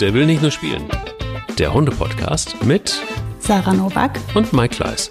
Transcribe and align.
Der 0.00 0.14
will 0.14 0.24
nicht 0.24 0.40
nur 0.40 0.50
spielen. 0.50 0.88
Der 1.58 1.74
Hunde-Podcast 1.74 2.64
mit 2.64 2.98
Sarah 3.38 3.74
Novak 3.74 4.18
und 4.34 4.50
Mike 4.54 4.76
Kleiss. 4.76 5.10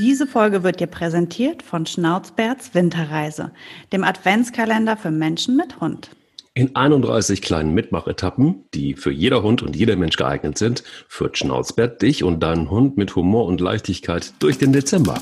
Diese 0.00 0.26
Folge 0.26 0.64
wird 0.64 0.80
dir 0.80 0.88
präsentiert 0.88 1.62
von 1.62 1.86
Schnauzbärts 1.86 2.74
Winterreise, 2.74 3.52
dem 3.92 4.02
Adventskalender 4.02 4.96
für 4.96 5.12
Menschen 5.12 5.54
mit 5.56 5.80
Hund. 5.80 6.10
In 6.54 6.74
31 6.74 7.42
kleinen 7.42 7.74
Mitmachetappen, 7.74 8.64
die 8.74 8.94
für 8.94 9.12
jeder 9.12 9.44
Hund 9.44 9.62
und 9.62 9.76
jeder 9.76 9.94
Mensch 9.94 10.16
geeignet 10.16 10.58
sind, 10.58 10.82
führt 11.06 11.38
Schnauzbert 11.38 12.02
dich 12.02 12.24
und 12.24 12.40
deinen 12.40 12.70
Hund 12.70 12.96
mit 12.96 13.14
Humor 13.14 13.46
und 13.46 13.60
Leichtigkeit 13.60 14.32
durch 14.40 14.58
den 14.58 14.72
Dezember. 14.72 15.20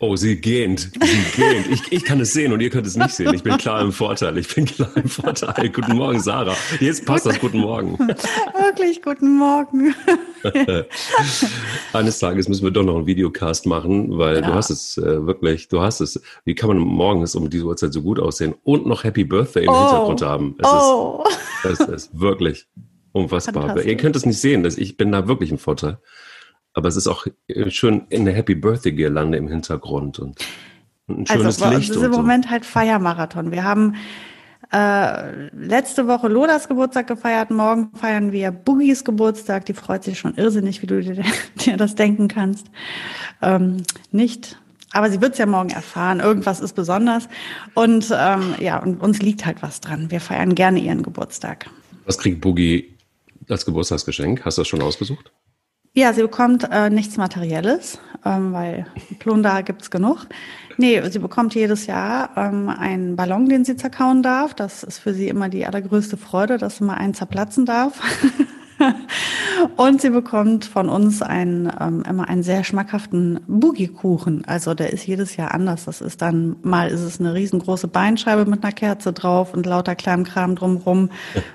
Oh, 0.00 0.14
sie 0.14 0.40
gähnt. 0.40 0.92
Sie 0.92 1.40
gähnt. 1.42 1.66
Ich, 1.72 1.90
ich 1.90 2.04
kann 2.04 2.20
es 2.20 2.32
sehen 2.32 2.52
und 2.52 2.60
ihr 2.60 2.70
könnt 2.70 2.86
es 2.86 2.96
nicht 2.96 3.10
sehen. 3.10 3.34
Ich 3.34 3.42
bin 3.42 3.56
klar 3.56 3.80
im 3.80 3.90
Vorteil. 3.90 4.38
Ich 4.38 4.54
bin 4.54 4.64
klar 4.64 4.90
im 4.94 5.08
Vorteil. 5.08 5.70
Guten 5.70 5.96
Morgen, 5.96 6.20
Sarah. 6.20 6.54
Jetzt 6.78 7.04
passt 7.04 7.26
das. 7.26 7.40
Guten 7.40 7.58
Morgen. 7.58 7.98
Wirklich, 7.98 9.02
guten 9.02 9.36
Morgen. 9.36 9.96
Eines 11.92 12.20
Tages 12.20 12.48
müssen 12.48 12.62
wir 12.62 12.70
doch 12.70 12.84
noch 12.84 12.94
einen 12.94 13.06
Videocast 13.06 13.66
machen, 13.66 14.16
weil 14.16 14.36
ja. 14.36 14.42
du 14.42 14.54
hast 14.54 14.70
es 14.70 14.98
äh, 14.98 15.26
wirklich, 15.26 15.66
du 15.66 15.80
hast 15.80 16.00
es. 16.00 16.22
Wie 16.44 16.54
kann 16.54 16.68
man 16.68 16.78
morgens 16.78 17.34
um 17.34 17.50
diese 17.50 17.64
Uhrzeit 17.64 17.92
so 17.92 18.02
gut 18.02 18.20
aussehen 18.20 18.54
und 18.62 18.86
noch 18.86 19.02
Happy 19.02 19.24
Birthday 19.24 19.64
im 19.64 19.70
oh. 19.70 19.80
Hintergrund 19.80 20.22
haben? 20.22 20.54
Es, 20.60 20.68
oh. 20.68 21.24
ist, 21.64 21.80
es 21.80 21.88
ist 21.88 22.20
wirklich 22.20 22.68
unfassbar. 23.10 23.82
Ihr 23.82 23.96
könnt 23.96 24.14
es 24.14 24.24
nicht 24.24 24.38
sehen. 24.38 24.64
Ich 24.64 24.96
bin 24.96 25.10
da 25.10 25.26
wirklich 25.26 25.50
im 25.50 25.58
Vorteil. 25.58 25.98
Aber 26.78 26.88
es 26.88 26.96
ist 26.96 27.08
auch 27.08 27.26
äh, 27.48 27.70
schön 27.70 28.02
in 28.08 28.24
der 28.24 28.34
Happy 28.34 28.54
Birthday 28.54 28.92
Girlande 28.92 29.36
im 29.36 29.48
Hintergrund 29.48 30.18
und 30.20 30.38
ein 31.08 31.26
also, 31.28 31.34
schönes 31.34 31.62
also, 31.62 31.76
Licht. 31.76 31.90
Es 31.90 31.96
ist 31.96 32.02
im 32.02 32.12
so. 32.12 32.18
Moment 32.18 32.50
halt 32.50 32.64
Feiermarathon. 32.64 33.50
Wir 33.50 33.64
haben 33.64 33.96
äh, 34.72 35.48
letzte 35.56 36.06
Woche 36.06 36.28
Lodas 36.28 36.68
Geburtstag 36.68 37.08
gefeiert. 37.08 37.50
Morgen 37.50 37.90
feiern 37.94 38.30
wir 38.30 38.52
Boogies 38.52 39.04
Geburtstag. 39.04 39.66
Die 39.66 39.74
freut 39.74 40.04
sich 40.04 40.20
schon 40.20 40.36
irrsinnig, 40.36 40.80
wie 40.80 40.86
du 40.86 41.02
dir, 41.02 41.24
dir 41.56 41.76
das 41.76 41.96
denken 41.96 42.28
kannst. 42.28 42.68
Ähm, 43.42 43.82
nicht 44.12 44.56
aber 44.92 45.10
sie 45.10 45.20
wird 45.20 45.32
es 45.32 45.38
ja 45.38 45.44
morgen 45.44 45.68
erfahren. 45.68 46.20
Irgendwas 46.20 46.60
ist 46.60 46.74
besonders. 46.74 47.28
Und 47.74 48.10
ähm, 48.10 48.54
ja, 48.58 48.78
und 48.78 49.02
uns 49.02 49.20
liegt 49.20 49.44
halt 49.44 49.60
was 49.60 49.80
dran. 49.80 50.10
Wir 50.10 50.20
feiern 50.20 50.54
gerne 50.54 50.78
ihren 50.78 51.02
Geburtstag. 51.02 51.68
Was 52.06 52.16
kriegt 52.16 52.40
Boogie 52.40 52.96
als 53.50 53.66
Geburtstagsgeschenk? 53.66 54.46
Hast 54.46 54.56
du 54.56 54.62
das 54.62 54.68
schon 54.68 54.80
ausgesucht? 54.80 55.30
Ja, 55.98 56.12
sie 56.12 56.22
bekommt 56.22 56.62
äh, 56.70 56.90
nichts 56.90 57.16
Materielles, 57.16 57.98
ähm, 58.24 58.52
weil 58.52 58.86
Plunder 59.18 59.64
gibt's 59.64 59.90
genug. 59.90 60.28
Nee, 60.76 61.02
sie 61.10 61.18
bekommt 61.18 61.56
jedes 61.56 61.86
Jahr 61.86 62.30
ähm, 62.36 62.68
einen 62.68 63.16
Ballon, 63.16 63.48
den 63.48 63.64
sie 63.64 63.74
zerkauen 63.74 64.22
darf. 64.22 64.54
Das 64.54 64.84
ist 64.84 65.00
für 65.00 65.12
sie 65.12 65.26
immer 65.26 65.48
die 65.48 65.66
allergrößte 65.66 66.16
Freude, 66.16 66.56
dass 66.56 66.80
immer 66.80 66.98
einen 66.98 67.14
zerplatzen 67.14 67.66
darf. 67.66 68.00
und 69.76 70.00
sie 70.00 70.10
bekommt 70.10 70.64
von 70.64 70.88
uns 70.88 71.22
einen, 71.22 71.70
ähm, 71.80 72.02
immer 72.08 72.28
einen 72.28 72.42
sehr 72.42 72.64
schmackhaften 72.64 73.40
Boogie-Kuchen. 73.46 74.44
Also 74.46 74.74
der 74.74 74.92
ist 74.92 75.06
jedes 75.06 75.36
Jahr 75.36 75.52
anders. 75.52 75.84
Das 75.84 76.00
ist 76.00 76.22
dann, 76.22 76.56
mal 76.62 76.88
ist 76.88 77.00
es 77.00 77.20
eine 77.20 77.34
riesengroße 77.34 77.88
Beinscheibe 77.88 78.44
mit 78.44 78.62
einer 78.62 78.72
Kerze 78.72 79.12
drauf 79.12 79.54
und 79.54 79.66
lauter 79.66 79.94
kleinem 79.94 80.24
Kram 80.24 80.54
drumrum. 80.54 81.10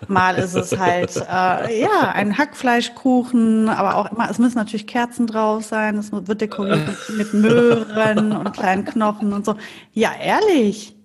Mal 0.08 0.36
ist 0.36 0.56
es 0.56 0.78
halt, 0.78 1.16
äh, 1.16 1.82
ja, 1.82 2.12
ein 2.14 2.38
Hackfleischkuchen, 2.38 3.70
aber 3.70 3.96
auch 3.96 4.12
immer, 4.12 4.30
es 4.30 4.40
müssen 4.40 4.58
natürlich 4.58 4.88
Kerzen 4.88 5.28
drauf 5.28 5.64
sein. 5.64 5.98
Es 5.98 6.12
wird 6.12 6.42
dekoriert 6.42 6.88
mit, 6.88 7.34
mit 7.34 7.34
Möhren 7.34 8.32
und 8.32 8.54
kleinen 8.54 8.86
Knochen 8.86 9.34
und 9.34 9.46
so. 9.46 9.56
Ja, 9.94 10.12
ehrlich. 10.22 10.96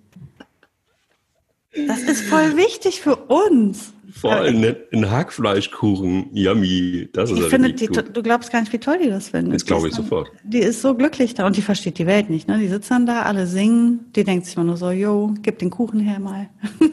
Das 1.87 2.01
ist 2.01 2.23
voll 2.23 2.57
wichtig 2.57 3.01
für 3.01 3.15
uns. 3.15 3.93
Vor 4.13 4.31
allem 4.31 4.63
ja, 4.63 4.73
ein 4.93 5.11
Hackfleischkuchen, 5.11 6.29
yummy. 6.33 7.09
Das 7.13 7.31
ist 7.31 7.39
ich 7.39 7.45
finde, 7.45 7.73
die, 7.73 7.87
du 7.87 8.23
glaubst 8.23 8.51
gar 8.51 8.61
nicht, 8.61 8.73
wie 8.73 8.79
toll 8.79 8.97
die 9.03 9.09
das 9.09 9.29
finden. 9.29 9.51
Das 9.51 9.65
glaube 9.65 9.87
ich 9.87 9.93
sofort. 9.93 10.31
Die 10.43 10.59
ist 10.59 10.81
so 10.81 10.95
glücklich 10.95 11.33
da 11.33 11.45
und 11.45 11.57
die 11.57 11.61
versteht 11.61 11.97
die 11.97 12.07
Welt 12.07 12.29
nicht. 12.29 12.47
Ne? 12.47 12.59
Die 12.59 12.67
sitzen 12.67 12.89
dann 12.89 13.05
da, 13.05 13.21
alle 13.23 13.47
singen. 13.47 14.11
Die 14.15 14.23
denkt 14.23 14.45
sich 14.45 14.55
immer 14.55 14.65
nur 14.65 14.77
so, 14.77 14.91
yo, 14.91 15.33
gib 15.41 15.59
den 15.59 15.69
Kuchen 15.69 15.99
her 15.99 16.19
mal. 16.19 16.49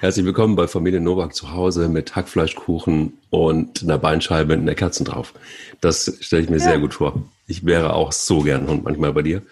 Herzlich 0.00 0.26
willkommen 0.26 0.56
bei 0.56 0.66
Familie 0.66 1.00
Novak 1.00 1.32
zu 1.32 1.52
Hause 1.52 1.88
mit 1.88 2.16
Hackfleischkuchen 2.16 3.12
und 3.30 3.84
einer 3.84 3.98
Beinscheibe 3.98 4.54
und 4.54 4.62
einer 4.62 4.74
Kerzen 4.74 5.04
drauf. 5.04 5.32
Das 5.80 6.18
stelle 6.20 6.42
ich 6.42 6.50
mir 6.50 6.56
ja. 6.56 6.64
sehr 6.64 6.80
gut 6.80 6.94
vor. 6.94 7.22
Ich 7.46 7.64
wäre 7.64 7.94
auch 7.94 8.10
so 8.10 8.40
gern 8.40 8.66
Hund 8.66 8.82
manchmal 8.82 9.12
bei 9.12 9.22
dir. 9.22 9.42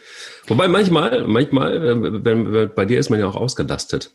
Wobei 0.49 0.67
manchmal, 0.67 1.25
manchmal, 1.29 1.77
äh, 1.77 2.25
wenn, 2.25 2.53
wenn, 2.53 2.71
bei 2.75 2.85
dir 2.85 2.99
ist 2.99 3.11
man 3.11 3.21
ja 3.21 3.29
auch 3.29 3.37
ausgelastet. 3.37 4.13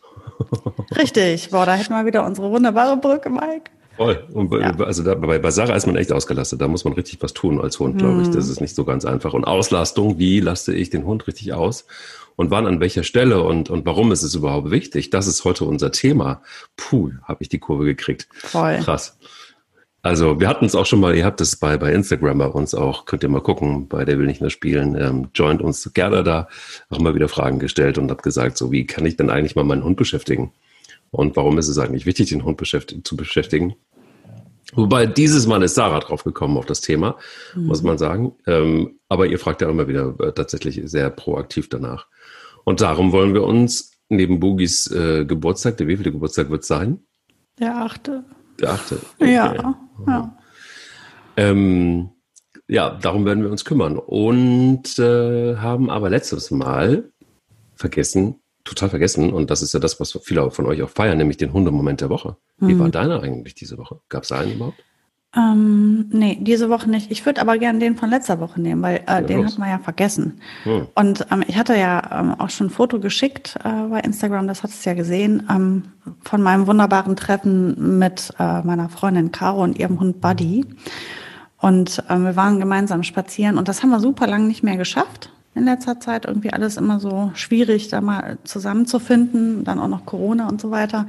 Richtig. 0.97 1.49
Boah, 1.49 1.65
da 1.65 1.75
hätten 1.75 1.93
wir 1.93 2.05
wieder 2.05 2.25
unsere 2.25 2.49
wunderbare 2.49 2.97
Brücke, 2.97 3.29
Mike. 3.29 3.71
Voll. 3.97 4.25
Und 4.33 4.51
ja. 4.53 4.75
also 4.77 5.03
da, 5.03 5.15
bei, 5.15 5.39
bei 5.39 5.51
Sarah 5.51 5.75
ist 5.75 5.87
man 5.87 5.95
echt 5.95 6.11
ausgelastet. 6.11 6.59
Da 6.59 6.67
muss 6.67 6.83
man 6.83 6.93
richtig 6.93 7.21
was 7.21 7.33
tun 7.33 7.61
als 7.61 7.79
Hund, 7.79 7.97
glaube 7.97 8.23
ich. 8.23 8.29
Das 8.29 8.45
mhm. 8.45 8.51
ist 8.51 8.61
nicht 8.61 8.75
so 8.75 8.83
ganz 8.83 9.05
einfach. 9.05 9.33
Und 9.33 9.45
Auslastung, 9.45 10.19
wie 10.19 10.41
laste 10.41 10.73
ich 10.73 10.89
den 10.89 11.05
Hund 11.05 11.27
richtig 11.27 11.53
aus? 11.53 11.85
Und 12.35 12.51
wann 12.51 12.67
an 12.67 12.81
welcher 12.81 13.03
Stelle 13.03 13.41
und, 13.43 13.69
und 13.69 13.85
warum 13.85 14.11
ist 14.11 14.21
es 14.21 14.35
überhaupt 14.35 14.69
wichtig? 14.69 15.09
Das 15.09 15.25
ist 15.27 15.45
heute 15.45 15.63
unser 15.63 15.93
Thema. 15.93 16.41
Puh, 16.75 17.11
habe 17.23 17.41
ich 17.41 17.49
die 17.49 17.59
Kurve 17.59 17.85
gekriegt. 17.85 18.27
Voll. 18.33 18.79
Krass. 18.79 19.17
Also 20.05 20.39
wir 20.39 20.47
hatten 20.47 20.65
es 20.65 20.75
auch 20.75 20.85
schon 20.85 20.99
mal, 20.99 21.15
ihr 21.15 21.25
habt 21.25 21.41
es 21.41 21.55
bei, 21.55 21.77
bei 21.77 21.91
Instagram 21.91 22.37
bei 22.37 22.45
uns 22.45 22.75
auch, 22.75 23.05
könnt 23.05 23.23
ihr 23.23 23.29
mal 23.29 23.41
gucken, 23.41 23.87
bei 23.87 24.05
der 24.05 24.19
will 24.19 24.27
nicht 24.27 24.39
mehr 24.39 24.51
spielen, 24.51 24.93
ähm, 24.93 25.29
joint 25.33 25.63
uns 25.63 25.91
Gerda 25.95 26.21
da, 26.21 26.47
auch 26.89 26.99
mal 26.99 27.15
wieder 27.15 27.27
Fragen 27.27 27.57
gestellt 27.57 27.97
und 27.97 28.11
hat 28.11 28.21
gesagt, 28.21 28.55
so 28.55 28.71
wie 28.71 28.85
kann 28.85 29.03
ich 29.07 29.17
denn 29.17 29.31
eigentlich 29.31 29.55
mal 29.55 29.63
meinen 29.63 29.83
Hund 29.83 29.97
beschäftigen? 29.97 30.51
Und 31.09 31.35
warum 31.35 31.57
ist 31.57 31.69
es 31.69 31.79
eigentlich 31.79 32.05
wichtig, 32.05 32.29
den 32.29 32.43
Hund 32.43 32.57
beschäftigt, 32.57 33.07
zu 33.07 33.17
beschäftigen? 33.17 33.73
Wobei 34.75 35.07
dieses 35.07 35.47
Mal 35.47 35.63
ist 35.63 35.73
Sarah 35.73 36.01
drauf 36.01 36.23
gekommen 36.23 36.57
auf 36.57 36.67
das 36.67 36.81
Thema, 36.81 37.17
mhm. 37.55 37.65
muss 37.65 37.81
man 37.81 37.97
sagen. 37.97 38.35
Ähm, 38.45 38.99
aber 39.09 39.25
ihr 39.25 39.39
fragt 39.39 39.63
ja 39.63 39.69
immer 39.71 39.87
wieder 39.87 40.13
äh, 40.19 40.33
tatsächlich 40.33 40.81
sehr 40.85 41.09
proaktiv 41.09 41.67
danach. 41.67 42.05
Und 42.63 42.79
darum 42.79 43.11
wollen 43.11 43.33
wir 43.33 43.41
uns 43.41 43.93
neben 44.09 44.39
Boogies 44.39 44.85
äh, 44.91 45.25
Geburtstag, 45.25 45.77
der 45.77 45.87
wievielte 45.87 46.11
Geburtstag 46.11 46.51
wird 46.51 46.61
es 46.61 46.67
sein? 46.67 46.99
Der 47.57 47.77
achte. 47.77 48.23
Der 48.59 48.71
achte. 48.71 48.99
Okay. 49.19 49.33
Ja. 49.33 49.75
Ja. 50.07 50.37
Ähm, 51.37 52.09
ja, 52.67 52.89
darum 52.89 53.25
werden 53.25 53.43
wir 53.43 53.51
uns 53.51 53.65
kümmern. 53.65 53.97
Und 53.97 54.97
äh, 54.97 55.57
haben 55.57 55.89
aber 55.89 56.09
letztes 56.09 56.51
Mal 56.51 57.11
vergessen, 57.75 58.41
total 58.63 58.89
vergessen, 58.89 59.33
und 59.33 59.51
das 59.51 59.61
ist 59.61 59.73
ja 59.73 59.79
das, 59.79 59.99
was 59.99 60.17
viele 60.23 60.49
von 60.51 60.65
euch 60.65 60.81
auch 60.81 60.89
feiern, 60.89 61.17
nämlich 61.17 61.37
den 61.37 61.53
Hundemoment 61.53 62.01
der 62.01 62.09
Woche. 62.09 62.37
Wie 62.57 62.73
mhm. 62.73 62.79
war 62.79 62.89
deiner 62.89 63.21
eigentlich 63.21 63.55
diese 63.55 63.77
Woche? 63.77 63.99
Gab 64.09 64.23
es 64.23 64.31
einen 64.31 64.53
überhaupt? 64.53 64.83
Ähm, 65.35 66.07
nee, 66.11 66.37
diese 66.39 66.69
Woche 66.69 66.89
nicht. 66.89 67.11
Ich 67.11 67.25
würde 67.25 67.41
aber 67.41 67.57
gerne 67.57 67.79
den 67.79 67.97
von 67.97 68.09
letzter 68.09 68.39
Woche 68.39 68.61
nehmen, 68.61 68.81
weil 68.81 68.97
äh, 68.97 69.03
ja, 69.07 69.21
den 69.21 69.41
los. 69.41 69.51
hat 69.51 69.59
man 69.59 69.69
ja 69.69 69.79
vergessen. 69.79 70.39
Hm. 70.63 70.87
Und 70.95 71.27
ähm, 71.29 71.43
ich 71.47 71.57
hatte 71.57 71.77
ja 71.77 72.19
ähm, 72.19 72.35
auch 72.39 72.49
schon 72.49 72.67
ein 72.67 72.69
Foto 72.69 72.99
geschickt 72.99 73.57
äh, 73.63 73.87
bei 73.89 73.99
Instagram, 73.99 74.47
das 74.47 74.63
hat 74.63 74.71
es 74.71 74.85
ja 74.85 74.93
gesehen, 74.93 75.47
ähm, 75.49 75.83
von 76.23 76.41
meinem 76.41 76.67
wunderbaren 76.67 77.15
Treffen 77.15 77.97
mit 77.97 78.31
äh, 78.39 78.61
meiner 78.61 78.87
Freundin 78.87 79.31
Caro 79.31 79.63
und 79.63 79.77
ihrem 79.77 79.99
Hund 79.99 80.21
Buddy. 80.21 80.65
Und 81.57 82.03
ähm, 82.09 82.23
wir 82.23 82.35
waren 82.35 82.59
gemeinsam 82.59 83.03
spazieren 83.03 83.57
und 83.57 83.67
das 83.67 83.83
haben 83.83 83.89
wir 83.89 83.99
super 83.99 84.27
lang 84.27 84.47
nicht 84.47 84.63
mehr 84.63 84.77
geschafft 84.77 85.31
in 85.55 85.63
letzter 85.63 85.99
Zeit 86.01 86.25
irgendwie 86.25 86.51
alles 86.51 86.75
immer 86.75 86.99
so 86.99 87.31
schwierig, 87.33 87.87
da 87.87 88.01
mal 88.01 88.37
zusammenzufinden, 88.43 89.63
dann 89.63 89.79
auch 89.79 89.87
noch 89.87 90.05
Corona 90.05 90.49
und 90.49 90.59
so 90.59 90.69
weiter. 90.69 91.07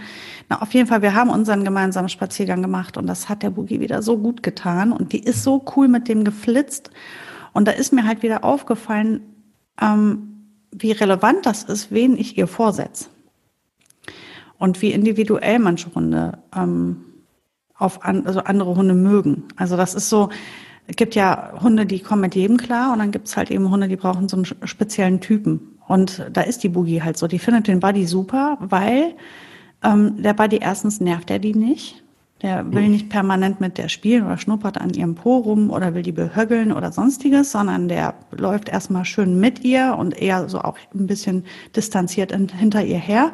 Na, 0.48 0.62
auf 0.62 0.72
jeden 0.72 0.86
Fall, 0.86 1.02
wir 1.02 1.14
haben 1.14 1.30
unseren 1.30 1.64
gemeinsamen 1.64 2.08
Spaziergang 2.08 2.62
gemacht 2.62 2.96
und 2.96 3.08
das 3.08 3.28
hat 3.28 3.42
der 3.42 3.50
Boogie 3.50 3.80
wieder 3.80 4.02
so 4.02 4.16
gut 4.16 4.44
getan 4.44 4.92
und 4.92 5.12
die 5.12 5.18
ist 5.18 5.42
so 5.42 5.64
cool 5.74 5.88
mit 5.88 6.06
dem 6.06 6.24
geflitzt 6.24 6.90
und 7.52 7.66
da 7.66 7.72
ist 7.72 7.92
mir 7.92 8.06
halt 8.06 8.22
wieder 8.22 8.44
aufgefallen, 8.44 9.20
ähm, 9.80 10.52
wie 10.70 10.92
relevant 10.92 11.44
das 11.44 11.64
ist, 11.64 11.90
wen 11.90 12.16
ich 12.16 12.38
ihr 12.38 12.46
vorsetze 12.46 13.08
und 14.58 14.80
wie 14.80 14.92
individuell 14.92 15.58
manche 15.58 15.92
Hunde 15.92 16.38
ähm, 16.54 17.04
auf 17.74 18.04
an, 18.04 18.26
also 18.26 18.40
andere 18.40 18.76
Hunde 18.76 18.94
mögen. 18.94 19.44
Also 19.56 19.76
das 19.76 19.94
ist 19.94 20.08
so, 20.08 20.30
es 20.88 20.96
gibt 20.96 21.14
ja 21.14 21.52
Hunde, 21.60 21.86
die 21.86 22.00
kommen 22.00 22.22
mit 22.22 22.34
jedem 22.34 22.56
klar 22.56 22.92
und 22.92 23.00
dann 23.00 23.10
gibt 23.10 23.28
es 23.28 23.36
halt 23.36 23.50
eben 23.50 23.70
Hunde, 23.70 23.88
die 23.88 23.96
brauchen 23.96 24.28
so 24.28 24.36
einen 24.36 24.46
speziellen 24.64 25.20
Typen. 25.20 25.78
Und 25.88 26.26
da 26.32 26.42
ist 26.42 26.62
die 26.62 26.68
Boogie 26.68 27.02
halt 27.02 27.16
so. 27.16 27.26
Die 27.26 27.38
findet 27.38 27.68
den 27.68 27.80
Buddy 27.80 28.06
super, 28.06 28.58
weil 28.60 29.14
ähm, 29.84 30.22
der 30.22 30.34
Buddy 30.34 30.58
erstens 30.60 31.00
nervt 31.00 31.30
er 31.30 31.38
die 31.38 31.54
nicht. 31.54 32.02
Der 32.42 32.70
will 32.70 32.88
nicht 32.88 33.08
permanent 33.08 33.62
mit 33.62 33.78
der 33.78 33.88
spielen 33.88 34.26
oder 34.26 34.36
schnuppert 34.36 34.78
an 34.78 34.90
ihrem 34.90 35.14
Po 35.14 35.38
rum 35.38 35.70
oder 35.70 35.94
will 35.94 36.02
die 36.02 36.12
behögeln 36.12 36.70
oder 36.70 36.92
sonstiges, 36.92 37.50
sondern 37.50 37.88
der 37.88 38.14
läuft 38.30 38.68
erstmal 38.68 39.06
schön 39.06 39.40
mit 39.40 39.64
ihr 39.64 39.96
und 39.98 40.20
eher 40.20 40.46
so 40.50 40.60
auch 40.60 40.76
ein 40.94 41.06
bisschen 41.06 41.44
distanziert 41.74 42.32
hinter 42.34 42.84
ihr 42.84 42.98
her. 42.98 43.32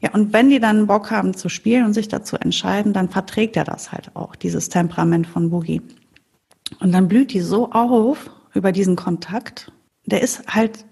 Ja, 0.00 0.12
und 0.12 0.32
wenn 0.32 0.48
die 0.48 0.58
dann 0.58 0.86
Bock 0.86 1.10
haben 1.10 1.34
zu 1.34 1.50
spielen 1.50 1.84
und 1.84 1.92
sich 1.92 2.08
dazu 2.08 2.36
entscheiden, 2.36 2.94
dann 2.94 3.10
verträgt 3.10 3.58
er 3.58 3.64
das 3.64 3.92
halt 3.92 4.10
auch, 4.14 4.36
dieses 4.36 4.70
Temperament 4.70 5.26
von 5.26 5.50
Boogie. 5.50 5.82
Und 6.80 6.92
dann 6.92 7.08
blüht 7.08 7.32
die 7.32 7.40
so 7.40 7.70
auf 7.72 8.30
über 8.54 8.72
diesen 8.72 8.96
Kontakt. 8.96 9.72
Der 10.06 10.22
ist 10.22 10.46
halt, 10.48 10.84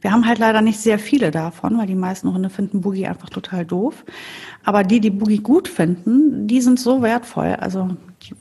wir 0.00 0.12
haben 0.12 0.26
halt 0.26 0.38
leider 0.38 0.62
nicht 0.62 0.78
sehr 0.78 0.98
viele 0.98 1.30
davon, 1.30 1.78
weil 1.78 1.86
die 1.86 1.94
meisten 1.94 2.32
Hunde 2.32 2.50
finden 2.50 2.80
Boogie 2.80 3.06
einfach 3.06 3.30
total 3.30 3.64
doof. 3.64 4.04
Aber 4.64 4.84
die, 4.84 5.00
die 5.00 5.10
Boogie 5.10 5.38
gut 5.38 5.68
finden, 5.68 6.46
die 6.46 6.60
sind 6.60 6.78
so 6.78 7.02
wertvoll. 7.02 7.56
Also 7.58 7.88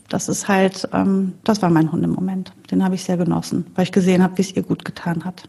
das 0.10 0.30
ist 0.30 0.48
halt, 0.48 0.88
ähm, 0.94 1.34
das 1.44 1.62
war 1.62 1.70
mein 1.70 1.92
Hund 1.92 2.04
im 2.04 2.12
Moment. 2.12 2.54
Den 2.72 2.84
habe 2.84 2.96
ich 2.96 3.04
sehr 3.04 3.18
genossen, 3.18 3.66
weil 3.76 3.84
ich 3.84 3.92
gesehen 3.92 4.24
habe, 4.24 4.38
wie 4.38 4.42
es 4.42 4.56
ihr 4.56 4.64
gut 4.64 4.86
getan 4.86 5.26
hat. 5.26 5.44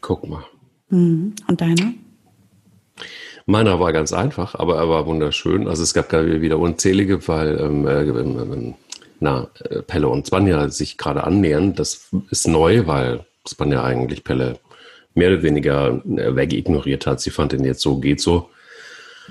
Guck 0.00 0.28
mal. 0.28 0.44
Mhm. 0.90 1.34
Und 1.46 1.60
deine? 1.60 1.94
Meiner 3.46 3.80
war 3.80 3.92
ganz 3.92 4.12
einfach, 4.12 4.54
aber 4.54 4.76
er 4.76 4.88
war 4.90 5.06
wunderschön. 5.06 5.68
Also 5.68 5.82
es 5.82 5.94
gab 5.94 6.12
wieder 6.12 6.58
unzählige, 6.58 7.26
weil 7.28 7.58
ähm, 7.58 7.86
äh, 7.86 8.74
na, 9.20 9.48
äh, 9.68 9.82
Pelle 9.82 10.08
und 10.08 10.26
Spanja 10.26 10.68
sich 10.68 10.98
gerade 10.98 11.24
annähern. 11.24 11.74
Das 11.74 12.08
ist 12.30 12.48
neu, 12.48 12.86
weil 12.86 13.26
Spanja 13.46 13.82
eigentlich 13.82 14.24
Pelle 14.24 14.58
mehr 15.14 15.30
oder 15.32 15.42
weniger 15.42 16.02
äh, 16.04 16.36
wegignoriert 16.36 17.06
hat. 17.06 17.20
Sie 17.20 17.30
fand 17.30 17.52
ihn 17.52 17.64
jetzt 17.64 17.80
so, 17.80 17.98
geht 17.98 18.20
so. 18.20 18.48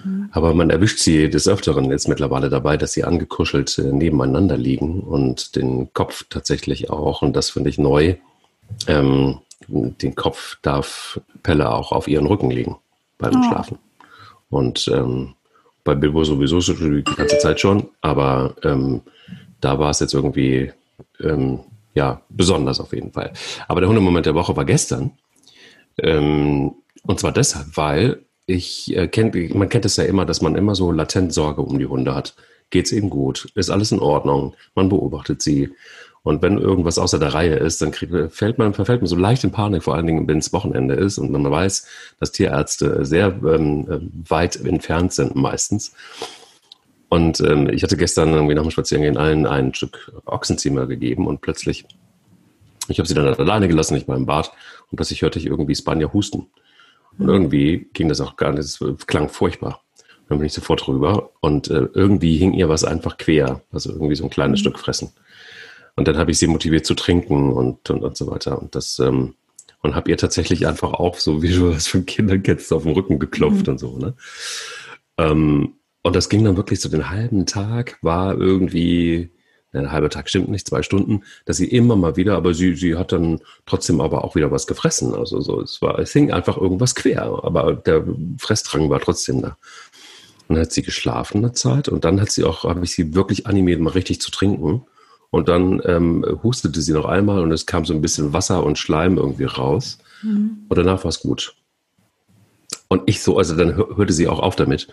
Mhm. 0.03 0.29
Aber 0.31 0.53
man 0.53 0.69
erwischt 0.69 0.99
sie 0.99 1.29
des 1.29 1.47
Öfteren 1.47 1.89
jetzt 1.91 2.07
mittlerweile 2.07 2.49
dabei, 2.49 2.77
dass 2.77 2.93
sie 2.93 3.03
angekuschelt 3.03 3.77
äh, 3.77 3.83
nebeneinander 3.83 4.57
liegen 4.57 5.01
und 5.01 5.55
den 5.55 5.93
Kopf 5.93 6.25
tatsächlich 6.29 6.89
auch, 6.89 7.21
und 7.21 7.35
das 7.35 7.49
finde 7.49 7.69
ich 7.69 7.77
neu, 7.77 8.15
ähm, 8.87 9.39
den 9.67 10.15
Kopf 10.15 10.57
darf 10.61 11.19
Pelle 11.43 11.71
auch 11.71 11.91
auf 11.91 12.07
ihren 12.07 12.27
Rücken 12.27 12.51
legen 12.51 12.77
beim 13.17 13.35
oh. 13.35 13.43
Schlafen. 13.43 13.79
Und 14.49 14.87
ähm, 14.93 15.33
bei 15.83 15.95
Bilbo 15.95 16.23
sowieso 16.23 16.59
die 16.59 17.03
ganze 17.03 17.37
Zeit 17.39 17.59
schon, 17.59 17.89
aber 18.01 18.55
ähm, 18.63 19.01
da 19.61 19.79
war 19.79 19.89
es 19.89 19.99
jetzt 19.99 20.13
irgendwie 20.13 20.71
ähm, 21.19 21.59
ja 21.93 22.21
besonders 22.29 22.79
auf 22.79 22.93
jeden 22.93 23.11
Fall. 23.11 23.33
Aber 23.67 23.81
der 23.81 23.89
Hundemoment 23.89 24.25
der 24.25 24.35
Woche 24.35 24.55
war 24.55 24.65
gestern. 24.65 25.11
Ähm, 25.99 26.73
und 27.03 27.19
zwar 27.19 27.31
deshalb, 27.31 27.75
weil 27.75 28.23
ich 28.45 28.95
äh, 28.95 29.07
kennt, 29.07 29.35
man 29.55 29.69
kennt 29.69 29.85
es 29.85 29.97
ja 29.97 30.05
immer, 30.05 30.25
dass 30.25 30.41
man 30.41 30.55
immer 30.55 30.75
so 30.75 30.91
latent 30.91 31.33
Sorge 31.33 31.61
um 31.61 31.79
die 31.79 31.85
Hunde 31.85 32.15
hat. 32.15 32.35
Geht's 32.69 32.91
ihnen 32.91 33.09
gut? 33.09 33.49
Ist 33.55 33.69
alles 33.69 33.91
in 33.91 33.99
Ordnung? 33.99 34.55
Man 34.75 34.89
beobachtet 34.89 35.41
sie. 35.41 35.69
Und 36.23 36.41
wenn 36.41 36.57
irgendwas 36.57 36.99
außer 36.99 37.19
der 37.19 37.33
Reihe 37.33 37.55
ist, 37.55 37.81
dann 37.81 37.91
kriegt, 37.91 38.13
fällt 38.33 38.57
man, 38.57 38.73
verfällt 38.73 39.01
man 39.01 39.07
so 39.07 39.15
leicht 39.15 39.45
in 39.45 39.51
Panik, 39.51 39.83
vor 39.83 39.95
allen 39.95 40.07
Dingen, 40.07 40.27
wenn 40.27 40.39
es 40.39 40.51
Wochenende 40.51 40.93
ist 40.93 41.17
und 41.17 41.31
man 41.31 41.49
weiß, 41.49 41.87
dass 42.19 42.33
Tierärzte 42.33 43.05
sehr 43.05 43.27
ähm, 43.27 44.11
weit 44.27 44.57
entfernt 44.57 45.13
sind 45.13 45.35
meistens. 45.35 45.93
Und 47.09 47.39
ähm, 47.41 47.69
ich 47.69 47.83
hatte 47.83 47.97
gestern 47.97 48.33
irgendwie 48.33 48.55
nach 48.55 48.63
dem 48.63 48.71
Spazierengehen 48.71 49.17
allen 49.17 49.45
ein 49.45 49.73
Stück 49.73 50.11
Ochsenzimmer 50.25 50.87
gegeben 50.87 51.25
und 51.27 51.41
plötzlich, 51.41 51.85
ich 52.89 52.99
habe 52.99 53.07
sie 53.07 53.13
dann 53.13 53.27
alleine 53.27 53.67
gelassen, 53.67 53.95
ich 53.95 54.07
war 54.07 54.17
im 54.17 54.25
Bad 54.25 54.51
und 54.91 54.97
plötzlich 54.97 55.21
hörte 55.21 55.39
ich 55.39 55.45
irgendwie 55.45 55.75
Spanier 55.75 56.11
husten. 56.13 56.47
Und 57.17 57.29
irgendwie 57.29 57.89
ging 57.93 58.09
das 58.09 58.21
auch 58.21 58.35
gar 58.35 58.51
nicht, 58.51 58.63
es 58.63 58.79
klang 59.07 59.29
furchtbar. 59.29 59.81
Dann 60.29 60.39
bin 60.39 60.47
ich 60.47 60.53
sofort 60.53 60.87
rüber 60.87 61.31
und 61.39 61.69
äh, 61.69 61.87
irgendwie 61.93 62.37
hing 62.37 62.53
ihr 62.53 62.67
was 62.67 62.83
einfach 62.83 63.17
quer, 63.17 63.61
also 63.71 63.91
irgendwie 63.91 64.15
so 64.15 64.25
ein 64.25 64.29
kleines 64.29 64.59
mhm. 64.59 64.61
Stück 64.61 64.79
fressen. 64.79 65.11
Und 65.95 66.07
dann 66.07 66.17
habe 66.17 66.31
ich 66.31 66.37
sie 66.37 66.47
motiviert 66.47 66.85
zu 66.85 66.93
trinken 66.93 67.53
und, 67.53 67.89
und, 67.89 68.03
und 68.03 68.17
so 68.17 68.27
weiter. 68.27 68.61
Und 68.61 68.75
das, 68.75 68.99
ähm, 68.99 69.35
und 69.81 69.95
habe 69.95 70.11
ihr 70.11 70.17
tatsächlich 70.17 70.67
einfach 70.67 70.93
auch 70.93 71.15
so, 71.15 71.41
wie 71.41 71.53
du 71.53 71.71
das 71.71 71.87
von 71.87 72.05
Kindern 72.05 72.43
kennst, 72.43 72.73
auf 72.73 72.83
den 72.83 72.91
Rücken 72.91 73.19
geklopft 73.19 73.67
mhm. 73.67 73.73
und 73.73 73.77
so, 73.79 73.97
ne? 73.97 74.13
Ähm, 75.17 75.76
und 76.07 76.15
das 76.15 76.29
ging 76.29 76.43
dann 76.43 76.57
wirklich 76.57 76.79
so 76.79 76.87
den 76.89 77.09
halben 77.09 77.45
Tag, 77.45 77.97
war 78.01 78.37
irgendwie, 78.37 79.29
ein 79.73 79.91
halber 79.91 80.09
Tag 80.09 80.29
stimmt 80.29 80.47
nicht, 80.47 80.65
zwei 80.65 80.81
Stunden, 80.81 81.23
dass 81.45 81.57
sie 81.57 81.67
immer 81.67 81.97
mal 81.97 82.15
wieder, 82.15 82.37
aber 82.37 82.53
sie, 82.53 82.75
sie 82.75 82.95
hat 82.95 83.11
dann 83.11 83.41
trotzdem 83.65 83.99
aber 83.99 84.23
auch 84.23 84.33
wieder 84.33 84.49
was 84.49 84.67
gefressen. 84.67 85.13
Also 85.13 85.41
so, 85.41 85.59
es 85.59 85.81
war, 85.81 85.99
es 85.99 86.13
hing 86.13 86.31
einfach 86.31 86.57
irgendwas 86.57 86.95
quer, 86.95 87.23
aber 87.43 87.73
der 87.73 88.05
Fressdrang 88.39 88.89
war 88.89 89.01
trotzdem 89.01 89.41
da. 89.41 89.57
Und 90.47 90.55
dann 90.55 90.59
hat 90.59 90.71
sie 90.71 90.81
geschlafen 90.81 91.39
eine 91.39 91.51
Zeit 91.51 91.89
und 91.89 92.05
dann 92.05 92.21
hat 92.21 92.31
sie 92.31 92.45
auch, 92.45 92.63
habe 92.63 92.85
ich 92.85 92.93
sie 92.93 93.13
wirklich 93.13 93.45
animiert, 93.45 93.81
mal 93.81 93.89
richtig 93.89 94.21
zu 94.21 94.31
trinken. 94.31 94.85
Und 95.29 95.49
dann 95.49 95.81
ähm, 95.83 96.25
hustete 96.41 96.81
sie 96.81 96.93
noch 96.93 97.03
einmal 97.03 97.43
und 97.43 97.51
es 97.51 97.65
kam 97.65 97.83
so 97.83 97.93
ein 97.93 97.99
bisschen 97.99 98.31
Wasser 98.31 98.63
und 98.63 98.77
Schleim 98.77 99.17
irgendwie 99.17 99.43
raus. 99.43 99.97
Mhm. 100.23 100.65
Und 100.69 100.77
danach 100.77 101.03
war 101.03 101.09
es 101.09 101.19
gut. 101.19 101.53
Und 102.87 103.03
ich 103.07 103.21
so, 103.21 103.37
also 103.37 103.57
dann 103.57 103.75
hörte 103.75 104.13
sie 104.13 104.29
auch 104.29 104.39
auf 104.39 104.55
damit. 104.55 104.87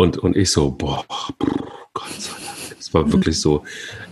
Und, 0.00 0.16
und 0.16 0.36
ich 0.36 0.52
so, 0.52 0.70
boah, 0.70 1.04
Gott 1.92 2.08
sei 2.18 2.30
Dank. 2.46 2.76
Es 2.78 2.94
war 2.94 3.04
mhm. 3.04 3.12
wirklich 3.12 3.40
so 3.40 3.64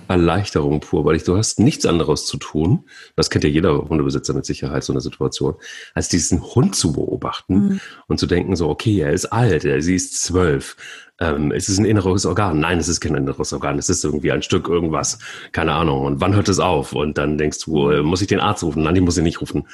Erleichterung 0.08 0.80
pur, 0.80 1.04
weil 1.04 1.14
ich, 1.14 1.22
du 1.22 1.36
hast 1.36 1.60
nichts 1.60 1.86
anderes 1.86 2.26
zu 2.26 2.38
tun. 2.38 2.84
Das 3.14 3.30
kennt 3.30 3.44
ja 3.44 3.50
jeder 3.50 3.88
Hundebesitzer 3.88 4.34
mit 4.34 4.44
Sicherheit, 4.44 4.82
so 4.82 4.92
eine 4.92 5.00
Situation, 5.00 5.54
als 5.94 6.08
diesen 6.08 6.42
Hund 6.42 6.74
zu 6.74 6.92
beobachten 6.92 7.54
mhm. 7.54 7.80
und 8.08 8.18
zu 8.18 8.26
denken 8.26 8.56
so, 8.56 8.68
okay, 8.68 8.98
er 9.00 9.12
ist 9.12 9.26
alt, 9.26 9.64
er, 9.64 9.80
sie 9.80 9.94
ist 9.94 10.20
zwölf 10.20 10.76
ähm, 11.18 11.50
ist 11.50 11.68
es 11.68 11.78
ein 11.78 11.86
inneres 11.86 12.26
Organ? 12.26 12.60
Nein, 12.60 12.78
es 12.78 12.88
ist 12.88 13.00
kein 13.00 13.14
inneres 13.14 13.52
Organ. 13.52 13.78
Es 13.78 13.88
ist 13.88 14.04
irgendwie 14.04 14.32
ein 14.32 14.42
Stück 14.42 14.68
irgendwas. 14.68 15.18
Keine 15.52 15.72
Ahnung. 15.72 16.04
Und 16.04 16.20
wann 16.20 16.34
hört 16.34 16.48
es 16.48 16.58
auf? 16.58 16.92
Und 16.92 17.16
dann 17.16 17.38
denkst 17.38 17.64
du, 17.64 17.90
äh, 17.90 18.02
muss 18.02 18.20
ich 18.20 18.28
den 18.28 18.40
Arzt 18.40 18.62
rufen? 18.62 18.82
Nein, 18.82 18.94
die 18.94 19.00
muss 19.00 19.16
ich 19.16 19.22
nicht 19.22 19.40
rufen. 19.40 19.66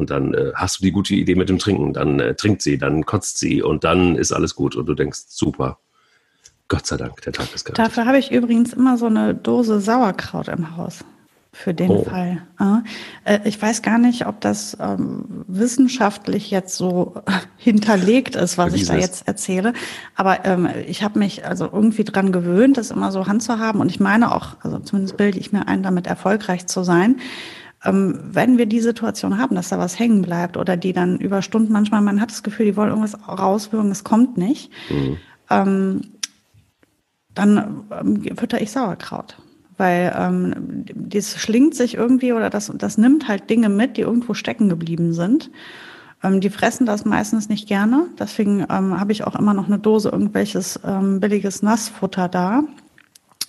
Und 0.00 0.08
dann 0.08 0.32
äh, 0.32 0.52
hast 0.54 0.78
du 0.78 0.82
die 0.82 0.92
gute 0.92 1.14
Idee 1.14 1.34
mit 1.34 1.50
dem 1.50 1.58
Trinken. 1.58 1.92
Dann 1.92 2.20
äh, 2.20 2.34
trinkt 2.34 2.62
sie, 2.62 2.78
dann 2.78 3.04
kotzt 3.04 3.38
sie 3.38 3.62
und 3.62 3.84
dann 3.84 4.16
ist 4.16 4.32
alles 4.32 4.54
gut. 4.54 4.74
Und 4.74 4.86
du 4.86 4.94
denkst, 4.94 5.24
super. 5.28 5.78
Gott 6.68 6.86
sei 6.86 6.96
Dank, 6.96 7.20
der 7.20 7.34
Tag 7.34 7.54
ist 7.54 7.66
gerettet. 7.66 7.84
Dafür 7.84 8.06
habe 8.06 8.16
ich 8.16 8.32
übrigens 8.32 8.72
immer 8.72 8.96
so 8.96 9.06
eine 9.06 9.34
Dose 9.34 9.78
Sauerkraut 9.80 10.48
im 10.48 10.78
Haus 10.78 11.04
für 11.52 11.74
den 11.74 11.90
oh. 11.90 12.04
Fall. 12.04 12.40
Äh, 13.24 13.40
ich 13.44 13.60
weiß 13.60 13.82
gar 13.82 13.98
nicht, 13.98 14.26
ob 14.26 14.40
das 14.40 14.74
ähm, 14.80 15.44
wissenschaftlich 15.46 16.50
jetzt 16.50 16.76
so 16.76 17.20
hinterlegt 17.58 18.36
ist, 18.36 18.56
was 18.56 18.72
ich 18.72 18.86
da 18.86 18.96
jetzt 18.96 19.28
erzähle. 19.28 19.74
Aber 20.14 20.46
ähm, 20.46 20.66
ich 20.86 21.02
habe 21.02 21.18
mich 21.18 21.44
also 21.44 21.66
irgendwie 21.70 22.04
dran 22.04 22.32
gewöhnt, 22.32 22.78
das 22.78 22.90
immer 22.90 23.12
so 23.12 23.26
Hand 23.26 23.42
zu 23.42 23.58
haben. 23.58 23.80
Und 23.80 23.90
ich 23.90 24.00
meine 24.00 24.34
auch, 24.34 24.56
also 24.62 24.78
zumindest 24.78 25.18
bilde 25.18 25.38
ich 25.38 25.52
mir 25.52 25.68
ein, 25.68 25.82
damit 25.82 26.06
erfolgreich 26.06 26.66
zu 26.66 26.84
sein. 26.84 27.20
Ähm, 27.84 28.20
wenn 28.22 28.58
wir 28.58 28.66
die 28.66 28.80
Situation 28.80 29.38
haben, 29.38 29.54
dass 29.54 29.70
da 29.70 29.78
was 29.78 29.98
hängen 29.98 30.22
bleibt 30.22 30.56
oder 30.56 30.76
die 30.76 30.92
dann 30.92 31.18
über 31.18 31.42
Stunden 31.42 31.72
manchmal, 31.72 32.02
man 32.02 32.20
hat 32.20 32.30
das 32.30 32.42
Gefühl, 32.42 32.66
die 32.66 32.76
wollen 32.76 32.90
irgendwas 32.90 33.16
rauswürgen, 33.26 33.90
es 33.90 34.04
kommt 34.04 34.36
nicht, 34.36 34.70
mhm. 34.90 35.16
ähm, 35.50 36.00
dann 37.34 37.84
ähm, 37.90 38.36
fütter 38.36 38.60
ich 38.60 38.70
Sauerkraut 38.70 39.36
weil 39.80 40.14
ähm, 40.14 40.84
das 40.94 41.38
schlingt 41.38 41.74
sich 41.74 41.94
irgendwie 41.94 42.34
oder 42.34 42.50
das, 42.50 42.70
das 42.76 42.98
nimmt 42.98 43.28
halt 43.28 43.48
Dinge 43.48 43.70
mit, 43.70 43.96
die 43.96 44.02
irgendwo 44.02 44.34
stecken 44.34 44.68
geblieben 44.68 45.14
sind. 45.14 45.50
Ähm, 46.22 46.42
die 46.42 46.50
fressen 46.50 46.84
das 46.84 47.06
meistens 47.06 47.48
nicht 47.48 47.66
gerne. 47.66 48.08
Deswegen 48.18 48.66
ähm, 48.70 49.00
habe 49.00 49.12
ich 49.12 49.24
auch 49.24 49.34
immer 49.34 49.54
noch 49.54 49.68
eine 49.68 49.78
Dose 49.78 50.10
irgendwelches 50.10 50.78
ähm, 50.84 51.18
billiges 51.18 51.62
Nassfutter 51.62 52.28
da, 52.28 52.62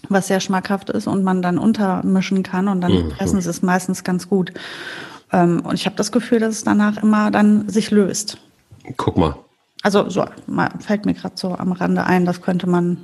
was 0.10 0.27
sehr 0.27 0.39
schmackhaft 0.39 0.89
ist 0.89 1.08
und 1.08 1.24
man 1.24 1.41
dann 1.41 1.58
untermischen 1.58 2.43
kann 2.43 2.67
und 2.67 2.81
dann 2.81 2.91
mhm. 2.91 3.12
fressen 3.12 3.41
sie 3.41 3.50
es 3.50 3.62
meistens 3.62 4.03
ganz 4.03 4.29
gut. 4.29 4.51
Ähm, 5.31 5.62
und 5.62 5.75
ich 5.75 5.86
habe 5.86 5.96
das 5.96 6.12
Gefühl, 6.12 6.39
dass 6.39 6.55
es 6.55 6.63
danach 6.63 7.01
immer 7.01 7.31
dann 7.31 7.70
sich 7.70 7.91
löst. 7.91 8.38
Guck 8.98 9.17
mal. 9.17 9.36
Also 9.84 10.10
so 10.10 10.25
fällt 10.79 11.05
mir 11.05 11.13
gerade 11.13 11.36
so 11.38 11.55
am 11.55 11.72
Rande 11.72 12.05
ein, 12.05 12.25
das 12.25 12.41
könnte 12.41 12.67
man 12.67 12.98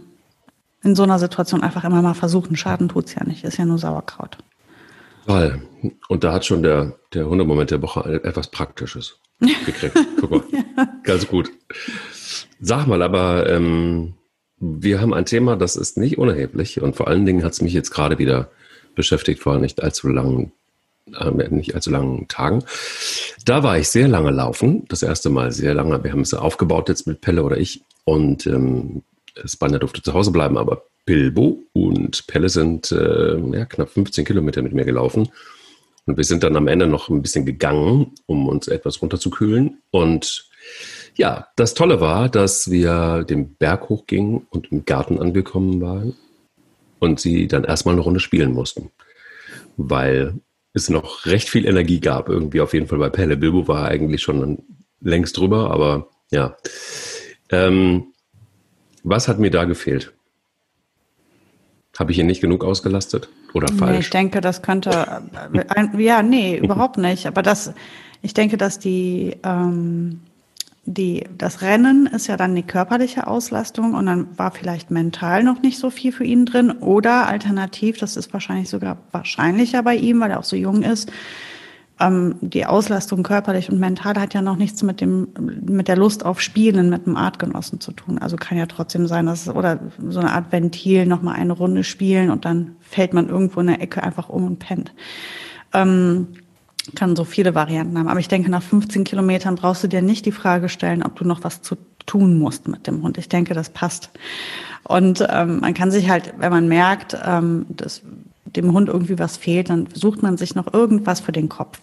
in 0.83 0.95
so 0.95 1.03
einer 1.03 1.19
Situation 1.19 1.63
einfach 1.63 1.83
immer 1.83 2.01
mal 2.01 2.13
versuchen. 2.13 2.55
Schaden 2.55 2.89
tut 2.89 3.05
es 3.05 3.15
ja 3.15 3.23
nicht, 3.23 3.43
ist 3.43 3.57
ja 3.57 3.65
nur 3.65 3.79
Sauerkraut. 3.79 4.37
Toll. 5.25 5.61
Und 6.07 6.23
da 6.23 6.33
hat 6.33 6.45
schon 6.45 6.63
der, 6.63 6.93
der 7.13 7.27
Hundemoment 7.27 7.71
der 7.71 7.81
Woche 7.81 8.21
etwas 8.23 8.49
Praktisches 8.49 9.19
gekriegt. 9.39 9.97
Guck 10.19 10.31
mal. 10.31 10.43
Ganz 11.03 11.27
gut. 11.27 11.51
Sag 12.59 12.87
mal, 12.87 13.01
aber 13.01 13.49
ähm, 13.49 14.13
wir 14.59 15.01
haben 15.01 15.13
ein 15.13 15.25
Thema, 15.25 15.55
das 15.55 15.75
ist 15.75 15.97
nicht 15.97 16.17
unerheblich 16.17 16.81
und 16.81 16.95
vor 16.95 17.07
allen 17.07 17.25
Dingen 17.25 17.43
hat 17.43 17.53
es 17.53 17.61
mich 17.61 17.73
jetzt 17.73 17.91
gerade 17.91 18.17
wieder 18.17 18.49
beschäftigt, 18.95 19.41
vor 19.41 19.57
nicht 19.59 19.83
allzu 19.83 20.07
langen, 20.07 20.51
äh, 21.19 21.31
nicht 21.49 21.75
allzu 21.75 21.91
langen 21.91 22.27
Tagen. 22.27 22.63
Da 23.45 23.63
war 23.63 23.77
ich 23.77 23.89
sehr 23.89 24.07
lange 24.07 24.31
laufen, 24.31 24.85
das 24.89 25.03
erste 25.03 25.29
Mal 25.29 25.51
sehr 25.51 25.73
lange. 25.73 26.03
Wir 26.03 26.11
haben 26.11 26.21
es 26.21 26.33
aufgebaut 26.33 26.89
jetzt 26.89 27.07
mit 27.07 27.21
Pelle 27.21 27.43
oder 27.43 27.57
ich 27.57 27.81
und 28.05 28.47
ähm, 28.47 29.03
Spanier 29.45 29.79
durfte 29.79 30.01
zu 30.01 30.13
Hause 30.13 30.31
bleiben, 30.31 30.57
aber 30.57 30.83
Bilbo 31.05 31.63
und 31.73 32.27
Pelle 32.27 32.49
sind 32.49 32.91
äh, 32.91 33.37
ja, 33.37 33.65
knapp 33.65 33.89
15 33.89 34.25
Kilometer 34.25 34.61
mit 34.61 34.73
mir 34.73 34.85
gelaufen. 34.85 35.29
Und 36.05 36.17
wir 36.17 36.23
sind 36.23 36.43
dann 36.43 36.55
am 36.55 36.67
Ende 36.67 36.87
noch 36.87 37.09
ein 37.09 37.21
bisschen 37.21 37.45
gegangen, 37.45 38.13
um 38.25 38.47
uns 38.47 38.67
etwas 38.67 39.01
runterzukühlen. 39.01 39.77
Und 39.91 40.49
ja, 41.17 41.47
das 41.55 41.73
Tolle 41.73 41.99
war, 42.01 42.29
dass 42.29 42.71
wir 42.71 43.23
den 43.23 43.55
Berg 43.55 43.89
hochgingen 43.89 44.47
und 44.49 44.71
im 44.71 44.85
Garten 44.85 45.19
angekommen 45.19 45.81
waren 45.81 46.15
und 46.99 47.19
sie 47.19 47.47
dann 47.47 47.63
erstmal 47.63 47.95
eine 47.95 48.01
Runde 48.01 48.19
spielen 48.19 48.53
mussten. 48.53 48.91
Weil 49.77 50.35
es 50.73 50.89
noch 50.89 51.25
recht 51.25 51.49
viel 51.49 51.65
Energie 51.65 51.99
gab, 51.99 52.29
irgendwie 52.29 52.61
auf 52.61 52.73
jeden 52.73 52.87
Fall 52.87 52.99
bei 52.99 53.09
Pelle. 53.09 53.37
Bilbo 53.37 53.67
war 53.67 53.87
eigentlich 53.87 54.21
schon 54.21 54.59
längst 55.01 55.37
drüber, 55.37 55.71
aber 55.71 56.09
ja, 56.31 56.55
Ähm, 57.49 58.07
was 59.03 59.27
hat 59.27 59.39
mir 59.39 59.51
da 59.51 59.63
gefehlt? 59.63 60.13
Habe 61.97 62.11
ich 62.11 62.19
ihn 62.19 62.27
nicht 62.27 62.41
genug 62.41 62.63
ausgelastet 62.63 63.29
oder 63.53 63.69
falsch? 63.69 63.91
Nee, 63.91 63.99
ich 63.99 64.09
denke, 64.09 64.41
das 64.41 64.61
könnte, 64.61 64.91
äh, 65.53 66.03
ja, 66.03 66.21
nee, 66.21 66.57
überhaupt 66.57 66.97
nicht. 66.97 67.25
Aber 67.25 67.41
das, 67.41 67.73
ich 68.21 68.33
denke, 68.33 68.57
dass 68.57 68.77
die, 68.79 69.37
ähm, 69.43 70.19
die, 70.87 71.25
das 71.37 71.61
Rennen 71.61 72.07
ist 72.07 72.27
ja 72.27 72.37
dann 72.37 72.55
die 72.55 72.63
körperliche 72.63 73.27
Auslastung 73.27 73.93
und 73.93 74.05
dann 74.05 74.37
war 74.37 74.51
vielleicht 74.51 74.89
mental 74.89 75.43
noch 75.43 75.61
nicht 75.61 75.79
so 75.79 75.89
viel 75.89 76.13
für 76.13 76.23
ihn 76.23 76.45
drin 76.45 76.71
oder 76.71 77.27
alternativ, 77.27 77.97
das 77.97 78.15
ist 78.15 78.31
wahrscheinlich 78.31 78.69
sogar 78.69 78.97
wahrscheinlicher 79.11 79.83
bei 79.83 79.95
ihm, 79.95 80.21
weil 80.21 80.31
er 80.31 80.39
auch 80.39 80.45
so 80.45 80.55
jung 80.55 80.83
ist, 80.83 81.11
ähm, 81.99 82.35
die 82.39 82.65
Auslastung 82.65 83.21
körperlich 83.23 83.69
und 83.69 83.79
mental 83.79 84.15
hat 84.15 84.33
ja 84.33 84.41
noch 84.41 84.55
nichts 84.55 84.81
mit 84.81 85.01
dem, 85.01 85.27
mit 85.37 85.89
der 85.89 85.97
Lust 85.97 86.25
auf 86.25 86.39
Spielen 86.39 86.89
mit 86.89 87.05
dem 87.05 87.17
Artgenossen 87.17 87.81
zu 87.81 87.91
tun. 87.91 88.17
Also 88.17 88.37
kann 88.37 88.57
ja 88.57 88.65
trotzdem 88.65 89.07
sein, 89.07 89.25
dass, 89.25 89.49
oder 89.49 89.79
so 90.07 90.21
eine 90.21 90.31
Art 90.31 90.53
Ventil 90.53 91.05
nochmal 91.05 91.35
eine 91.35 91.51
Runde 91.51 91.83
spielen 91.83 92.31
und 92.31 92.45
dann 92.45 92.77
fällt 92.79 93.13
man 93.13 93.27
irgendwo 93.27 93.59
in 93.59 93.67
der 93.67 93.81
Ecke 93.81 94.03
einfach 94.03 94.29
um 94.29 94.45
und 94.45 94.59
pennt. 94.59 94.93
Ähm, 95.73 96.27
kann 96.95 97.15
so 97.15 97.23
viele 97.23 97.55
Varianten 97.55 97.97
haben. 97.97 98.07
Aber 98.07 98.19
ich 98.19 98.27
denke, 98.27 98.49
nach 98.49 98.63
15 98.63 99.03
Kilometern 99.03 99.55
brauchst 99.55 99.83
du 99.83 99.87
dir 99.87 100.01
nicht 100.01 100.25
die 100.25 100.31
Frage 100.31 100.69
stellen, 100.69 101.03
ob 101.03 101.15
du 101.15 101.25
noch 101.25 101.43
was 101.43 101.61
zu 101.61 101.77
tun 102.05 102.37
musst 102.37 102.67
mit 102.67 102.87
dem 102.87 103.03
Hund. 103.03 103.17
Ich 103.17 103.29
denke, 103.29 103.53
das 103.53 103.69
passt. 103.69 104.09
Und 104.83 105.25
ähm, 105.29 105.59
man 105.59 105.73
kann 105.73 105.91
sich 105.91 106.09
halt, 106.09 106.33
wenn 106.37 106.51
man 106.51 106.67
merkt, 106.67 107.17
ähm, 107.25 107.65
dass 107.69 108.01
dem 108.45 108.71
Hund 108.73 108.89
irgendwie 108.89 109.19
was 109.19 109.37
fehlt, 109.37 109.69
dann 109.69 109.87
sucht 109.93 110.23
man 110.23 110.37
sich 110.37 110.55
noch 110.55 110.73
irgendwas 110.73 111.19
für 111.19 111.33
den 111.33 111.49
Kopf, 111.49 111.79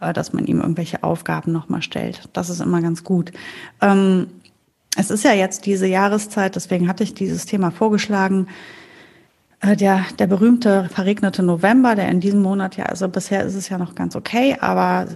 äh, 0.00 0.12
dass 0.12 0.32
man 0.32 0.46
ihm 0.46 0.60
irgendwelche 0.60 1.02
Aufgaben 1.02 1.52
nochmal 1.52 1.82
stellt. 1.82 2.28
Das 2.32 2.48
ist 2.48 2.60
immer 2.60 2.80
ganz 2.80 3.04
gut. 3.04 3.32
Ähm, 3.80 4.28
es 4.96 5.10
ist 5.10 5.24
ja 5.24 5.32
jetzt 5.32 5.66
diese 5.66 5.86
Jahreszeit, 5.86 6.56
deswegen 6.56 6.88
hatte 6.88 7.04
ich 7.04 7.14
dieses 7.14 7.46
Thema 7.46 7.70
vorgeschlagen. 7.70 8.48
Äh, 9.60 9.76
der, 9.76 10.04
der 10.18 10.26
berühmte 10.26 10.88
verregnete 10.92 11.42
November, 11.42 11.94
der 11.94 12.08
in 12.08 12.20
diesem 12.20 12.42
Monat 12.42 12.76
ja, 12.76 12.86
also 12.86 13.08
bisher 13.08 13.44
ist 13.44 13.54
es 13.54 13.68
ja 13.68 13.78
noch 13.78 13.94
ganz 13.94 14.16
okay, 14.16 14.56
aber 14.60 15.06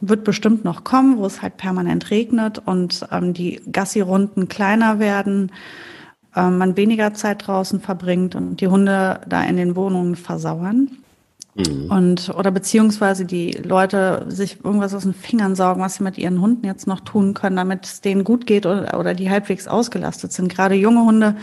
wird 0.00 0.24
bestimmt 0.24 0.64
noch 0.64 0.84
kommen, 0.84 1.18
wo 1.18 1.26
es 1.26 1.42
halt 1.42 1.56
permanent 1.56 2.10
regnet 2.10 2.60
und 2.64 3.06
ähm, 3.10 3.32
die 3.34 3.60
Gassi-Runden 3.70 4.48
kleiner 4.48 4.98
werden 4.98 5.50
äh, 6.34 6.48
man 6.48 6.76
weniger 6.76 7.14
Zeit 7.14 7.46
draußen 7.46 7.80
verbringt 7.80 8.34
und 8.34 8.60
die 8.60 8.68
Hunde 8.68 9.20
da 9.26 9.42
in 9.42 9.56
den 9.56 9.74
Wohnungen 9.74 10.14
versauern. 10.14 10.90
Mhm. 11.56 11.90
Und, 11.90 12.28
oder 12.36 12.50
beziehungsweise 12.50 13.24
die 13.24 13.52
Leute 13.52 14.26
sich 14.28 14.62
irgendwas 14.62 14.94
aus 14.94 15.04
den 15.04 15.14
Fingern 15.14 15.56
saugen, 15.56 15.80
was 15.80 15.94
sie 15.94 16.02
mit 16.02 16.18
ihren 16.18 16.40
Hunden 16.42 16.66
jetzt 16.66 16.86
noch 16.86 17.00
tun 17.00 17.32
können, 17.32 17.56
damit 17.56 17.86
es 17.86 18.00
denen 18.02 18.24
gut 18.24 18.46
geht 18.46 18.66
oder, 18.66 18.98
oder 19.00 19.14
die 19.14 19.30
halbwegs 19.30 19.66
ausgelastet 19.66 20.32
sind. 20.32 20.48
Gerade 20.48 20.74
junge 20.74 21.04
Hunde, 21.04 21.36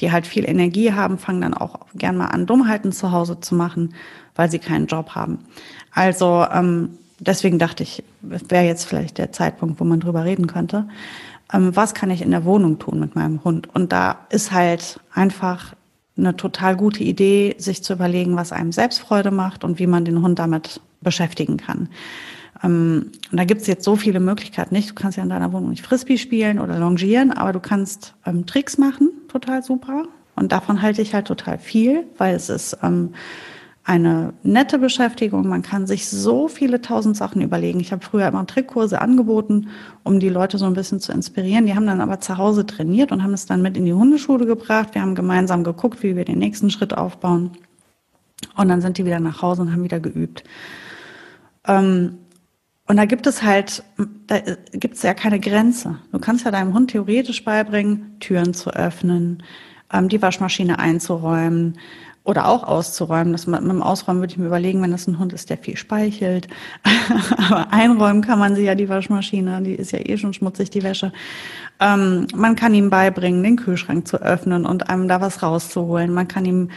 die 0.00 0.12
halt 0.12 0.26
viel 0.26 0.48
Energie 0.48 0.92
haben, 0.92 1.18
fangen 1.18 1.40
dann 1.40 1.54
auch 1.54 1.80
gern 1.94 2.16
mal 2.16 2.26
an, 2.26 2.46
Dummheiten 2.46 2.92
zu 2.92 3.12
Hause 3.12 3.40
zu 3.40 3.54
machen, 3.54 3.94
weil 4.34 4.50
sie 4.50 4.58
keinen 4.58 4.86
Job 4.86 5.10
haben. 5.10 5.38
Also 5.92 6.46
ähm, 6.52 6.98
deswegen 7.18 7.58
dachte 7.58 7.82
ich, 7.82 8.02
wäre 8.22 8.64
jetzt 8.64 8.84
vielleicht 8.84 9.18
der 9.18 9.32
Zeitpunkt, 9.32 9.80
wo 9.80 9.84
man 9.84 10.00
drüber 10.00 10.24
reden 10.24 10.46
könnte 10.46 10.86
ähm, 11.52 11.74
was 11.74 11.94
kann 11.94 12.10
ich 12.10 12.22
in 12.22 12.30
der 12.30 12.44
Wohnung 12.44 12.78
tun 12.78 13.00
mit 13.00 13.14
meinem 13.14 13.42
Hund? 13.44 13.68
Und 13.74 13.92
da 13.92 14.26
ist 14.30 14.52
halt 14.52 15.00
einfach 15.12 15.74
eine 16.16 16.36
total 16.36 16.76
gute 16.76 17.02
Idee, 17.02 17.54
sich 17.58 17.82
zu 17.82 17.94
überlegen, 17.94 18.36
was 18.36 18.52
einem 18.52 18.72
selbst 18.72 19.00
Freude 19.00 19.30
macht 19.30 19.64
und 19.64 19.78
wie 19.78 19.86
man 19.86 20.04
den 20.04 20.22
Hund 20.22 20.38
damit 20.38 20.80
beschäftigen 21.00 21.56
kann. 21.56 21.88
Ähm, 22.62 23.12
und 23.30 23.36
da 23.36 23.44
gibt 23.44 23.62
es 23.62 23.66
jetzt 23.66 23.84
so 23.84 23.96
viele 23.96 24.20
Möglichkeiten 24.20 24.74
nicht. 24.74 24.90
Du 24.90 24.94
kannst 24.94 25.16
ja 25.16 25.22
in 25.22 25.30
deiner 25.30 25.52
Wohnung 25.52 25.70
nicht 25.70 25.84
Frisbee 25.84 26.18
spielen 26.18 26.58
oder 26.58 26.78
longieren, 26.78 27.32
aber 27.32 27.52
du 27.52 27.60
kannst 27.60 28.14
ähm, 28.26 28.46
Tricks 28.46 28.78
machen, 28.78 29.10
total 29.28 29.62
super. 29.62 30.04
Und 30.36 30.52
davon 30.52 30.82
halte 30.82 31.02
ich 31.02 31.14
halt 31.14 31.26
total 31.26 31.58
viel, 31.58 32.04
weil 32.16 32.34
es 32.34 32.48
ist 32.48 32.78
ähm, 32.82 33.10
eine 33.84 34.34
nette 34.42 34.78
Beschäftigung. 34.78 35.48
Man 35.48 35.62
kann 35.62 35.86
sich 35.86 36.08
so 36.08 36.48
viele 36.48 36.80
tausend 36.80 37.16
Sachen 37.16 37.42
überlegen. 37.42 37.80
Ich 37.80 37.92
habe 37.92 38.04
früher 38.04 38.28
immer 38.28 38.46
Trickkurse 38.46 39.00
angeboten, 39.00 39.68
um 40.04 40.20
die 40.20 40.28
Leute 40.28 40.58
so 40.58 40.66
ein 40.66 40.74
bisschen 40.74 41.00
zu 41.00 41.12
inspirieren. 41.12 41.66
Die 41.66 41.74
haben 41.74 41.86
dann 41.86 42.00
aber 42.00 42.20
zu 42.20 42.38
Hause 42.38 42.66
trainiert 42.66 43.10
und 43.10 43.22
haben 43.22 43.32
es 43.32 43.46
dann 43.46 43.62
mit 43.62 43.76
in 43.76 43.86
die 43.86 43.92
Hundeschule 43.92 44.46
gebracht. 44.46 44.94
Wir 44.94 45.02
haben 45.02 45.14
gemeinsam 45.14 45.64
geguckt, 45.64 46.02
wie 46.02 46.14
wir 46.14 46.24
den 46.24 46.38
nächsten 46.38 46.70
Schritt 46.70 46.96
aufbauen. 46.96 47.50
Und 48.56 48.68
dann 48.68 48.80
sind 48.80 48.98
die 48.98 49.04
wieder 49.04 49.20
nach 49.20 49.42
Hause 49.42 49.62
und 49.62 49.72
haben 49.72 49.82
wieder 49.82 50.00
geübt. 50.00 50.44
Ähm, 51.66 52.18
und 52.90 52.96
da 52.96 53.04
gibt 53.04 53.28
es 53.28 53.44
halt, 53.44 53.84
da 54.26 54.40
gibt 54.72 54.96
es 54.96 55.04
ja 55.04 55.14
keine 55.14 55.38
Grenze. 55.38 55.98
Du 56.10 56.18
kannst 56.18 56.44
ja 56.44 56.50
deinem 56.50 56.74
Hund 56.74 56.90
theoretisch 56.90 57.44
beibringen, 57.44 58.16
Türen 58.18 58.52
zu 58.52 58.70
öffnen, 58.70 59.44
ähm, 59.92 60.08
die 60.08 60.20
Waschmaschine 60.20 60.80
einzuräumen, 60.80 61.78
oder 62.24 62.48
auch 62.48 62.64
auszuräumen. 62.64 63.32
Das 63.32 63.46
mit 63.46 63.60
dem 63.60 63.80
Ausräumen 63.80 64.20
würde 64.20 64.32
ich 64.32 64.38
mir 64.38 64.46
überlegen, 64.46 64.82
wenn 64.82 64.90
das 64.90 65.06
ein 65.06 65.20
Hund 65.20 65.32
ist, 65.32 65.50
der 65.50 65.58
viel 65.58 65.76
speichelt. 65.76 66.48
Aber 67.48 67.72
einräumen 67.72 68.22
kann 68.22 68.40
man 68.40 68.56
sie 68.56 68.64
ja 68.64 68.74
die 68.74 68.88
Waschmaschine, 68.88 69.62
die 69.62 69.74
ist 69.74 69.92
ja 69.92 70.00
eh 70.00 70.18
schon 70.18 70.32
schmutzig, 70.32 70.70
die 70.70 70.82
Wäsche. 70.82 71.12
Ähm, 71.78 72.26
man 72.34 72.56
kann 72.56 72.74
ihm 72.74 72.90
beibringen, 72.90 73.44
den 73.44 73.56
Kühlschrank 73.56 74.08
zu 74.08 74.20
öffnen 74.20 74.66
und 74.66 74.90
einem 74.90 75.06
da 75.06 75.20
was 75.20 75.44
rauszuholen. 75.44 76.12
Man 76.12 76.26
kann 76.26 76.44
ihm 76.44 76.70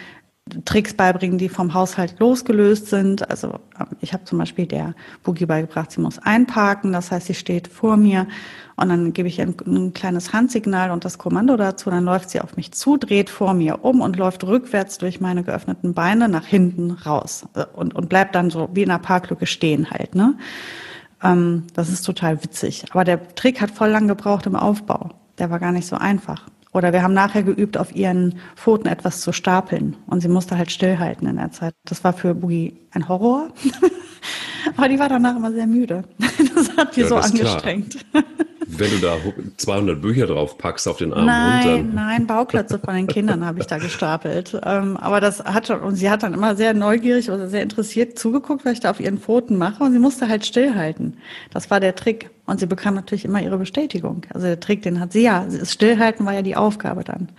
Tricks 0.65 0.93
beibringen, 0.93 1.37
die 1.37 1.47
vom 1.47 1.73
Haushalt 1.73 2.19
losgelöst 2.19 2.87
sind. 2.87 3.29
Also 3.29 3.59
ähm, 3.79 3.87
ich 4.01 4.13
habe 4.13 4.25
zum 4.25 4.37
Beispiel 4.39 4.65
der 4.65 4.93
Boogie 5.23 5.45
beigebracht, 5.45 5.91
sie 5.91 6.01
muss 6.01 6.19
einparken. 6.19 6.91
Das 6.91 7.11
heißt, 7.11 7.27
sie 7.27 7.33
steht 7.33 7.67
vor 7.67 7.95
mir 7.95 8.27
und 8.75 8.89
dann 8.89 9.13
gebe 9.13 9.27
ich 9.27 9.39
ein, 9.41 9.55
ein, 9.65 9.93
kleines 9.93 10.33
Handsignal 10.33 10.91
und 10.91 11.05
das 11.05 11.17
Kommando 11.17 11.55
dazu. 11.55 11.89
Dann 11.89 12.03
läuft 12.03 12.29
sie 12.29 12.41
auf 12.41 12.57
mich 12.57 12.73
zu, 12.73 12.97
dreht 12.97 13.29
vor 13.29 13.53
mir 13.53 13.85
um 13.85 14.01
und 14.01 14.17
läuft 14.17 14.43
rückwärts 14.43 14.97
durch 14.97 15.21
meine 15.21 15.43
geöffneten 15.43 15.93
Beine 15.93 16.27
nach 16.27 16.45
hinten 16.45 16.91
raus 16.91 17.45
äh, 17.55 17.65
und, 17.73 17.95
und 17.95 18.09
bleibt 18.09 18.35
dann 18.35 18.49
so 18.49 18.69
wie 18.73 18.83
in 18.83 18.89
einer 18.89 18.99
Parklücke 18.99 19.45
stehen 19.45 19.91
halt. 19.91 20.13
Ne? 20.13 20.35
Ähm, 21.23 21.63
das 21.73 21.89
ist 21.89 22.01
total 22.01 22.43
witzig. 22.43 22.83
Aber 22.91 23.05
der 23.05 23.33
Trick 23.35 23.61
hat 23.61 23.71
voll 23.71 23.89
lang 23.89 24.09
gebraucht 24.09 24.45
im 24.45 24.57
Aufbau. 24.57 25.11
Der 25.39 25.49
war 25.49 25.59
gar 25.59 25.71
nicht 25.71 25.87
so 25.87 25.95
einfach. 25.95 26.47
Oder 26.73 26.91
wir 26.91 27.03
haben 27.03 27.13
nachher 27.13 27.43
geübt, 27.43 27.77
auf 27.77 27.95
ihren 27.95 28.39
Pfoten 28.55 28.87
etwas 28.87 29.21
zu 29.21 29.31
stapeln. 29.31 29.95
Und 30.07 30.21
sie 30.21 30.27
musste 30.27 30.57
halt 30.57 30.71
stillhalten 30.71 31.27
in 31.27 31.37
der 31.37 31.51
Zeit. 31.51 31.73
Das 31.85 32.03
war 32.03 32.13
für 32.13 32.33
Boogie 32.33 32.79
ein 32.91 33.07
Horror. 33.07 33.49
Aber 34.77 34.89
die 34.89 34.99
war 34.99 35.09
danach 35.09 35.35
immer 35.35 35.51
sehr 35.51 35.67
müde. 35.67 36.03
Das 36.55 36.77
hat 36.77 36.95
die 36.95 37.01
ja, 37.01 37.07
so 37.07 37.15
angestrengt. 37.15 37.97
Klar. 38.11 38.23
Wenn 38.67 38.91
du 38.91 38.97
da 38.97 39.17
200 39.57 40.01
Bücher 40.01 40.27
drauf 40.27 40.57
packst 40.57 40.87
auf 40.87 40.97
den 40.97 41.13
Arm 41.13 41.25
nein, 41.25 41.67
runter. 41.67 41.93
Nein, 41.93 42.27
Bauklötze 42.27 42.79
von 42.79 42.95
den 42.95 43.07
Kindern 43.07 43.45
habe 43.45 43.59
ich 43.59 43.67
da 43.67 43.77
gestapelt. 43.77 44.59
Ähm, 44.63 44.97
aber 44.97 45.19
das 45.19 45.43
hat 45.43 45.67
schon, 45.67 45.79
und 45.81 45.95
sie 45.95 46.09
hat 46.09 46.23
dann 46.23 46.33
immer 46.33 46.55
sehr 46.55 46.73
neugierig 46.73 47.29
oder 47.29 47.47
sehr 47.47 47.61
interessiert 47.61 48.17
zugeguckt, 48.17 48.65
was 48.65 48.73
ich 48.73 48.79
da 48.79 48.91
auf 48.91 48.99
ihren 48.99 49.17
Pfoten 49.17 49.57
mache. 49.57 49.83
Und 49.83 49.93
sie 49.93 49.99
musste 49.99 50.27
halt 50.27 50.45
stillhalten. 50.45 51.17
Das 51.51 51.69
war 51.69 51.79
der 51.79 51.95
Trick. 51.95 52.29
Und 52.45 52.59
sie 52.59 52.65
bekam 52.65 52.95
natürlich 52.95 53.25
immer 53.25 53.41
ihre 53.41 53.57
Bestätigung. 53.57 54.25
Also 54.33 54.47
der 54.47 54.59
Trick, 54.59 54.81
den 54.81 54.99
hat 54.99 55.13
sie 55.13 55.23
ja. 55.23 55.45
Das 55.49 55.71
Stillhalten 55.71 56.25
war 56.25 56.33
ja 56.33 56.41
die 56.41 56.55
Aufgabe 56.55 57.03
dann. 57.03 57.29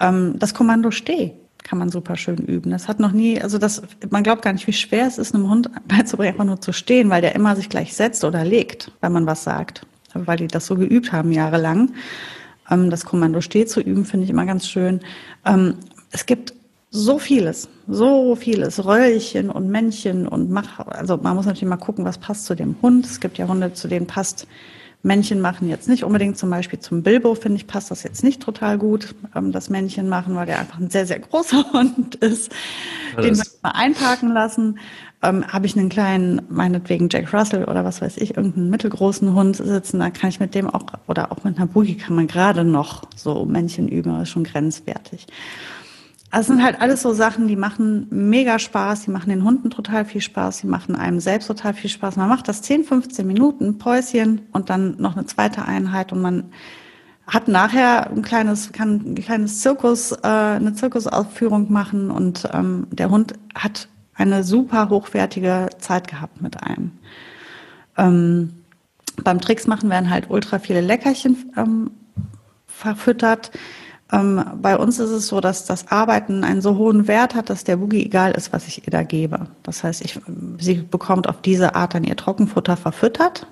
Ähm, 0.00 0.34
das 0.38 0.54
Kommando 0.54 0.90
Steh 0.90 1.32
kann 1.62 1.78
man 1.78 1.90
super 1.90 2.16
schön 2.16 2.38
üben. 2.38 2.70
Das 2.70 2.88
hat 2.88 3.00
noch 3.00 3.12
nie, 3.12 3.40
also 3.40 3.58
das, 3.58 3.82
man 4.10 4.22
glaubt 4.22 4.42
gar 4.42 4.52
nicht, 4.52 4.66
wie 4.66 4.72
schwer 4.72 5.06
es 5.06 5.18
ist, 5.18 5.34
einem 5.34 5.48
Hund 5.48 5.70
beizubringen, 5.88 6.32
einfach 6.32 6.44
nur 6.44 6.60
zu 6.60 6.72
stehen, 6.72 7.10
weil 7.10 7.22
der 7.22 7.34
immer 7.34 7.56
sich 7.56 7.68
gleich 7.68 7.94
setzt 7.94 8.24
oder 8.24 8.44
legt, 8.44 8.92
wenn 9.00 9.12
man 9.12 9.26
was 9.26 9.44
sagt 9.44 9.86
weil 10.14 10.36
die 10.36 10.46
das 10.46 10.66
so 10.66 10.76
geübt 10.76 11.12
haben 11.12 11.32
jahrelang. 11.32 11.92
Ähm, 12.70 12.90
das 12.90 13.04
Kommando 13.04 13.40
steht 13.40 13.70
zu 13.70 13.80
üben, 13.80 14.04
finde 14.04 14.24
ich 14.24 14.30
immer 14.30 14.46
ganz 14.46 14.66
schön. 14.66 15.00
Ähm, 15.44 15.76
es 16.10 16.26
gibt 16.26 16.54
so 16.90 17.18
vieles, 17.18 17.68
so 17.88 18.36
vieles, 18.36 18.84
Röllchen 18.84 19.50
und 19.50 19.68
Männchen 19.68 20.28
und 20.28 20.50
Mach, 20.50 20.78
also 20.80 21.16
man 21.16 21.36
muss 21.36 21.46
natürlich 21.46 21.68
mal 21.68 21.76
gucken, 21.76 22.04
was 22.04 22.18
passt 22.18 22.44
zu 22.44 22.54
dem 22.54 22.76
Hund. 22.82 23.06
Es 23.06 23.20
gibt 23.20 23.38
ja 23.38 23.48
Hunde, 23.48 23.72
zu 23.72 23.88
denen 23.88 24.06
passt 24.06 24.46
Männchen 25.02 25.40
machen 25.40 25.68
jetzt 25.68 25.88
nicht 25.88 26.04
unbedingt, 26.04 26.38
zum 26.38 26.50
Beispiel 26.50 26.78
zum 26.78 27.02
Bilbo, 27.02 27.34
finde 27.34 27.56
ich, 27.56 27.66
passt 27.66 27.90
das 27.90 28.02
jetzt 28.04 28.22
nicht 28.22 28.40
total 28.40 28.78
gut, 28.78 29.14
ähm, 29.34 29.52
das 29.52 29.68
Männchen 29.68 30.08
machen, 30.08 30.36
weil 30.36 30.46
der 30.46 30.60
einfach 30.60 30.78
ein 30.78 30.90
sehr, 30.90 31.06
sehr 31.06 31.18
großer 31.18 31.64
Hund 31.72 32.16
ist. 32.16 32.52
Alles. 33.16 33.26
Den 33.26 33.36
möchte 33.36 33.56
ich 33.56 33.62
mal 33.62 33.70
einparken 33.70 34.32
lassen 34.32 34.78
ähm, 35.22 35.46
habe 35.46 35.66
ich 35.66 35.76
einen 35.78 35.88
kleinen, 35.88 36.42
meinetwegen 36.48 37.08
Jack 37.10 37.32
Russell 37.32 37.64
oder 37.64 37.84
was 37.84 38.02
weiß 38.02 38.16
ich, 38.18 38.36
irgendeinen 38.36 38.70
mittelgroßen 38.70 39.32
Hund 39.34 39.56
sitzen, 39.56 40.00
da 40.00 40.10
kann 40.10 40.30
ich 40.30 40.40
mit 40.40 40.54
dem 40.54 40.68
auch, 40.68 40.84
oder 41.06 41.30
auch 41.30 41.44
mit 41.44 41.56
einer 41.56 41.66
Boogie 41.66 41.96
kann 41.96 42.16
man 42.16 42.26
gerade 42.26 42.64
noch 42.64 43.04
so 43.14 43.44
Männchen 43.44 43.88
üben, 43.88 44.12
das 44.12 44.24
ist 44.24 44.30
schon 44.30 44.44
grenzwertig. 44.44 45.26
Also 46.32 46.40
es 46.40 46.56
sind 46.56 46.64
halt 46.64 46.80
alles 46.80 47.02
so 47.02 47.12
Sachen, 47.12 47.46
die 47.46 47.56
machen 47.56 48.06
mega 48.08 48.58
Spaß, 48.58 49.02
die 49.02 49.10
machen 49.10 49.28
den 49.28 49.44
Hunden 49.44 49.68
total 49.68 50.06
viel 50.06 50.22
Spaß, 50.22 50.62
die 50.62 50.66
machen 50.66 50.96
einem 50.96 51.20
selbst 51.20 51.46
total 51.46 51.74
viel 51.74 51.90
Spaß. 51.90 52.16
Man 52.16 52.30
macht 52.30 52.48
das 52.48 52.62
10, 52.62 52.84
15 52.84 53.26
Minuten, 53.26 53.76
Päuschen 53.76 54.40
und 54.50 54.70
dann 54.70 54.96
noch 54.96 55.14
eine 55.14 55.26
zweite 55.26 55.66
Einheit 55.66 56.10
und 56.10 56.22
man 56.22 56.44
hat 57.26 57.48
nachher 57.48 58.10
ein 58.10 58.22
kleines, 58.22 58.72
kann 58.72 59.12
ein 59.12 59.14
kleines 59.16 59.60
Zirkus, 59.60 60.12
äh, 60.12 60.26
eine 60.26 60.72
Zirkusaufführung 60.72 61.70
machen 61.70 62.10
und 62.10 62.48
ähm, 62.54 62.86
der 62.90 63.10
Hund 63.10 63.34
hat 63.54 63.88
eine 64.14 64.42
super 64.42 64.88
hochwertige 64.88 65.68
Zeit 65.80 66.08
gehabt 66.08 66.40
mit 66.40 66.62
einem. 66.62 66.92
Ähm, 67.98 68.54
beim 69.22 69.38
Tricks 69.38 69.66
machen 69.66 69.90
werden 69.90 70.08
halt 70.08 70.30
ultra 70.30 70.58
viele 70.58 70.80
Leckerchen 70.80 71.52
ähm, 71.58 71.90
verfüttert. 72.66 73.50
Ähm, 74.12 74.44
bei 74.60 74.76
uns 74.76 74.98
ist 74.98 75.10
es 75.10 75.26
so, 75.26 75.40
dass 75.40 75.64
das 75.64 75.88
Arbeiten 75.90 76.44
einen 76.44 76.60
so 76.60 76.76
hohen 76.76 77.08
Wert 77.08 77.34
hat, 77.34 77.48
dass 77.48 77.64
der 77.64 77.76
Boogie 77.76 78.04
egal 78.04 78.32
ist, 78.32 78.52
was 78.52 78.68
ich 78.68 78.86
ihr 78.86 78.90
da 78.90 79.02
gebe. 79.02 79.46
Das 79.62 79.82
heißt, 79.82 80.04
ich, 80.04 80.20
sie 80.58 80.74
bekommt 80.74 81.28
auf 81.28 81.40
diese 81.40 81.74
Art 81.74 81.94
dann 81.94 82.04
ihr 82.04 82.16
Trockenfutter 82.16 82.76
verfüttert. 82.76 83.46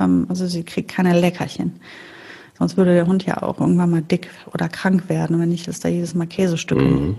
Ähm, 0.00 0.26
also 0.28 0.46
sie 0.46 0.64
kriegt 0.64 0.90
keine 0.90 1.18
Leckerchen. 1.18 1.80
Sonst 2.58 2.76
würde 2.76 2.92
der 2.92 3.06
Hund 3.06 3.24
ja 3.24 3.42
auch 3.42 3.60
irgendwann 3.60 3.90
mal 3.90 4.02
dick 4.02 4.28
oder 4.52 4.68
krank 4.68 5.08
werden, 5.08 5.40
wenn 5.40 5.52
ich 5.52 5.62
das 5.62 5.80
da 5.80 5.88
jedes 5.88 6.14
Mal 6.14 6.26
Käsestücke 6.26 6.82
mhm. 6.82 7.16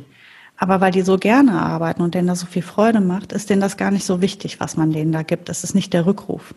Aber 0.58 0.80
weil 0.80 0.92
die 0.92 1.02
so 1.02 1.18
gerne 1.18 1.60
arbeiten 1.60 2.04
und 2.04 2.14
denen 2.14 2.28
das 2.28 2.42
so 2.42 2.46
viel 2.46 2.62
Freude 2.62 3.02
macht, 3.02 3.32
ist 3.32 3.50
denen 3.50 3.62
das 3.62 3.78
gar 3.78 3.90
nicht 3.90 4.06
so 4.06 4.22
wichtig, 4.22 4.60
was 4.60 4.78
man 4.78 4.92
denen 4.92 5.12
da 5.12 5.24
gibt. 5.24 5.50
Es 5.50 5.64
ist 5.64 5.74
nicht 5.74 5.92
der 5.92 6.06
Rückruf. 6.06 6.54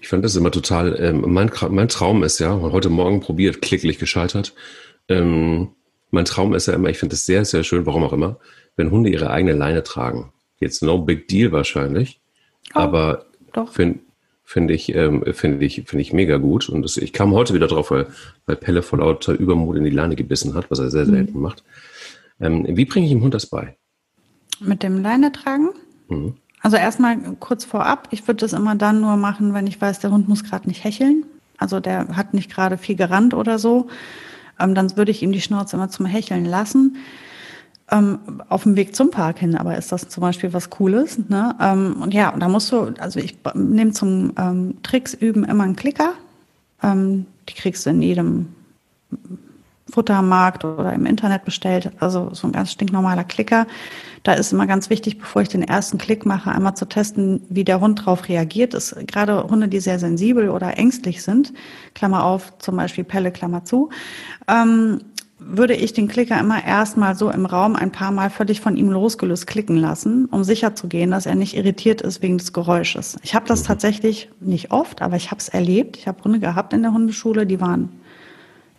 Ich 0.00 0.08
fand 0.08 0.24
das 0.24 0.34
immer 0.34 0.50
total, 0.50 0.98
ähm, 0.98 1.22
mein, 1.26 1.50
mein 1.68 1.88
Traum 1.88 2.22
ist 2.22 2.38
ja, 2.38 2.58
heute 2.58 2.88
Morgen 2.88 3.20
probiert, 3.20 3.60
klicklich 3.60 3.98
gescheitert, 3.98 4.54
ähm, 5.08 5.70
mein 6.10 6.24
Traum 6.24 6.54
ist 6.54 6.66
ja 6.66 6.74
immer, 6.74 6.90
ich 6.90 6.98
finde 6.98 7.14
es 7.14 7.26
sehr, 7.26 7.44
sehr 7.44 7.64
schön, 7.64 7.86
warum 7.86 8.04
auch 8.04 8.12
immer, 8.12 8.38
wenn 8.76 8.90
Hunde 8.90 9.10
ihre 9.10 9.30
eigene 9.30 9.52
Leine 9.54 9.82
tragen. 9.82 10.32
Jetzt 10.58 10.82
no 10.82 10.98
big 10.98 11.28
deal 11.28 11.52
wahrscheinlich, 11.52 12.20
oh, 12.74 12.80
aber 12.80 13.26
finde 13.70 14.00
find 14.44 14.70
ich, 14.70 14.94
ähm, 14.94 15.24
finde 15.32 15.64
ich, 15.64 15.82
finde 15.86 16.02
ich 16.02 16.12
mega 16.12 16.36
gut. 16.36 16.68
Und 16.68 16.82
das, 16.82 16.98
ich 16.98 17.12
kam 17.12 17.32
heute 17.32 17.54
wieder 17.54 17.68
drauf, 17.68 17.90
weil, 17.90 18.06
weil 18.44 18.56
Pelle 18.56 18.82
vor 18.82 18.98
lauter 18.98 19.32
Übermut 19.32 19.76
in 19.76 19.84
die 19.84 19.90
Leine 19.90 20.14
gebissen 20.14 20.54
hat, 20.54 20.70
was 20.70 20.78
er 20.78 20.90
sehr 20.90 21.06
selten 21.06 21.38
mhm. 21.38 21.42
macht. 21.42 21.64
Ähm, 22.38 22.66
wie 22.68 22.84
bringe 22.84 23.06
ich 23.06 23.12
dem 23.12 23.22
Hund 23.22 23.32
das 23.32 23.46
bei? 23.46 23.76
Mit 24.60 24.82
dem 24.82 25.00
Leine 25.00 25.32
tragen? 25.32 25.70
Mhm. 26.08 26.34
Also 26.60 26.76
erstmal 26.76 27.16
kurz 27.40 27.64
vorab, 27.64 28.08
ich 28.10 28.26
würde 28.28 28.40
das 28.40 28.52
immer 28.52 28.76
dann 28.76 29.00
nur 29.00 29.16
machen, 29.16 29.54
wenn 29.54 29.66
ich 29.66 29.80
weiß, 29.80 30.00
der 30.00 30.12
Hund 30.12 30.28
muss 30.28 30.44
gerade 30.44 30.68
nicht 30.68 30.84
hecheln. 30.84 31.24
Also 31.56 31.80
der 31.80 32.08
hat 32.16 32.34
nicht 32.34 32.52
gerade 32.52 32.76
viel 32.76 32.94
gerannt 32.94 33.34
oder 33.34 33.58
so 33.58 33.88
ähm, 34.58 34.74
dann 34.74 34.96
würde 34.96 35.10
ich 35.10 35.22
ihm 35.22 35.32
die 35.32 35.40
Schnauze 35.40 35.76
immer 35.76 35.88
zum 35.88 36.06
Hecheln 36.06 36.44
lassen. 36.44 36.96
Ähm, 37.90 38.18
auf 38.48 38.62
dem 38.62 38.76
Weg 38.76 38.94
zum 38.94 39.10
Park 39.10 39.38
hin, 39.40 39.56
aber 39.56 39.76
ist 39.76 39.92
das 39.92 40.08
zum 40.08 40.22
Beispiel 40.22 40.52
was 40.52 40.70
Cooles. 40.70 41.18
Ne? 41.28 41.54
Ähm, 41.60 41.96
und 42.00 42.14
ja, 42.14 42.32
da 42.38 42.48
musst 42.48 42.72
du, 42.72 42.94
also 42.98 43.20
ich 43.20 43.36
nehme 43.54 43.92
zum 43.92 44.32
ähm, 44.38 44.82
Tricks 44.82 45.14
üben 45.14 45.44
immer 45.44 45.64
einen 45.64 45.76
Klicker. 45.76 46.14
Ähm, 46.82 47.26
die 47.48 47.54
kriegst 47.54 47.84
du 47.84 47.90
in 47.90 48.00
jedem 48.00 48.48
Futtermarkt 49.90 50.64
oder 50.64 50.92
im 50.92 51.06
Internet 51.06 51.44
bestellt. 51.44 51.90
Also 52.00 52.30
so 52.32 52.46
ein 52.46 52.52
ganz 52.52 52.72
stinknormaler 52.72 53.24
Klicker. 53.24 53.66
Da 54.22 54.34
ist 54.34 54.52
immer 54.52 54.66
ganz 54.66 54.88
wichtig, 54.88 55.18
bevor 55.18 55.42
ich 55.42 55.48
den 55.48 55.62
ersten 55.62 55.98
Klick 55.98 56.24
mache, 56.24 56.50
einmal 56.50 56.76
zu 56.76 56.86
testen, 56.86 57.42
wie 57.48 57.64
der 57.64 57.80
Hund 57.80 58.00
darauf 58.00 58.28
reagiert. 58.28 58.74
Ist 58.74 58.96
gerade 59.08 59.42
Hunde, 59.44 59.68
die 59.68 59.80
sehr 59.80 59.98
sensibel 59.98 60.48
oder 60.48 60.78
ängstlich 60.78 61.22
sind, 61.22 61.52
Klammer 61.94 62.24
auf, 62.24 62.56
zum 62.58 62.76
Beispiel 62.76 63.04
Pelle, 63.04 63.32
Klammer 63.32 63.64
zu, 63.64 63.90
ähm, 64.48 65.00
würde 65.38 65.74
ich 65.74 65.92
den 65.92 66.06
Klicker 66.06 66.38
immer 66.38 66.64
erstmal 66.64 67.16
so 67.16 67.30
im 67.30 67.46
Raum 67.46 67.74
ein 67.74 67.90
paar 67.90 68.12
Mal 68.12 68.30
völlig 68.30 68.60
von 68.60 68.76
ihm 68.76 68.90
losgelöst 68.90 69.48
klicken 69.48 69.76
lassen, 69.76 70.26
um 70.26 70.44
sicher 70.44 70.76
zu 70.76 70.86
gehen, 70.86 71.10
dass 71.10 71.26
er 71.26 71.34
nicht 71.34 71.56
irritiert 71.56 72.00
ist 72.00 72.22
wegen 72.22 72.38
des 72.38 72.52
Geräusches. 72.52 73.16
Ich 73.22 73.34
habe 73.34 73.48
das 73.48 73.64
tatsächlich 73.64 74.30
nicht 74.40 74.70
oft, 74.70 75.02
aber 75.02 75.16
ich 75.16 75.30
habe 75.30 75.40
es 75.40 75.48
erlebt. 75.48 75.96
Ich 75.96 76.06
habe 76.06 76.22
Hunde 76.22 76.38
gehabt 76.38 76.72
in 76.72 76.82
der 76.82 76.92
Hundeschule, 76.92 77.46
die 77.46 77.60
waren 77.60 77.88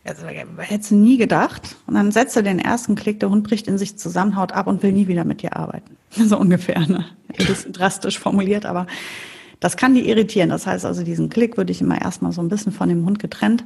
also, 0.06 0.28
hättest 0.28 0.92
du 0.92 0.96
nie 0.96 1.18
gedacht. 1.18 1.78
Und 1.88 1.94
dann 1.94 2.12
setzt 2.12 2.36
er 2.36 2.44
den 2.44 2.60
ersten 2.60 2.96
Klick, 2.96 3.20
der 3.20 3.30
Hund 3.30 3.44
bricht 3.44 3.68
in 3.68 3.78
sich 3.78 3.98
zusammen, 3.98 4.36
haut 4.36 4.52
ab 4.52 4.68
und 4.68 4.84
will 4.84 4.92
nie 4.92 5.08
wieder 5.08 5.24
mit 5.24 5.42
dir 5.42 5.56
arbeiten. 5.56 5.98
So 6.16 6.38
ungefähr, 6.38 6.80
ne? 6.80 7.06
Ein 7.40 7.48
bisschen 7.48 7.74
drastisch 7.74 8.20
formuliert, 8.20 8.66
aber 8.66 8.86
das 9.60 9.78
kann 9.78 9.96
die 9.96 10.08
irritieren. 10.08 10.50
Das 10.50 10.68
heißt 10.68 10.86
also, 10.86 11.04
diesen 11.04 11.30
Klick 11.30 11.58
würde 11.58 11.72
ich 11.72 11.82
immer 11.82 12.00
erstmal 12.00 12.32
so 12.32 12.42
ein 12.42 12.50
bisschen 12.50 12.72
von 12.72 12.90
dem 12.90 13.06
Hund 13.06 13.18
getrennt 13.20 13.64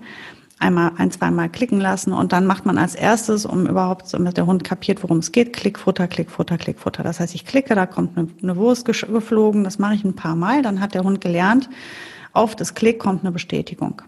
einmal 0.60 0.92
ein, 0.98 1.12
zweimal 1.12 1.50
klicken 1.50 1.80
lassen 1.80 2.14
und 2.14 2.34
dann 2.34 2.46
macht 2.46 2.66
man 2.66 2.78
als 2.78 2.96
erstes, 2.96 3.46
um 3.46 3.68
überhaupt, 3.68 4.14
damit 4.14 4.38
der 4.38 4.46
Hund 4.46 4.64
kapiert, 4.64 5.04
worum 5.04 5.20
es 5.20 5.32
geht, 5.32 5.54
Klickfutter, 5.54 6.08
Klickfutter, 6.08 6.58
Klickfutter. 6.58 7.04
Das 7.04 7.20
heißt, 7.20 7.36
ich 7.36 7.46
klicke, 7.46 7.76
da 7.76 7.86
kommt 7.86 8.18
eine, 8.18 8.28
eine 8.42 8.56
Wurst 8.58 8.86
geflogen, 8.86 9.64
das 9.64 9.80
mache 9.80 9.96
ich 9.96 10.04
ein 10.04 10.16
paar 10.16 10.36
Mal, 10.36 10.62
dann 10.62 10.82
hat 10.82 10.94
der 10.94 11.04
Hund 11.04 11.22
gelernt, 11.22 11.70
auf 12.34 12.56
das 12.56 12.74
Klick 12.74 13.00
kommt 13.00 13.24
eine 13.24 13.32
Bestätigung. 13.32 14.02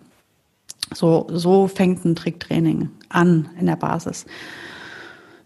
So, 0.93 1.27
so 1.31 1.67
fängt 1.67 2.03
ein 2.05 2.15
Tricktraining 2.15 2.89
an 3.09 3.49
in 3.59 3.67
der 3.67 3.75
Basis. 3.75 4.25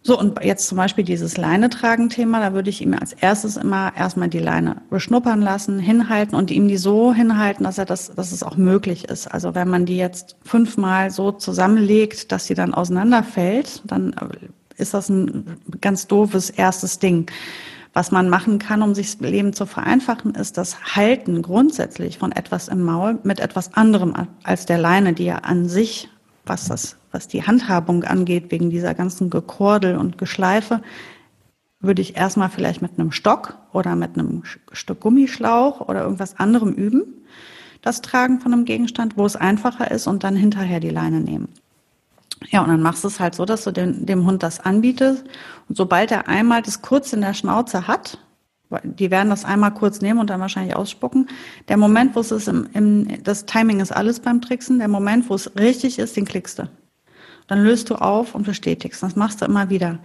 So, 0.06 0.20
und 0.20 0.44
jetzt 0.44 0.68
zum 0.68 0.78
Beispiel 0.78 1.06
dieses 1.06 1.38
Leine-Tragen-Thema, 1.38 2.42
da 2.42 2.54
würde 2.54 2.70
ich 2.70 2.82
ihm 2.82 2.94
als 2.94 3.14
erstes 3.14 3.56
immer 3.56 3.94
erstmal 3.96 4.28
die 4.28 4.40
Leine 4.40 4.82
beschnuppern 4.90 5.42
lassen, 5.42 5.80
hinhalten 5.80 6.36
und 6.36 6.52
ihm 6.52 6.68
die 6.68 6.76
so 6.76 7.14
hinhalten, 7.14 7.64
dass 7.64 7.78
er 7.78 7.86
das, 7.86 8.14
dass 8.14 8.34
es 8.34 8.44
auch 8.44 8.58
möglich 8.58 9.06
ist. 9.06 9.28
Also 9.28 9.56
wenn 9.56 9.70
man 9.70 9.86
die 9.86 9.96
jetzt 9.96 10.36
fünfmal 10.44 11.10
so 11.10 11.32
zusammenlegt, 11.32 12.34
dass 12.34 12.48
sie 12.48 12.54
dann 12.54 12.74
auseinanderfällt, 12.74 13.82
dann 13.86 14.14
ist 14.76 14.94
das 14.94 15.08
ein 15.08 15.58
ganz 15.80 16.08
doofes 16.08 16.50
erstes 16.50 17.00
Ding. 17.00 17.32
Was 17.94 18.12
man 18.12 18.28
machen 18.28 18.58
kann, 18.58 18.82
um 18.82 18.96
sich 18.96 19.18
das 19.18 19.30
Leben 19.30 19.54
zu 19.54 19.68
vereinfachen, 19.68 20.34
ist 20.34 20.58
das 20.58 20.96
Halten 20.96 21.44
grundsätzlich 21.44 22.18
von 22.18 22.32
etwas 22.32 22.68
im 22.68 22.82
Maul 22.82 23.20
mit 23.24 23.40
etwas 23.40 23.76
anderem 23.76 24.16
als 24.42 24.66
der 24.66 24.80
Leine, 24.80 25.14
die 25.14 25.26
ja 25.26 25.38
an 25.38 25.70
sich, 25.70 26.10
was 26.44 26.68
das, 26.68 26.98
was 27.12 27.28
die 27.28 27.46
Handhabung 27.46 28.04
angeht, 28.04 28.50
wegen 28.50 28.72
dieser 28.72 28.96
ganzen 28.96 29.30
Gekordel 29.30 29.98
und 29.98 30.18
Geschleife, 30.18 30.82
würde 31.80 32.02
ich 32.02 32.18
erstmal 32.18 32.50
vielleicht 32.50 32.82
mit 32.82 32.98
einem 32.98 33.12
Stock 33.12 33.58
oder 33.74 33.96
mit 33.96 34.18
einem 34.18 34.42
Stück 34.72 35.02
Gummischlauch 35.02 35.82
oder 35.82 36.02
irgendwas 36.02 36.40
anderem 36.40 36.74
üben, 36.74 37.04
das 37.84 38.02
Tragen 38.02 38.40
von 38.40 38.54
einem 38.54 38.66
Gegenstand, 38.66 39.18
wo 39.18 39.26
es 39.26 39.36
einfacher 39.36 39.92
ist 39.92 40.08
und 40.08 40.24
dann 40.24 40.36
hinterher 40.36 40.80
die 40.80 40.90
Leine 40.90 41.20
nehmen. 41.20 41.50
Ja, 42.50 42.62
und 42.62 42.70
dann 42.70 42.82
machst 42.82 43.04
du 43.04 43.08
es 43.08 43.20
halt 43.20 43.36
so, 43.36 43.46
dass 43.46 43.64
du 43.64 43.72
dem, 43.72 44.06
dem 44.06 44.26
Hund 44.26 44.44
das 44.44 44.60
anbietest. 44.60 45.24
Und 45.70 45.78
sobald 45.78 46.12
er 46.12 46.28
einmal 46.28 46.62
das 46.62 46.82
kurz 46.82 47.14
in 47.14 47.22
der 47.22 47.34
Schnauze 47.34 47.88
hat, 47.88 48.18
die 48.84 49.12
werden 49.12 49.30
das 49.30 49.46
einmal 49.46 49.74
kurz 49.74 50.02
nehmen 50.02 50.20
und 50.20 50.30
dann 50.30 50.40
wahrscheinlich 50.40 50.76
ausspucken. 50.76 51.30
Der 51.68 51.78
Moment, 51.78 52.16
wo 52.16 52.22
es 52.22 52.32
ist, 52.32 52.48
im, 52.48 52.68
im, 52.74 53.24
das 53.24 53.46
Timing 53.46 53.80
ist 53.80 53.92
alles 53.92 54.20
beim 54.20 54.42
Tricksen. 54.42 54.80
Der 54.80 54.88
Moment, 54.88 55.30
wo 55.30 55.36
es 55.36 55.56
richtig 55.58 56.00
ist, 56.00 56.18
den 56.18 56.26
klickst 56.26 56.60
du. 56.60 56.70
Dann 57.48 57.64
löst 57.64 57.90
du 57.90 57.96
auf 57.96 58.36
und 58.36 58.46
bestätigst. 58.46 59.04
Das 59.04 59.16
machst 59.16 59.42
du 59.42 59.46
immer 59.46 59.70
wieder. 59.70 60.00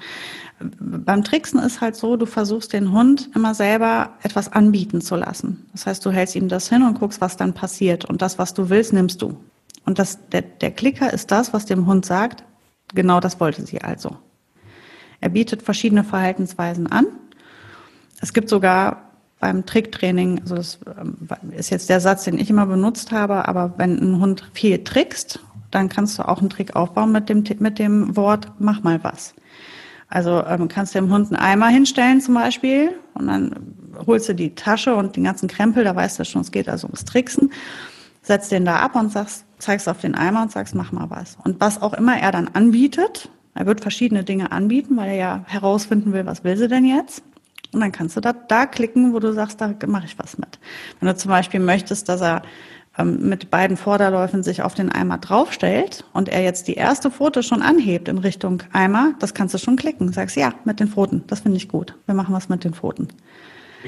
Beim 0.81 1.23
Tricksen 1.23 1.61
ist 1.61 1.81
halt 1.81 1.95
so, 1.95 2.17
du 2.17 2.27
versuchst 2.27 2.73
den 2.73 2.93
Hund 2.93 3.31
immer 3.35 3.55
selber 3.55 4.11
etwas 4.23 4.53
anbieten 4.53 5.01
zu 5.01 5.15
lassen. 5.15 5.67
Das 5.73 5.87
heißt, 5.87 6.05
du 6.05 6.11
hältst 6.11 6.35
ihm 6.35 6.49
das 6.49 6.69
hin 6.69 6.83
und 6.83 6.99
guckst, 6.99 7.21
was 7.21 7.37
dann 7.37 7.55
passiert. 7.55 8.05
Und 8.05 8.23
das, 8.23 8.39
was 8.39 8.55
du 8.55 8.69
willst, 8.69 8.93
nimmst 8.93 9.23
du. 9.23 9.37
Und 9.89 9.99
das, 9.99 10.19
der, 10.29 10.43
der 10.43 10.71
Klicker 10.71 11.15
ist 11.15 11.31
das, 11.31 11.55
was 11.55 11.65
dem 11.65 11.87
Hund 11.87 12.05
sagt, 12.05 12.45
genau 12.95 13.21
das 13.21 13.41
wollte 13.41 13.65
sie 13.65 13.81
also. 13.81 14.19
Er 15.23 15.31
bietet 15.31 15.63
verschiedene 15.63 16.05
Verhaltensweisen 16.05 16.89
an. 16.89 17.07
Es 18.21 18.35
gibt 18.35 18.51
sogar 18.51 19.15
beim 19.41 19.65
Tricktraining, 19.65 20.41
also 20.41 20.57
das 20.57 20.79
ähm, 21.01 21.17
ist 21.57 21.71
jetzt 21.71 21.89
der 21.89 22.01
Satz, 22.01 22.25
den 22.25 22.37
ich 22.37 22.51
immer 22.51 22.67
benutzt 22.67 23.13
habe, 23.13 23.49
aber 23.49 23.79
wenn 23.79 23.99
ein 23.99 24.21
Hund 24.21 24.51
viel 24.53 24.85
trickst, 24.85 25.41
dann 25.71 25.89
kannst 25.89 26.19
du 26.19 26.29
auch 26.29 26.41
einen 26.41 26.51
Trick 26.51 26.77
aufbauen 26.77 27.11
mit 27.11 27.31
dem, 27.31 27.43
mit 27.59 27.79
dem 27.79 28.15
Wort, 28.15 28.53
mach 28.59 28.83
mal 28.83 29.03
was. 29.03 29.35
Also 30.09 30.45
ähm, 30.45 30.69
kannst 30.69 30.95
du 30.95 30.99
dem 30.99 31.11
Hund 31.11 31.29
einen 31.29 31.37
Eimer 31.37 31.69
hinstellen 31.69 32.21
zum 32.21 32.35
Beispiel 32.35 32.91
und 33.15 33.29
dann 33.29 33.75
holst 34.07 34.29
du 34.29 34.35
die 34.35 34.55
Tasche 34.55 34.95
und 34.95 35.17
den 35.17 35.25
ganzen 35.25 35.49
Krempel, 35.49 35.83
da 35.83 35.97
weißt 35.97 36.19
du 36.19 36.27
schon, 36.27 36.43
es 36.43 36.53
geht 36.53 36.69
also 36.69 36.89
ums 36.89 37.07
Tricksen 37.07 37.51
setzt 38.29 38.53
den 38.53 38.65
da 38.65 38.77
ab 38.77 38.95
und 38.95 39.11
sagst, 39.11 39.45
zeigst 39.59 39.89
auf 39.89 40.01
den 40.01 40.15
Eimer 40.15 40.43
und 40.43 40.53
sagst, 40.53 40.75
mach 40.75 40.93
mal 40.93 41.11
was. 41.11 41.37
Und 41.43 41.61
was 41.61 41.83
auch 41.83 41.95
immer 41.95 42.17
er 42.17 42.31
dann 42.31 42.49
anbietet, 42.49 43.31
er 43.55 43.67
wird 43.67 43.81
verschiedene 43.81 44.23
Dinge 44.23 44.53
anbieten, 44.53 44.97
weil 44.97 45.09
er 45.09 45.17
ja 45.17 45.45
herausfinden 45.47 46.13
will, 46.13 46.27
was 46.27 46.45
will 46.45 46.57
sie 46.57 46.69
denn 46.69 46.85
jetzt. 46.85 47.25
Und 47.73 47.81
dann 47.81 47.91
kannst 47.91 48.17
du 48.17 48.21
da, 48.21 48.33
da 48.33 48.67
klicken, 48.67 49.13
wo 49.15 49.19
du 49.19 49.33
sagst, 49.33 49.61
da 49.61 49.75
mache 49.87 50.05
ich 50.05 50.19
was 50.19 50.39
mit. 50.39 50.59
Wenn 51.01 51.09
du 51.09 51.17
zum 51.17 51.31
Beispiel 51.31 51.59
möchtest, 51.59 52.09
dass 52.09 52.21
er 52.21 52.43
ähm, 52.99 53.29
mit 53.29 53.51
beiden 53.51 53.77
Vorderläufen 53.77 54.43
sich 54.43 54.63
auf 54.63 54.75
den 54.75 54.93
Eimer 54.93 55.19
draufstellt 55.19 56.05
und 56.13 56.29
er 56.29 56.43
jetzt 56.43 56.69
die 56.69 56.75
erste 56.75 57.11
Pfote 57.11 57.43
schon 57.43 57.63
anhebt 57.63 58.09
in 58.09 58.19
Richtung 58.19 58.63
Eimer, 58.73 59.15
das 59.21 59.35
kannst 59.35 59.55
du 59.55 59.59
schon 59.59 59.77
klicken. 59.77 60.13
Sagst, 60.13 60.37
ja, 60.37 60.53
mit 60.65 60.81
den 60.81 60.89
Pfoten, 60.89 61.25
das 61.27 61.41
finde 61.41 61.57
ich 61.57 61.69
gut. 61.69 61.95
Wir 62.07 62.15
machen 62.15 62.35
was 62.35 62.49
mit 62.49 62.63
den 62.63 62.75
Pfoten. 62.75 63.09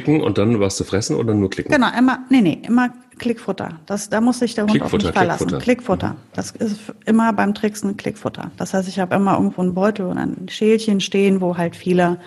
Klicken 0.02 0.22
und 0.22 0.38
dann 0.38 0.60
was 0.60 0.76
zu 0.76 0.84
fressen 0.84 1.16
oder 1.16 1.34
nur 1.34 1.50
klicken? 1.50 1.72
Genau, 1.72 1.88
immer, 1.96 2.20
nee, 2.30 2.40
nee, 2.40 2.62
immer 2.66 2.90
Klickfutter. 3.18 3.78
Das, 3.86 4.08
da 4.08 4.20
muss 4.20 4.38
sich 4.38 4.54
der 4.54 4.66
Hund 4.66 4.82
auf 4.82 4.92
mich 4.92 5.06
verlassen. 5.06 5.46
Klickfutter. 5.46 5.62
Klickfutter. 5.62 6.08
Mhm. 6.10 6.16
Das 6.32 6.50
ist 6.52 6.80
immer 7.04 7.32
beim 7.32 7.54
Tricksen 7.54 7.96
Klickfutter. 7.96 8.50
Das 8.56 8.74
heißt, 8.74 8.88
ich 8.88 8.98
habe 8.98 9.14
immer 9.14 9.34
irgendwo 9.34 9.62
einen 9.62 9.74
Beutel 9.74 10.06
oder 10.06 10.20
ein 10.20 10.48
Schälchen 10.48 11.00
stehen, 11.00 11.40
wo 11.40 11.56
halt 11.56 11.76
viele 11.76 12.18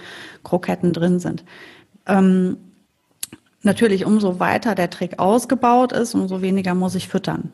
Kroketten 0.43 0.93
drin 0.93 1.19
sind. 1.19 1.43
Ähm, 2.05 2.57
natürlich, 3.63 4.05
umso 4.05 4.39
weiter 4.39 4.75
der 4.75 4.89
Trick 4.89 5.19
ausgebaut 5.19 5.91
ist, 5.91 6.13
umso 6.13 6.41
weniger 6.41 6.75
muss 6.75 6.95
ich 6.95 7.07
füttern. 7.07 7.51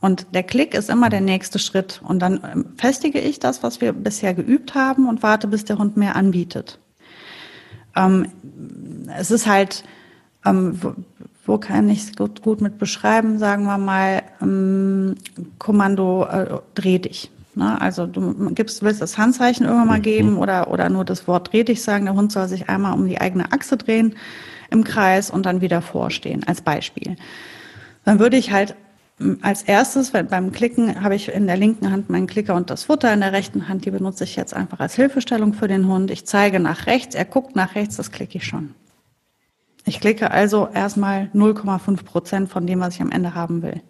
Und 0.00 0.34
der 0.34 0.42
Klick 0.42 0.74
ist 0.74 0.90
immer 0.90 1.10
der 1.10 1.20
nächste 1.20 1.58
Schritt. 1.58 2.00
Und 2.02 2.20
dann 2.20 2.40
ähm, 2.52 2.66
festige 2.76 3.20
ich 3.20 3.38
das, 3.38 3.62
was 3.62 3.80
wir 3.80 3.92
bisher 3.92 4.34
geübt 4.34 4.74
haben 4.74 5.08
und 5.08 5.22
warte, 5.22 5.46
bis 5.46 5.64
der 5.64 5.78
Hund 5.78 5.96
mehr 5.96 6.16
anbietet. 6.16 6.78
Ähm, 7.96 8.26
es 9.18 9.30
ist 9.30 9.46
halt, 9.46 9.84
ähm, 10.44 10.78
wo 11.44 11.58
kann 11.58 11.88
ich 11.88 12.00
es 12.00 12.16
gut, 12.16 12.42
gut 12.42 12.60
mit 12.60 12.78
beschreiben? 12.78 13.38
Sagen 13.38 13.64
wir 13.64 13.78
mal, 13.78 14.22
ähm, 14.40 15.16
Kommando 15.58 16.24
äh, 16.24 16.58
dreh 16.74 16.98
dich. 16.98 17.30
Ne? 17.54 17.80
Also 17.80 18.06
du 18.06 18.50
gibst, 18.54 18.82
willst 18.82 19.02
das 19.02 19.18
Handzeichen 19.18 19.66
irgendwann 19.66 19.88
mal 19.88 19.98
mhm. 19.98 20.02
geben 20.02 20.38
oder, 20.38 20.70
oder 20.70 20.88
nur 20.88 21.04
das 21.04 21.26
Wort 21.26 21.52
dreh 21.52 21.64
dich 21.64 21.82
sagen. 21.82 22.04
Der 22.04 22.14
Hund 22.14 22.32
soll 22.32 22.48
sich 22.48 22.68
einmal 22.68 22.94
um 22.94 23.06
die 23.06 23.20
eigene 23.20 23.52
Achse 23.52 23.76
drehen 23.76 24.14
im 24.70 24.84
Kreis 24.84 25.30
und 25.30 25.46
dann 25.46 25.60
wieder 25.60 25.82
vorstehen, 25.82 26.44
als 26.46 26.60
Beispiel. 26.60 27.16
Dann 28.04 28.18
würde 28.18 28.36
ich 28.36 28.52
halt 28.52 28.76
als 29.42 29.62
erstes, 29.62 30.12
beim 30.12 30.50
Klicken 30.50 31.02
habe 31.02 31.14
ich 31.14 31.28
in 31.28 31.46
der 31.46 31.58
linken 31.58 31.90
Hand 31.90 32.08
meinen 32.08 32.26
Klicker 32.26 32.54
und 32.54 32.70
das 32.70 32.84
Futter, 32.84 33.12
in 33.12 33.20
der 33.20 33.32
rechten 33.32 33.68
Hand, 33.68 33.84
die 33.84 33.90
benutze 33.90 34.24
ich 34.24 34.34
jetzt 34.34 34.54
einfach 34.54 34.80
als 34.80 34.94
Hilfestellung 34.94 35.52
für 35.52 35.68
den 35.68 35.86
Hund. 35.86 36.10
Ich 36.10 36.24
zeige 36.24 36.58
nach 36.58 36.86
rechts, 36.86 37.14
er 37.14 37.26
guckt 37.26 37.54
nach 37.54 37.74
rechts, 37.74 37.96
das 37.96 38.12
klicke 38.12 38.38
ich 38.38 38.46
schon. 38.46 38.74
Ich 39.84 40.00
klicke 40.00 40.30
also 40.30 40.68
erstmal 40.72 41.30
0,5 41.34 42.04
Prozent 42.04 42.48
von 42.50 42.66
dem, 42.66 42.80
was 42.80 42.94
ich 42.94 43.02
am 43.02 43.12
Ende 43.12 43.34
haben 43.34 43.62
will. 43.62 43.82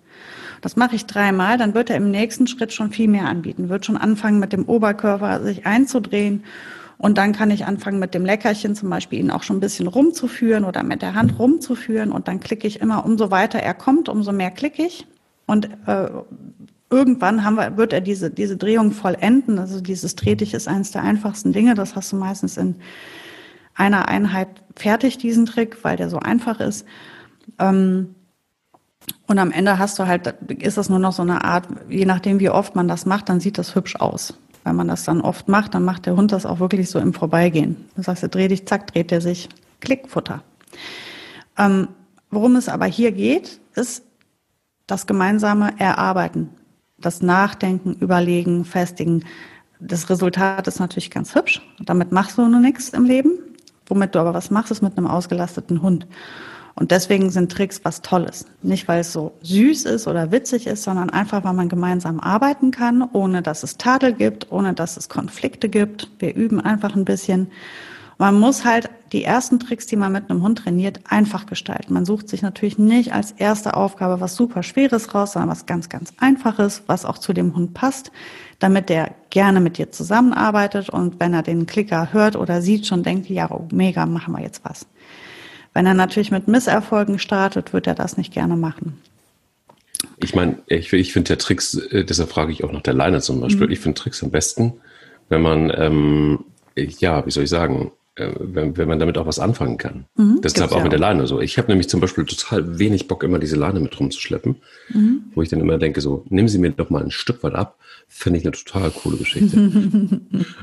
Das 0.63 0.77
mache 0.77 0.97
ich 0.97 1.07
dreimal, 1.07 1.59
dann 1.59 1.75
wird 1.75 1.91
er 1.91 1.97
im 1.97 2.11
nächsten 2.11 2.47
Schritt 2.49 2.73
schon 2.73 2.91
viel 2.91 3.09
mehr 3.09 3.27
anbieten, 3.27 3.69
wird 3.69 3.87
schon 3.87 3.97
anfangen 3.97 4.41
mit 4.41 4.53
dem 4.53 4.65
Oberkörper 4.65 5.43
sich 5.43 5.65
einzudrehen 5.65 6.45
und 6.99 7.19
dann 7.19 7.33
kann 7.33 7.51
ich 7.51 7.67
anfangen 7.67 8.01
mit 8.01 8.15
dem 8.15 8.25
Leckerchen 8.25 8.75
zum 8.75 8.91
Beispiel 8.91 9.21
ihn 9.21 9.31
auch 9.31 9.45
schon 9.45 9.57
ein 9.57 9.61
bisschen 9.61 9.87
rumzuführen 9.87 10.65
oder 10.65 10.83
mit 10.83 11.03
der 11.03 11.15
Hand 11.15 11.39
rumzuführen 11.39 12.11
und 12.11 12.27
dann 12.27 12.41
klicke 12.41 12.67
ich 12.67 12.81
immer, 12.81 13.05
umso 13.05 13.31
weiter 13.31 13.61
er 13.61 13.75
kommt, 13.75 14.09
umso 14.09 14.33
mehr 14.33 14.51
klicke 14.51 14.85
ich 14.85 15.07
und 15.51 15.69
äh, 15.89 16.09
irgendwann 16.91 17.45
haben 17.45 17.57
wir, 17.57 17.77
wird 17.77 17.93
er 17.93 18.01
diese, 18.01 18.31
diese 18.31 18.57
Drehung 18.57 18.93
vollenden. 18.93 19.59
Also 19.59 19.81
dieses 19.81 20.15
Drehtig 20.15 20.55
ist 20.55 20.69
eines 20.69 20.93
der 20.93 21.03
einfachsten 21.03 21.53
Dinge. 21.53 21.75
Das 21.75 21.97
hast 21.97 22.13
du 22.13 22.17
meistens 22.17 22.57
in 22.57 22.77
einer 23.75 24.07
Einheit 24.07 24.47
fertig, 24.77 25.19
diesen 25.19 25.47
Trick, 25.47 25.83
weil 25.83 25.97
der 25.97 26.09
so 26.09 26.21
einfach 26.21 26.61
ist. 26.61 26.87
Ähm, 27.59 28.15
und 29.27 29.41
am 29.41 29.51
Ende 29.51 29.81
hast 29.81 29.99
du 29.99 30.07
halt, 30.07 30.37
ist 30.61 30.77
das 30.77 30.89
nur 30.89 31.01
noch 31.01 31.13
so 31.13 31.23
eine 31.23 31.43
Art, 31.43 31.67
je 31.89 32.05
nachdem 32.05 32.39
wie 32.39 32.51
oft 32.51 32.77
man 32.77 32.87
das 32.87 33.05
macht, 33.05 33.29
dann 33.29 33.41
sieht 33.41 33.59
das 33.59 33.75
hübsch 33.75 33.97
aus. 33.97 34.35
Wenn 34.63 34.77
man 34.77 34.87
das 34.87 35.03
dann 35.03 35.21
oft 35.21 35.49
macht, 35.49 35.75
dann 35.75 35.85
macht 35.85 36.07
der 36.07 36.15
Hund 36.15 36.31
das 36.31 36.47
auch 36.47 36.61
wirklich 36.61 36.91
so 36.91 37.01
im 37.01 37.13
Vorbeigehen. 37.13 37.89
Du 37.97 38.03
sagst, 38.03 38.25
dreh 38.31 38.47
dich, 38.47 38.67
zack, 38.67 38.87
dreht 38.93 39.11
er 39.11 39.21
sich, 39.21 39.49
Klick, 39.81 40.09
Futter. 40.09 40.45
Ähm, 41.59 41.89
worum 42.31 42.55
es 42.55 42.69
aber 42.69 42.87
hier 42.87 43.11
geht, 43.11 43.59
ist, 43.75 44.05
das 44.91 45.07
gemeinsame 45.07 45.79
Erarbeiten, 45.79 46.51
das 46.99 47.23
Nachdenken, 47.23 47.95
Überlegen, 47.95 48.65
Festigen. 48.65 49.25
Das 49.79 50.11
Resultat 50.11 50.67
ist 50.67 50.81
natürlich 50.81 51.11
ganz 51.11 51.35
hübsch. 51.35 51.63
Damit 51.81 52.13
machst 52.13 52.37
du 52.39 52.47
nur 52.47 52.61
nichts 52.61 52.91
im 52.91 53.05
Leben. 53.05 53.39
Womit 53.87 54.15
du 54.15 54.19
aber 54.19 54.35
was 54.35 54.51
machst, 54.51 54.71
ist 54.71 54.83
mit 54.83 54.97
einem 54.97 55.07
ausgelasteten 55.07 55.83
Hund. 55.83 56.07
Und 56.75 56.93
deswegen 56.93 57.31
sind 57.31 57.51
Tricks 57.51 57.81
was 57.85 58.03
Tolles. 58.03 58.47
Nicht, 58.63 58.89
weil 58.89 59.01
es 59.01 59.13
so 59.13 59.33
süß 59.43 59.85
ist 59.87 60.07
oder 60.07 60.31
witzig 60.31 60.67
ist, 60.67 60.85
sondern 60.85 61.11
einfach, 61.11 61.45
weil 61.45 61.53
man 61.55 61.69
gemeinsam 61.69 62.21
arbeiten 62.21 62.71
kann, 62.71 63.03
ohne 63.13 63.43
dass 63.43 63.63
es 63.63 63.77
Tadel 63.77 64.13
gibt, 64.13 64.51
ohne 64.53 64.75
dass 64.75 64.97
es 64.97 65.09
Konflikte 65.09 65.69
gibt. 65.69 66.11
Wir 66.19 66.35
üben 66.35 66.61
einfach 66.61 66.95
ein 66.95 67.05
bisschen. 67.05 67.51
Man 68.21 68.39
muss 68.39 68.67
halt 68.67 68.91
die 69.13 69.25
ersten 69.25 69.59
Tricks, 69.59 69.87
die 69.87 69.97
man 69.97 70.13
mit 70.13 70.29
einem 70.29 70.43
Hund 70.43 70.59
trainiert, 70.59 71.01
einfach 71.09 71.47
gestalten. 71.47 71.95
Man 71.95 72.05
sucht 72.05 72.29
sich 72.29 72.43
natürlich 72.43 72.77
nicht 72.77 73.15
als 73.15 73.33
erste 73.33 73.73
Aufgabe 73.73 74.21
was 74.21 74.37
super 74.37 74.63
Schweres 74.63 75.15
raus, 75.15 75.33
sondern 75.33 75.49
was 75.49 75.65
ganz, 75.65 75.89
ganz 75.89 76.13
Einfaches, 76.19 76.83
was 76.87 77.07
auch 77.07 77.17
zu 77.17 77.33
dem 77.33 77.57
Hund 77.57 77.73
passt, 77.73 78.13
damit 78.59 78.91
der 78.91 79.15
gerne 79.31 79.61
mit 79.61 79.79
dir 79.79 79.91
zusammenarbeitet 79.91 80.91
und 80.91 81.19
wenn 81.19 81.33
er 81.33 81.43
den 81.43 81.65
Klicker 81.65 82.13
hört 82.13 82.37
oder 82.37 82.61
sieht, 82.61 82.87
schon 82.87 83.03
denkt, 83.03 83.31
ja, 83.31 83.51
oh, 83.51 83.67
mega, 83.73 84.05
machen 84.05 84.35
wir 84.35 84.43
jetzt 84.43 84.67
was. 84.67 84.87
Wenn 85.73 85.87
er 85.87 85.95
natürlich 85.95 86.31
mit 86.31 86.47
Misserfolgen 86.47 87.19
startet, 87.19 87.73
wird 87.73 87.87
er 87.87 87.95
das 87.95 88.19
nicht 88.19 88.35
gerne 88.35 88.55
machen. 88.55 89.01
Ich 90.23 90.35
meine, 90.35 90.59
ich, 90.67 90.93
ich 90.93 91.15
finde 91.15 91.31
ja 91.31 91.37
Tricks, 91.37 91.73
äh, 91.73 92.05
deshalb 92.05 92.29
frage 92.29 92.53
ich 92.53 92.65
auch 92.65 92.73
nach 92.73 92.83
der 92.83 92.93
Leine 92.93 93.23
zum 93.23 93.41
Beispiel, 93.41 93.69
mhm. 93.69 93.73
ich 93.73 93.81
finde 93.81 93.99
Tricks 93.99 94.23
am 94.23 94.31
besten, 94.31 94.75
wenn 95.31 95.41
man, 95.41 95.73
ähm, 95.75 96.45
ja, 96.77 97.25
wie 97.25 97.31
soll 97.31 97.45
ich 97.45 97.51
sagen, 97.51 97.93
wenn, 98.39 98.77
wenn 98.77 98.89
man 98.89 98.99
damit 98.99 99.19
auch 99.19 99.27
was 99.27 99.39
anfangen 99.39 99.79
kann. 99.79 100.07
Mhm, 100.17 100.41
Deshalb 100.43 100.73
auch 100.73 100.79
ja 100.79 100.83
mit 100.83 100.93
der 100.93 100.99
Leine 100.99 101.27
so. 101.27 101.41
Ich 101.41 101.59
habe 101.59 101.69
nämlich 101.69 101.89
zum 101.89 102.01
Beispiel 102.01 102.25
total 102.25 102.79
wenig 102.79 103.09
Bock, 103.09 103.23
immer 103.23 103.39
diese 103.39 103.57
Leine 103.57 103.81
mit 103.81 103.99
rumzuschleppen, 103.99 104.57
mhm. 104.91 105.25
wo 105.35 105.43
ich 105.43 105.49
dann 105.49 105.61
immer 105.61 105.79
denke, 105.79 106.01
so, 106.01 106.25
nehmen 106.29 106.49
Sie 106.49 106.59
mir 106.59 106.71
doch 106.71 106.91
mal 106.91 107.03
ein 107.03 107.11
Stück 107.11 107.43
weit 107.43 107.55
ab, 107.55 107.79
finde 108.09 108.39
ich 108.39 108.45
eine 108.45 108.53
total 108.53 108.91
coole 108.91 109.17
Geschichte. 109.17 109.57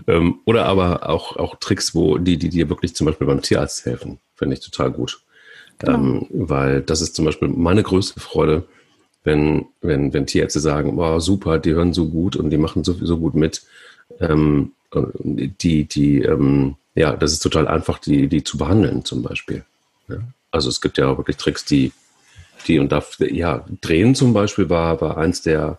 ähm, 0.07 0.39
oder 0.45 0.65
aber 0.65 1.09
auch, 1.09 1.37
auch 1.37 1.55
Tricks, 1.55 1.95
wo 1.95 2.17
die, 2.17 2.37
die 2.37 2.49
dir 2.49 2.69
wirklich 2.69 2.95
zum 2.95 3.05
Beispiel 3.05 3.27
beim 3.27 3.41
Tierarzt 3.41 3.85
helfen, 3.85 4.19
finde 4.35 4.55
ich 4.55 4.61
total 4.61 4.91
gut. 4.91 5.21
Genau. 5.79 5.93
Ähm, 5.93 6.25
weil 6.29 6.81
das 6.81 7.01
ist 7.01 7.15
zum 7.15 7.25
Beispiel 7.25 7.49
meine 7.49 7.83
größte 7.83 8.19
Freude, 8.19 8.65
wenn, 9.23 9.65
wenn, 9.81 10.13
wenn 10.13 10.25
Tierärzte 10.25 10.59
sagen, 10.59 10.97
wow, 10.97 11.21
super, 11.21 11.59
die 11.59 11.73
hören 11.73 11.93
so 11.93 12.07
gut 12.07 12.35
und 12.35 12.49
die 12.49 12.57
machen 12.57 12.83
so, 12.83 12.93
so 12.93 13.17
gut 13.17 13.35
mit. 13.35 13.63
Ähm, 14.19 14.71
die, 15.19 15.83
die, 15.83 16.21
ähm, 16.21 16.75
ja, 16.97 17.15
das 17.15 17.31
ist 17.31 17.39
total 17.39 17.67
einfach, 17.67 17.99
die, 17.99 18.27
die 18.27 18.43
zu 18.43 18.57
behandeln 18.57 19.05
zum 19.05 19.21
Beispiel. 19.21 19.63
Ja? 20.09 20.17
Also 20.49 20.69
es 20.69 20.81
gibt 20.81 20.97
ja 20.97 21.07
auch 21.07 21.17
wirklich 21.17 21.37
Tricks, 21.37 21.63
die, 21.63 21.91
die 22.67 22.79
und 22.79 22.91
da, 22.91 23.03
ja, 23.19 23.63
drehen 23.81 24.15
zum 24.15 24.33
Beispiel 24.33 24.69
war, 24.69 24.99
war 24.99 25.17
eins 25.17 25.43
der, 25.43 25.77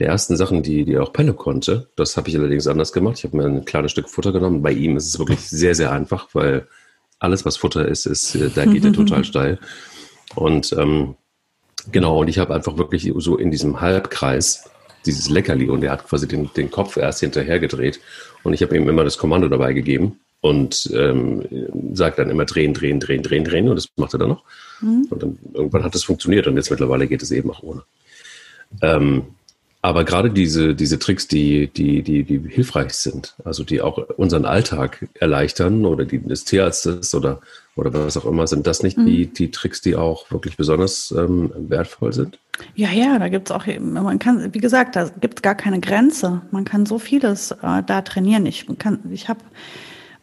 der 0.00 0.08
ersten 0.08 0.36
Sachen, 0.36 0.64
die, 0.64 0.84
die 0.84 0.98
auch 0.98 1.12
Pelle 1.12 1.32
konnte. 1.32 1.88
Das 1.94 2.16
habe 2.16 2.28
ich 2.28 2.36
allerdings 2.36 2.66
anders 2.66 2.92
gemacht. 2.92 3.18
Ich 3.18 3.24
habe 3.24 3.36
mir 3.36 3.46
ein 3.46 3.64
kleines 3.64 3.92
Stück 3.92 4.08
Futter 4.08 4.32
genommen. 4.32 4.60
Bei 4.60 4.72
ihm 4.72 4.96
ist 4.96 5.06
es 5.06 5.18
wirklich 5.20 5.40
sehr, 5.48 5.76
sehr 5.76 5.92
einfach, 5.92 6.28
weil 6.32 6.66
alles, 7.20 7.44
was 7.44 7.56
Futter 7.56 7.86
ist, 7.86 8.06
ist, 8.06 8.34
äh, 8.34 8.50
da 8.52 8.64
geht 8.64 8.84
er 8.84 8.92
total 8.92 9.24
steil. 9.24 9.60
Und 10.34 10.72
ähm, 10.72 11.14
genau, 11.92 12.20
und 12.20 12.28
ich 12.28 12.40
habe 12.40 12.52
einfach 12.52 12.76
wirklich 12.78 13.12
so 13.18 13.36
in 13.36 13.52
diesem 13.52 13.80
Halbkreis 13.80 14.68
dieses 15.06 15.30
Leckerli 15.30 15.68
und 15.68 15.84
er 15.84 15.92
hat 15.92 16.08
quasi 16.08 16.26
den, 16.26 16.50
den 16.54 16.72
Kopf 16.72 16.96
erst 16.96 17.20
hinterher 17.20 17.60
gedreht 17.60 18.00
und 18.42 18.52
ich 18.52 18.62
habe 18.62 18.76
ihm 18.76 18.88
immer 18.88 19.04
das 19.04 19.18
Kommando 19.18 19.48
dabei 19.48 19.72
gegeben 19.72 20.18
und 20.40 20.90
ähm, 20.94 21.44
sagt 21.92 22.18
dann 22.18 22.30
immer 22.30 22.44
drehen, 22.44 22.74
drehen, 22.74 23.00
drehen, 23.00 23.22
drehen, 23.22 23.44
drehen 23.44 23.68
und 23.68 23.76
das 23.76 23.88
macht 23.96 24.14
er 24.14 24.18
dann 24.18 24.28
noch. 24.28 24.44
Mhm. 24.80 25.06
Und 25.10 25.22
dann 25.22 25.38
irgendwann 25.52 25.84
hat 25.84 25.94
es 25.94 26.04
funktioniert 26.04 26.46
und 26.46 26.56
jetzt 26.56 26.70
mittlerweile 26.70 27.08
geht 27.08 27.22
es 27.22 27.30
eben 27.30 27.50
auch 27.50 27.62
ohne. 27.62 27.82
Ähm, 28.82 29.22
aber 29.80 30.04
gerade 30.04 30.30
diese, 30.30 30.74
diese 30.74 30.98
Tricks, 30.98 31.28
die, 31.28 31.68
die, 31.68 32.02
die, 32.02 32.24
die 32.24 32.40
hilfreich 32.48 32.94
sind, 32.94 33.36
also 33.44 33.62
die 33.62 33.80
auch 33.80 33.98
unseren 34.16 34.44
Alltag 34.44 35.08
erleichtern 35.14 35.84
oder 35.86 36.04
die 36.04 36.18
des 36.20 36.44
Tierarztes 36.44 37.14
oder, 37.14 37.40
oder 37.76 37.92
was 37.94 38.16
auch 38.16 38.24
immer, 38.24 38.48
sind 38.48 38.66
das 38.66 38.82
nicht 38.82 38.98
mhm. 38.98 39.06
die, 39.06 39.26
die 39.26 39.50
Tricks, 39.52 39.80
die 39.80 39.94
auch 39.94 40.30
wirklich 40.32 40.56
besonders 40.56 41.14
ähm, 41.16 41.52
wertvoll 41.56 42.12
sind? 42.12 42.40
Ja, 42.74 42.90
ja, 42.90 43.20
da 43.20 43.28
gibt 43.28 43.50
es 43.50 43.54
auch, 43.54 43.66
man 43.80 44.18
kann, 44.18 44.52
wie 44.52 44.58
gesagt, 44.58 44.96
da 44.96 45.08
gibt 45.20 45.38
es 45.38 45.42
gar 45.42 45.54
keine 45.54 45.78
Grenze. 45.78 46.42
Man 46.50 46.64
kann 46.64 46.84
so 46.84 46.98
vieles 46.98 47.52
äh, 47.52 47.82
da 47.86 48.02
trainieren. 48.02 48.46
Ich 48.46 48.66
kann, 48.78 48.98
ich 49.12 49.28
habe 49.28 49.40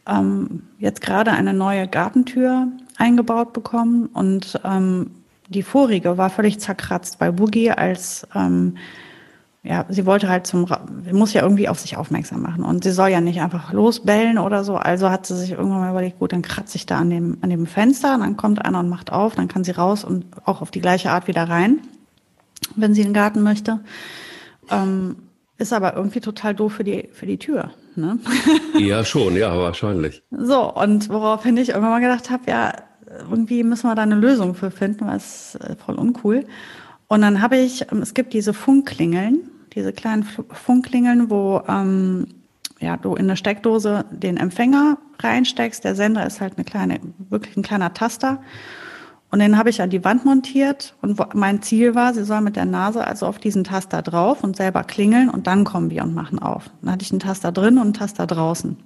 ähm, 0.06 0.62
jetzt 0.78 1.00
gerade 1.00 1.32
eine 1.32 1.52
neue 1.52 1.88
Gartentür 1.88 2.68
eingebaut 2.96 3.52
bekommen 3.52 4.06
und 4.06 4.60
ähm, 4.64 5.10
die 5.48 5.62
vorige 5.62 6.18
war 6.18 6.30
völlig 6.30 6.58
zerkratzt, 6.58 7.20
weil 7.20 7.32
Boogie 7.32 7.70
als 7.70 8.26
ähm, 8.34 8.76
ja, 9.66 9.84
sie 9.88 10.06
wollte 10.06 10.28
halt 10.28 10.46
zum, 10.46 10.66
muss 11.10 11.32
ja 11.32 11.42
irgendwie 11.42 11.68
auf 11.68 11.80
sich 11.80 11.96
aufmerksam 11.96 12.40
machen 12.40 12.62
und 12.62 12.84
sie 12.84 12.92
soll 12.92 13.08
ja 13.08 13.20
nicht 13.20 13.40
einfach 13.40 13.72
losbellen 13.72 14.38
oder 14.38 14.62
so. 14.62 14.76
Also 14.76 15.10
hat 15.10 15.26
sie 15.26 15.36
sich 15.36 15.50
irgendwann 15.50 15.80
mal 15.80 15.90
überlegt, 15.90 16.20
gut, 16.20 16.32
dann 16.32 16.42
kratze 16.42 16.76
ich 16.76 16.86
da 16.86 16.98
an 16.98 17.10
dem, 17.10 17.38
an 17.40 17.50
dem 17.50 17.66
Fenster, 17.66 18.16
dann 18.16 18.36
kommt 18.36 18.64
einer 18.64 18.78
und 18.78 18.88
macht 18.88 19.10
auf, 19.10 19.34
dann 19.34 19.48
kann 19.48 19.64
sie 19.64 19.72
raus 19.72 20.04
und 20.04 20.24
auch 20.44 20.62
auf 20.62 20.70
die 20.70 20.80
gleiche 20.80 21.10
Art 21.10 21.26
wieder 21.26 21.48
rein, 21.48 21.80
wenn 22.76 22.94
sie 22.94 23.00
in 23.00 23.08
den 23.08 23.14
Garten 23.14 23.42
möchte. 23.42 23.80
Ähm, 24.70 25.16
ist 25.58 25.72
aber 25.72 25.94
irgendwie 25.96 26.20
total 26.20 26.54
doof 26.54 26.74
für 26.74 26.84
die, 26.84 27.08
für 27.12 27.26
die 27.26 27.38
Tür. 27.38 27.72
Ne? 27.96 28.18
Ja, 28.78 29.04
schon, 29.04 29.36
ja, 29.36 29.56
wahrscheinlich. 29.56 30.22
So, 30.30 30.72
und 30.72 31.08
woraufhin 31.08 31.56
ich 31.56 31.70
irgendwann 31.70 31.90
mal 31.90 32.00
gedacht 32.00 32.30
habe, 32.30 32.42
ja, 32.48 32.72
irgendwie 33.30 33.62
müssen 33.62 33.88
wir 33.88 33.94
da 33.94 34.02
eine 34.02 34.16
Lösung 34.16 34.54
für 34.54 34.70
finden, 34.70 35.06
weil 35.06 35.16
es 35.16 35.54
äh, 35.56 35.76
voll 35.76 35.94
uncool. 35.94 36.44
Und 37.08 37.22
dann 37.22 37.40
habe 37.40 37.56
ich, 37.56 37.90
ähm, 37.92 38.02
es 38.02 38.14
gibt 38.14 38.32
diese 38.32 38.52
Funkklingeln, 38.52 39.50
diese 39.74 39.92
kleinen 39.92 40.24
Funkklingeln, 40.24 41.30
wo 41.30 41.62
ähm, 41.68 42.26
ja, 42.80 42.96
du 42.96 43.14
in 43.14 43.26
eine 43.26 43.36
Steckdose 43.36 44.04
den 44.10 44.36
Empfänger 44.36 44.98
reinsteckst. 45.20 45.84
Der 45.84 45.94
Sender 45.94 46.26
ist 46.26 46.40
halt 46.40 46.54
eine 46.56 46.64
kleine, 46.64 47.00
wirklich 47.30 47.56
ein 47.56 47.62
kleiner 47.62 47.94
Taster. 47.94 48.42
Und 49.30 49.40
den 49.40 49.58
habe 49.58 49.70
ich 49.70 49.82
an 49.82 49.90
die 49.90 50.04
Wand 50.04 50.24
montiert 50.24 50.94
und 51.02 51.20
mein 51.34 51.60
Ziel 51.60 51.94
war, 51.94 52.14
sie 52.14 52.24
soll 52.24 52.40
mit 52.40 52.56
der 52.56 52.64
Nase 52.64 53.04
also 53.04 53.26
auf 53.26 53.38
diesen 53.38 53.64
Taster 53.64 54.00
drauf 54.00 54.44
und 54.44 54.56
selber 54.56 54.84
klingeln 54.84 55.28
und 55.28 55.46
dann 55.46 55.64
kommen 55.64 55.90
wir 55.90 56.04
und 56.04 56.14
machen 56.14 56.38
auf. 56.38 56.70
Dann 56.80 56.92
hatte 56.92 57.04
ich 57.04 57.10
einen 57.10 57.20
Taster 57.20 57.50
drin 57.50 57.76
und 57.76 57.84
einen 57.84 57.92
Taster 57.94 58.26
draußen. 58.26 58.76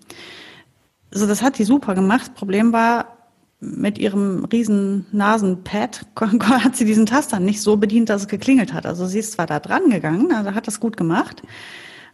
Also 1.13 1.27
das 1.27 1.43
hat 1.43 1.59
die 1.59 1.65
super 1.65 1.95
gemacht. 1.95 2.35
Problem 2.35 2.73
war, 2.73 3.17
mit 3.61 3.99
ihrem 3.99 4.47
riesen 4.47 5.07
Nasenpad 5.13 6.07
hat 6.19 6.77
sie 6.77 6.87
diesen 6.87 7.07
Taster 7.07 7.39
nicht 7.41 7.61
so 7.61 7.77
bedient, 7.77 8.09
dass 8.09 8.23
es 8.23 8.29
geklingelt 8.29 8.73
hat. 8.73 8.87
Also 8.87 9.07
sie 9.07 9.19
ist 9.19 9.33
zwar 9.33 9.47
da 9.47 9.61
dran 9.61 9.91
gegangen, 9.91 10.33
also 10.33 10.55
hat 10.55 10.67
das 10.67 10.81
gut 10.81 10.97
gemacht, 10.97 11.43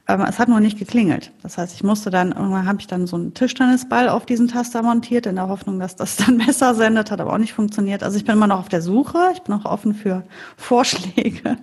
Es 0.09 0.39
hat 0.39 0.49
nur 0.49 0.61
nicht 0.61 0.79
geklingelt. 0.79 1.33
Das 1.43 1.59
heißt, 1.59 1.75
ich 1.75 1.83
musste 1.83 2.11
dann, 2.11 2.31
irgendwann 2.31 2.67
habe 2.67 2.79
ich 2.81 2.87
dann 2.87 3.09
so 3.09 3.17
einen 3.17 3.35
Tischtennisball 3.35 4.09
auf 4.09 4.25
diesen 4.25 4.47
Taster 4.47 4.83
montiert, 4.83 5.27
in 5.27 5.35
der 5.35 5.49
Hoffnung, 5.49 5.81
dass 5.81 5.97
das 5.97 6.17
dann 6.25 6.39
besser 6.39 6.75
sendet, 6.75 7.11
hat 7.11 7.21
aber 7.21 7.33
auch 7.33 7.39
nicht 7.39 7.55
funktioniert. 7.55 8.05
Also 8.05 8.17
ich 8.17 8.25
bin 8.25 8.37
immer 8.37 8.47
noch 8.47 8.61
auf 8.61 8.69
der 8.69 8.83
Suche, 8.83 9.19
ich 9.33 9.43
bin 9.43 9.55
auch 9.55 9.65
offen 9.65 9.95
für 9.95 10.23
Vorschläge. 10.57 11.57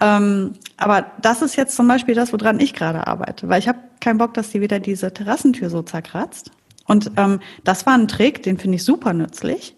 Ähm, 0.00 0.54
aber 0.76 1.06
das 1.20 1.42
ist 1.42 1.54
jetzt 1.54 1.76
zum 1.76 1.86
Beispiel 1.86 2.16
das, 2.16 2.32
woran 2.32 2.58
ich 2.58 2.74
gerade 2.74 3.06
arbeite, 3.06 3.48
weil 3.48 3.60
ich 3.60 3.68
habe 3.68 3.78
keinen 4.00 4.18
Bock, 4.18 4.34
dass 4.34 4.50
die 4.50 4.60
wieder 4.60 4.80
diese 4.80 5.14
Terrassentür 5.14 5.70
so 5.70 5.82
zerkratzt. 5.82 6.50
Und 6.86 7.12
ähm, 7.16 7.38
das 7.62 7.86
war 7.86 7.94
ein 7.94 8.08
Trick, 8.08 8.42
den 8.42 8.58
finde 8.58 8.76
ich 8.76 8.84
super 8.84 9.12
nützlich 9.12 9.76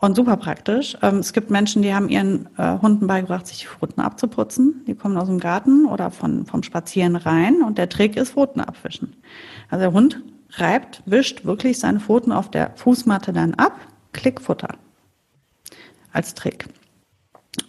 und 0.00 0.16
super 0.16 0.36
praktisch. 0.36 0.96
Ähm, 1.02 1.18
es 1.18 1.32
gibt 1.32 1.50
Menschen, 1.50 1.82
die 1.82 1.94
haben 1.94 2.08
ihren 2.08 2.48
äh, 2.56 2.78
Hunden 2.78 3.06
beigebracht, 3.06 3.46
sich 3.46 3.60
die 3.60 3.66
Pfoten 3.66 4.00
abzuputzen. 4.00 4.84
Die 4.86 4.94
kommen 4.94 5.16
aus 5.16 5.28
dem 5.28 5.38
Garten 5.38 5.86
oder 5.86 6.10
von, 6.10 6.46
vom 6.46 6.62
Spazieren 6.62 7.16
rein 7.16 7.62
und 7.62 7.78
der 7.78 7.88
Trick 7.88 8.16
ist 8.16 8.32
Pfoten 8.32 8.60
abwischen. 8.60 9.16
Also 9.68 9.82
der 9.82 9.92
Hund 9.92 10.22
reibt, 10.52 11.02
wischt 11.06 11.44
wirklich 11.44 11.78
seine 11.78 12.00
Pfoten 12.00 12.32
auf 12.32 12.50
der 12.50 12.72
Fußmatte 12.76 13.32
dann 13.32 13.54
ab, 13.54 13.78
Klickfutter 14.12 14.74
als 16.12 16.34
Trick. 16.34 16.66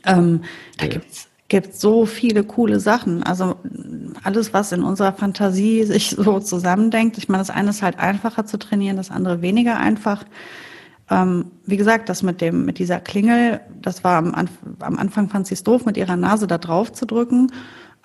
Ähm, 0.06 0.42
da 0.78 0.86
ja. 0.86 0.92
gibt's 0.92 1.28
gibt 1.52 1.76
so 1.76 2.06
viele 2.06 2.46
coole 2.46 2.80
Sachen. 2.80 3.24
Also 3.24 3.58
alles, 4.24 4.54
was 4.54 4.72
in 4.72 4.84
unserer 4.84 5.12
Fantasie 5.12 5.84
sich 5.84 6.12
so 6.12 6.40
zusammendenkt. 6.40 7.18
Ich 7.18 7.28
meine, 7.28 7.42
das 7.42 7.50
eine 7.50 7.72
ist 7.72 7.82
halt 7.82 8.00
einfacher 8.00 8.46
zu 8.46 8.58
trainieren, 8.58 8.96
das 8.96 9.12
andere 9.12 9.42
weniger 9.42 9.78
einfach. 9.78 10.24
Ähm, 11.12 11.52
wie 11.66 11.78
gesagt, 11.78 12.10
das 12.10 12.24
mit 12.24 12.42
dem, 12.42 12.66
mit 12.66 12.80
dieser 12.80 13.00
Klingel, 13.00 13.60
das 13.82 14.04
war 14.04 14.18
am, 14.18 14.34
am 14.80 14.98
Anfang 14.98 15.30
fand 15.30 15.46
sie 15.46 15.54
es 15.54 15.64
doof, 15.64 15.86
mit 15.86 15.98
ihrer 15.98 16.16
Nase 16.16 16.48
da 16.48 16.58
drauf 16.58 16.92
zu 16.92 17.06
drücken 17.06 17.52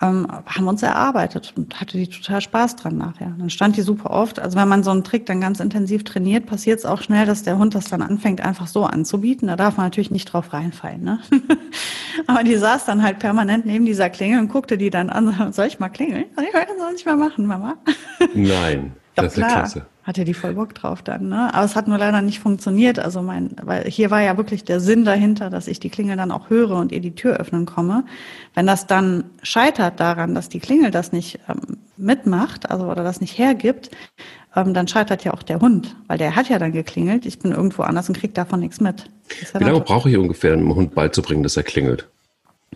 ähm, 0.02 0.26
haben 0.44 0.64
wir 0.64 0.70
uns 0.70 0.82
erarbeitet 0.82 1.54
und 1.56 1.80
hatte 1.80 1.96
die 1.96 2.08
total 2.08 2.40
Spaß 2.40 2.76
dran 2.76 2.98
nachher. 2.98 3.34
Dann 3.38 3.48
stand 3.48 3.76
die 3.76 3.82
super 3.82 4.10
oft. 4.10 4.38
Also 4.38 4.58
wenn 4.58 4.68
man 4.68 4.82
so 4.82 4.90
einen 4.90 5.04
Trick 5.04 5.24
dann 5.26 5.40
ganz 5.40 5.58
intensiv 5.58 6.04
trainiert, 6.04 6.46
passiert 6.46 6.80
es 6.80 6.86
auch 6.86 7.00
schnell, 7.00 7.24
dass 7.24 7.44
der 7.44 7.56
Hund 7.56 7.74
das 7.74 7.86
dann 7.86 8.02
anfängt, 8.02 8.42
einfach 8.42 8.66
so 8.66 8.84
anzubieten. 8.84 9.48
Da 9.48 9.56
darf 9.56 9.76
man 9.76 9.86
natürlich 9.86 10.10
nicht 10.10 10.26
drauf 10.26 10.52
reinfallen. 10.52 11.02
Ne? 11.02 11.18
Aber 12.26 12.44
die 12.44 12.56
saß 12.56 12.84
dann 12.84 13.02
halt 13.02 13.18
permanent 13.20 13.64
neben 13.64 13.86
dieser 13.86 14.10
Klingel 14.10 14.40
und 14.40 14.48
guckte 14.48 14.76
die 14.76 14.90
dann 14.90 15.08
an. 15.08 15.52
Soll 15.52 15.66
ich 15.66 15.78
mal 15.78 15.88
klingeln? 15.88 16.26
Ich 16.30 16.52
das 16.52 16.92
nicht 16.92 17.06
mehr 17.06 17.16
machen, 17.16 17.46
Mama. 17.46 17.76
Nein. 18.34 18.92
Das 19.14 19.36
ist 19.38 19.46
klasse. 19.46 19.86
Hatte 20.06 20.24
die 20.24 20.34
voll 20.34 20.54
Bock 20.54 20.72
drauf 20.72 21.02
dann, 21.02 21.28
ne? 21.28 21.52
Aber 21.52 21.64
es 21.64 21.74
hat 21.74 21.88
nur 21.88 21.98
leider 21.98 22.22
nicht 22.22 22.38
funktioniert. 22.38 23.00
Also 23.00 23.22
mein, 23.22 23.56
weil 23.60 23.90
hier 23.90 24.12
war 24.12 24.22
ja 24.22 24.36
wirklich 24.36 24.62
der 24.62 24.78
Sinn 24.78 25.04
dahinter, 25.04 25.50
dass 25.50 25.66
ich 25.66 25.80
die 25.80 25.90
Klingel 25.90 26.16
dann 26.16 26.30
auch 26.30 26.48
höre 26.48 26.76
und 26.76 26.92
ihr 26.92 27.00
die 27.00 27.16
Tür 27.16 27.38
öffnen 27.38 27.66
komme. 27.66 28.04
Wenn 28.54 28.68
das 28.68 28.86
dann 28.86 29.24
scheitert 29.42 29.98
daran, 29.98 30.32
dass 30.32 30.48
die 30.48 30.60
Klingel 30.60 30.92
das 30.92 31.10
nicht 31.10 31.40
ähm, 31.48 31.78
mitmacht, 31.96 32.70
also 32.70 32.84
oder 32.84 33.02
das 33.02 33.20
nicht 33.20 33.36
hergibt, 33.36 33.90
ähm, 34.54 34.74
dann 34.74 34.86
scheitert 34.86 35.24
ja 35.24 35.34
auch 35.34 35.42
der 35.42 35.58
Hund, 35.58 35.96
weil 36.06 36.18
der 36.18 36.36
hat 36.36 36.48
ja 36.48 36.60
dann 36.60 36.70
geklingelt. 36.70 37.26
Ich 37.26 37.40
bin 37.40 37.50
irgendwo 37.50 37.82
anders 37.82 38.08
und 38.08 38.16
krieg 38.16 38.32
davon 38.32 38.60
nichts 38.60 38.80
mit. 38.80 39.10
Ja 39.52 39.58
Wie 39.60 39.64
lange 39.64 39.80
brauche 39.80 40.08
ich 40.08 40.16
ungefähr, 40.16 40.52
einem 40.52 40.72
Hund 40.72 40.94
beizubringen, 40.94 41.42
dass 41.42 41.56
er 41.56 41.64
klingelt? 41.64 42.08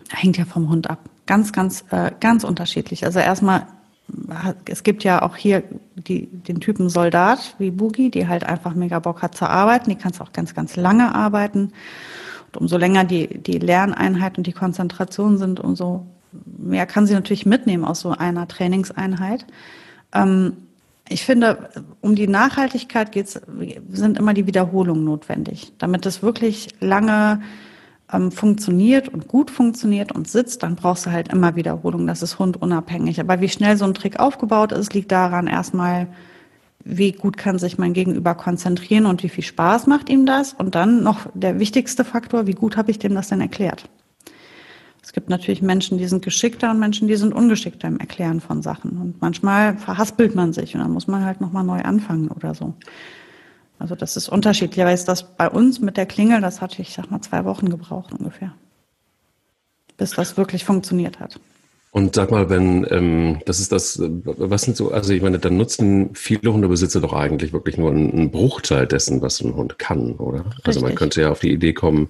Hängt 0.09 0.37
ja 0.37 0.43
vom 0.43 0.69
Hund 0.69 0.89
ab. 0.89 0.99
Ganz, 1.27 1.53
ganz, 1.53 1.85
äh, 1.91 2.11
ganz 2.19 2.43
unterschiedlich. 2.43 3.05
Also 3.05 3.19
erstmal 3.19 3.67
es 4.65 4.83
gibt 4.83 5.03
ja 5.03 5.21
auch 5.21 5.35
hier 5.35 5.63
die, 5.95 6.27
den 6.27 6.59
Typen 6.59 6.89
Soldat 6.89 7.55
wie 7.59 7.71
Boogie, 7.71 8.09
die 8.09 8.27
halt 8.27 8.43
einfach 8.43 8.73
mega 8.73 8.99
Bock 8.99 9.21
hat 9.21 9.35
zu 9.35 9.49
arbeiten. 9.49 9.89
Die 9.89 9.95
kann 9.95 10.13
auch 10.19 10.33
ganz, 10.33 10.53
ganz 10.53 10.75
lange 10.75 11.13
arbeiten. 11.13 11.71
Und 12.47 12.57
umso 12.57 12.77
länger 12.77 13.03
die, 13.03 13.27
die 13.27 13.59
Lerneinheit 13.59 14.37
und 14.37 14.47
die 14.47 14.53
Konzentration 14.53 15.37
sind, 15.37 15.59
umso 15.59 16.05
mehr 16.57 16.85
kann 16.85 17.07
sie 17.07 17.13
natürlich 17.13 17.45
mitnehmen 17.45 17.85
aus 17.85 18.01
so 18.01 18.11
einer 18.11 18.47
Trainingseinheit. 18.47 19.45
Ähm, 20.13 20.57
ich 21.09 21.25
finde, 21.25 21.69
um 21.99 22.15
die 22.15 22.27
Nachhaltigkeit 22.27 23.11
geht's, 23.11 23.39
sind 23.89 24.17
immer 24.17 24.33
die 24.33 24.47
Wiederholungen 24.47 25.03
notwendig, 25.03 25.73
damit 25.77 26.05
es 26.05 26.23
wirklich 26.23 26.69
lange 26.79 27.41
ähm, 28.13 28.31
funktioniert 28.31 29.09
und 29.09 29.27
gut 29.27 29.51
funktioniert 29.51 30.11
und 30.11 30.27
sitzt, 30.27 30.63
dann 30.63 30.75
brauchst 30.75 31.05
du 31.05 31.11
halt 31.11 31.29
immer 31.29 31.55
Wiederholung. 31.55 32.07
Das 32.07 32.21
ist 32.21 32.39
hundunabhängig. 32.39 33.19
Aber 33.19 33.41
wie 33.41 33.49
schnell 33.49 33.77
so 33.77 33.85
ein 33.85 33.93
Trick 33.93 34.19
aufgebaut 34.19 34.71
ist, 34.71 34.93
liegt 34.93 35.11
daran 35.11 35.47
erstmal, 35.47 36.07
wie 36.83 37.11
gut 37.11 37.37
kann 37.37 37.59
sich 37.59 37.77
mein 37.77 37.93
Gegenüber 37.93 38.35
konzentrieren 38.35 39.05
und 39.05 39.23
wie 39.23 39.29
viel 39.29 39.43
Spaß 39.43 39.87
macht 39.87 40.09
ihm 40.09 40.25
das. 40.25 40.53
Und 40.53 40.75
dann 40.75 41.03
noch 41.03 41.27
der 41.33 41.59
wichtigste 41.59 42.03
Faktor, 42.03 42.47
wie 42.47 42.53
gut 42.53 42.77
habe 42.77 42.91
ich 42.91 42.99
dem 42.99 43.13
das 43.13 43.29
denn 43.29 43.41
erklärt? 43.41 43.89
Es 45.03 45.13
gibt 45.13 45.29
natürlich 45.29 45.61
Menschen, 45.61 45.97
die 45.97 46.07
sind 46.07 46.23
geschickter 46.23 46.69
und 46.69 46.79
Menschen, 46.79 47.07
die 47.07 47.15
sind 47.15 47.33
ungeschickter 47.33 47.87
im 47.87 47.99
Erklären 47.99 48.39
von 48.39 48.61
Sachen. 48.61 48.97
Und 48.97 49.21
manchmal 49.21 49.77
verhaspelt 49.77 50.35
man 50.35 50.53
sich 50.53 50.75
und 50.75 50.81
dann 50.81 50.91
muss 50.91 51.07
man 51.07 51.25
halt 51.25 51.41
nochmal 51.41 51.63
neu 51.63 51.81
anfangen 51.81 52.29
oder 52.29 52.53
so. 52.53 52.75
Also 53.81 53.95
das 53.95 54.15
ist 54.15 54.29
unterschiedlich. 54.29 54.83
Aber 54.83 54.93
ist 54.93 55.07
das 55.07 55.35
bei 55.35 55.49
uns 55.49 55.79
mit 55.79 55.97
der 55.97 56.05
Klingel, 56.05 56.39
das 56.39 56.61
hatte 56.61 56.83
ich, 56.83 56.93
sag 56.93 57.09
mal, 57.09 57.19
zwei 57.21 57.45
Wochen 57.45 57.67
gebraucht 57.67 58.13
ungefähr, 58.13 58.53
bis 59.97 60.11
das 60.11 60.37
wirklich 60.37 60.63
funktioniert 60.63 61.19
hat. 61.19 61.39
Und 61.89 62.13
sag 62.15 62.29
mal, 62.29 62.49
wenn, 62.49 62.85
ähm, 62.91 63.39
das 63.47 63.59
ist 63.59 63.71
das, 63.71 63.99
was 63.99 64.61
sind 64.61 64.77
so, 64.77 64.91
also 64.91 65.11
ich 65.13 65.21
meine, 65.23 65.39
dann 65.39 65.57
nutzen 65.57 66.11
viele 66.13 66.53
Hundebesitzer 66.53 67.01
doch 67.01 67.11
eigentlich 67.11 67.53
wirklich 67.53 67.77
nur 67.77 67.89
einen 67.89 68.29
Bruchteil 68.29 68.85
dessen, 68.85 69.21
was 69.23 69.41
ein 69.41 69.55
Hund 69.55 69.79
kann, 69.79 70.13
oder? 70.13 70.45
Richtig. 70.45 70.67
Also 70.67 70.81
man 70.81 70.93
könnte 70.93 71.21
ja 71.21 71.31
auf 71.31 71.39
die 71.39 71.51
Idee 71.51 71.73
kommen 71.73 72.09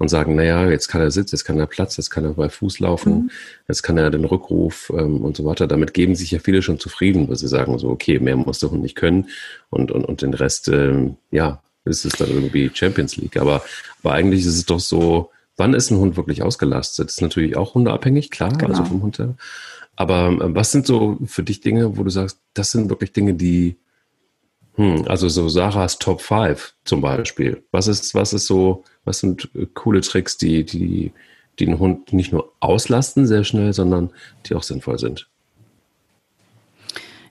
und 0.00 0.08
sagen, 0.08 0.34
naja, 0.34 0.66
jetzt 0.70 0.88
kann 0.88 1.02
er 1.02 1.10
sitzen, 1.10 1.36
jetzt 1.36 1.44
kann 1.44 1.58
er 1.58 1.66
Platz, 1.66 1.98
jetzt 1.98 2.08
kann 2.08 2.24
er 2.24 2.32
bei 2.32 2.48
Fuß 2.48 2.80
laufen, 2.80 3.12
mhm. 3.12 3.30
jetzt 3.68 3.82
kann 3.82 3.98
er 3.98 4.10
den 4.10 4.24
Rückruf 4.24 4.90
ähm, 4.96 5.20
und 5.22 5.36
so 5.36 5.44
weiter. 5.44 5.66
Damit 5.66 5.92
geben 5.92 6.14
sich 6.14 6.30
ja 6.30 6.38
viele 6.38 6.62
schon 6.62 6.78
zufrieden, 6.78 7.28
weil 7.28 7.36
sie 7.36 7.48
sagen 7.48 7.78
so, 7.78 7.90
okay, 7.90 8.18
mehr 8.18 8.34
muss 8.34 8.60
der 8.60 8.70
Hund 8.70 8.80
nicht 8.80 8.96
können 8.96 9.28
und, 9.68 9.92
und, 9.92 10.06
und 10.06 10.22
den 10.22 10.32
Rest, 10.32 10.68
ähm, 10.68 11.18
ja, 11.30 11.62
ist 11.84 12.06
es 12.06 12.14
dann 12.14 12.30
irgendwie 12.30 12.70
Champions 12.72 13.18
League. 13.18 13.36
Aber, 13.36 13.62
aber 14.02 14.14
eigentlich 14.14 14.40
ist 14.40 14.56
es 14.56 14.64
doch 14.64 14.80
so, 14.80 15.30
wann 15.58 15.74
ist 15.74 15.90
ein 15.90 15.98
Hund 15.98 16.16
wirklich 16.16 16.42
ausgelastet? 16.42 17.08
Das 17.08 17.16
ist 17.16 17.20
natürlich 17.20 17.58
auch 17.58 17.74
hundeabhängig, 17.74 18.30
klar, 18.30 18.52
genau. 18.56 18.70
also 18.70 18.84
vom 18.86 19.02
Hund 19.02 19.18
her. 19.18 19.34
Aber 19.96 20.28
äh, 20.28 20.54
was 20.54 20.72
sind 20.72 20.86
so 20.86 21.18
für 21.26 21.42
dich 21.42 21.60
Dinge, 21.60 21.98
wo 21.98 22.04
du 22.04 22.10
sagst, 22.10 22.40
das 22.54 22.70
sind 22.70 22.88
wirklich 22.88 23.12
Dinge, 23.12 23.34
die, 23.34 23.76
hm, 24.76 25.04
also 25.08 25.28
so 25.28 25.50
Sarahs 25.50 25.98
Top 25.98 26.22
5 26.22 26.72
zum 26.86 27.02
Beispiel. 27.02 27.64
Was 27.70 27.86
ist, 27.86 28.14
was 28.14 28.32
ist 28.32 28.46
so, 28.46 28.82
was 29.04 29.20
sind 29.20 29.50
äh, 29.54 29.66
coole 29.74 30.00
Tricks, 30.00 30.36
die, 30.36 30.64
die, 30.64 31.12
die 31.58 31.66
den 31.66 31.78
Hund 31.78 32.12
nicht 32.12 32.32
nur 32.32 32.52
auslasten 32.60 33.26
sehr 33.26 33.44
schnell, 33.44 33.72
sondern 33.72 34.10
die 34.46 34.54
auch 34.54 34.62
sinnvoll 34.62 34.98
sind? 34.98 35.28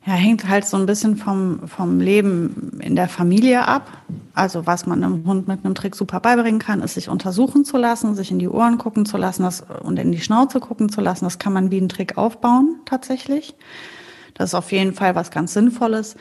Ja, 0.06 0.14
hängt 0.14 0.48
halt 0.48 0.66
so 0.66 0.78
ein 0.78 0.86
bisschen 0.86 1.18
vom, 1.18 1.68
vom 1.68 2.00
Leben 2.00 2.80
in 2.82 2.96
der 2.96 3.10
Familie 3.10 3.68
ab. 3.68 3.90
Also 4.34 4.66
was 4.66 4.86
man 4.86 5.04
einem 5.04 5.26
Hund 5.26 5.48
mit 5.48 5.64
einem 5.64 5.76
Trick 5.76 5.96
super 5.96 6.20
beibringen 6.22 6.60
kann, 6.60 6.82
ist 6.82 6.94
sich 6.94 7.10
untersuchen 7.10 7.66
zu 7.66 7.78
lassen, 7.78 8.16
sich 8.16 8.32
in 8.32 8.40
die 8.40 8.48
Ohren 8.48 8.78
gucken 8.78 9.06
zu 9.06 9.18
lassen 9.18 9.44
das, 9.44 9.64
und 9.84 10.00
in 10.00 10.12
die 10.12 10.22
Schnauze 10.22 10.62
gucken 10.62 10.90
zu 10.90 11.02
lassen. 11.02 11.26
Das 11.26 11.38
kann 11.38 11.54
man 11.54 11.70
wie 11.70 11.78
einen 11.78 11.90
Trick 11.90 12.18
aufbauen 12.18 12.78
tatsächlich. 12.86 13.56
Das 14.36 14.52
ist 14.52 14.56
auf 14.56 14.72
jeden 14.72 14.94
Fall 14.94 15.16
was 15.16 15.32
ganz 15.32 15.54
Sinnvolles. 15.54 16.16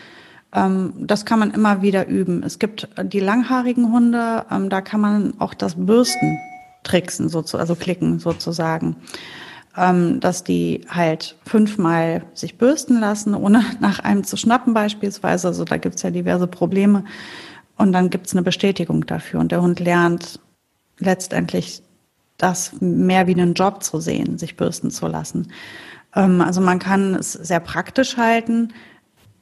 Ähm, 0.55 0.93
das 0.97 1.25
kann 1.25 1.39
man 1.39 1.51
immer 1.51 1.83
wieder 1.83 2.07
üben. 2.07 2.43
Es 2.43 2.59
gibt 2.59 2.89
die 3.03 3.21
langhaarigen 3.21 3.93
Hunde, 3.93 4.45
ähm, 4.51 4.71
da 4.71 4.81
kann 4.81 5.01
man 5.01 5.35
auch 5.39 5.55
das 5.55 5.75
Bürsten 5.77 6.39
tricksen, 6.85 7.31
also 7.35 7.75
klicken 7.75 8.19
sozusagen 8.19 8.97
ähm, 9.79 10.19
dass 10.19 10.43
die 10.43 10.81
halt 10.89 11.37
fünfmal 11.45 12.25
sich 12.35 12.59
bürsten 12.59 12.99
lassen, 12.99 13.35
ohne 13.35 13.65
nach 13.81 14.01
einem 14.01 14.25
zu 14.25 14.37
schnappen 14.37 14.75
beispielsweise. 14.75 15.49
Also 15.49 15.65
da 15.65 15.77
gibt's 15.77 16.03
ja 16.03 16.11
diverse 16.11 16.47
Probleme. 16.47 17.05
Und 17.77 17.93
dann 17.93 18.11
gibt's 18.11 18.33
eine 18.33 18.43
Bestätigung 18.43 19.07
dafür. 19.07 19.39
Und 19.39 19.53
der 19.53 19.63
Hund 19.63 19.79
lernt 19.79 20.41
letztendlich 20.99 21.83
das 22.37 22.73
mehr 22.81 23.29
wie 23.29 23.35
einen 23.35 23.55
Job 23.55 23.85
zu 23.85 24.01
sehen, 24.01 24.37
sich 24.37 24.57
bürsten 24.57 24.91
zu 24.91 25.07
lassen. 25.07 25.53
Also 26.11 26.61
man 26.61 26.81
kann 26.81 27.15
es 27.15 27.33
sehr 27.33 27.61
praktisch 27.61 28.17
halten. 28.17 28.73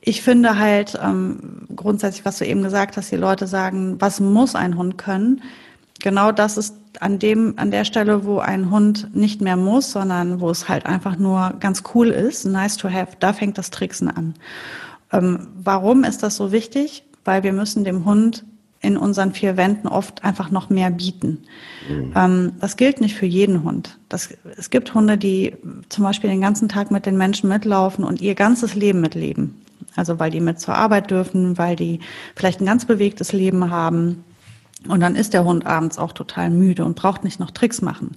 Ich 0.09 0.23
finde 0.23 0.57
halt 0.57 0.97
ähm, 1.03 1.67
grundsätzlich, 1.75 2.25
was 2.25 2.39
du 2.39 2.47
eben 2.47 2.63
gesagt 2.63 2.97
hast, 2.97 3.11
die 3.11 3.17
Leute 3.17 3.49
sagen, 3.49 3.97
was 3.99 4.21
muss 4.21 4.55
ein 4.55 4.79
Hund 4.79 4.99
können? 4.99 5.43
Genau 5.99 6.31
das 6.31 6.57
ist 6.57 6.77
an 7.01 7.19
dem, 7.19 7.55
an 7.57 7.73
der 7.73 7.85
Stelle, 7.85 8.25
wo 8.25 8.39
ein 8.39 8.71
Hund 8.71 9.15
nicht 9.17 9.41
mehr 9.41 9.57
muss, 9.57 9.91
sondern 9.91 10.41
wo 10.41 10.49
es 10.49 10.69
halt 10.69 10.87
einfach 10.87 11.17
nur 11.19 11.55
ganz 11.59 11.83
cool 11.93 12.11
ist, 12.11 12.45
nice 12.45 12.77
to 12.77 12.89
have, 12.89 13.17
da 13.19 13.33
fängt 13.33 13.59
das 13.59 13.71
Tricksen 13.73 14.09
an. 14.09 14.35
Ähm, 15.13 15.49
warum 15.57 16.05
ist 16.05 16.23
das 16.23 16.37
so 16.37 16.53
wichtig? 16.53 17.03
Weil 17.25 17.43
wir 17.43 17.53
müssen 17.53 17.83
dem 17.83 18.05
Hund 18.05 18.45
in 18.81 18.97
unseren 18.97 19.33
vier 19.33 19.57
Wänden 19.57 19.89
oft 19.89 20.23
einfach 20.23 20.53
noch 20.53 20.71
mehr 20.71 20.93
bieten. 20.93 21.43
Mhm. 21.89 22.13
Ähm, 22.15 22.53
das 22.61 22.77
gilt 22.77 23.01
nicht 23.01 23.17
für 23.17 23.27
jeden 23.27 23.65
Hund. 23.65 23.99
Das, 24.09 24.29
es 24.57 24.71
gibt 24.71 24.95
Hunde, 24.95 25.19
die 25.19 25.57
zum 25.89 26.05
Beispiel 26.05 26.31
den 26.31 26.43
ganzen 26.43 26.69
Tag 26.69 26.93
mit 26.93 27.07
den 27.07 27.17
Menschen 27.17 27.49
mitlaufen 27.49 28.05
und 28.05 28.21
ihr 28.21 28.37
ganzes 28.37 28.77
Leben 28.77 29.01
mitleben. 29.01 29.61
Also 29.97 30.19
weil 30.19 30.31
die 30.31 30.41
mit 30.41 30.61
zur 30.61 30.75
Arbeit 30.75 31.11
dürfen, 31.11 31.59
weil 31.59 31.75
die 31.75 32.01
vielleicht 32.35 32.61
ein 32.61 32.67
ganz 32.67 32.85
bewegtes 32.85 33.33
Leben 33.33 33.71
haben 33.71 34.25
und 34.89 35.01
dann 35.01 35.17
ist 35.17 35.33
der 35.33 35.45
Hund 35.45 35.67
abends 35.67 35.99
auch 35.99 36.13
total 36.13 36.51
müde 36.51 36.85
und 36.85 36.97
braucht 36.97 37.25
nicht 37.25 37.41
noch 37.41 37.51
Tricks 37.51 37.83
machen. 37.83 38.17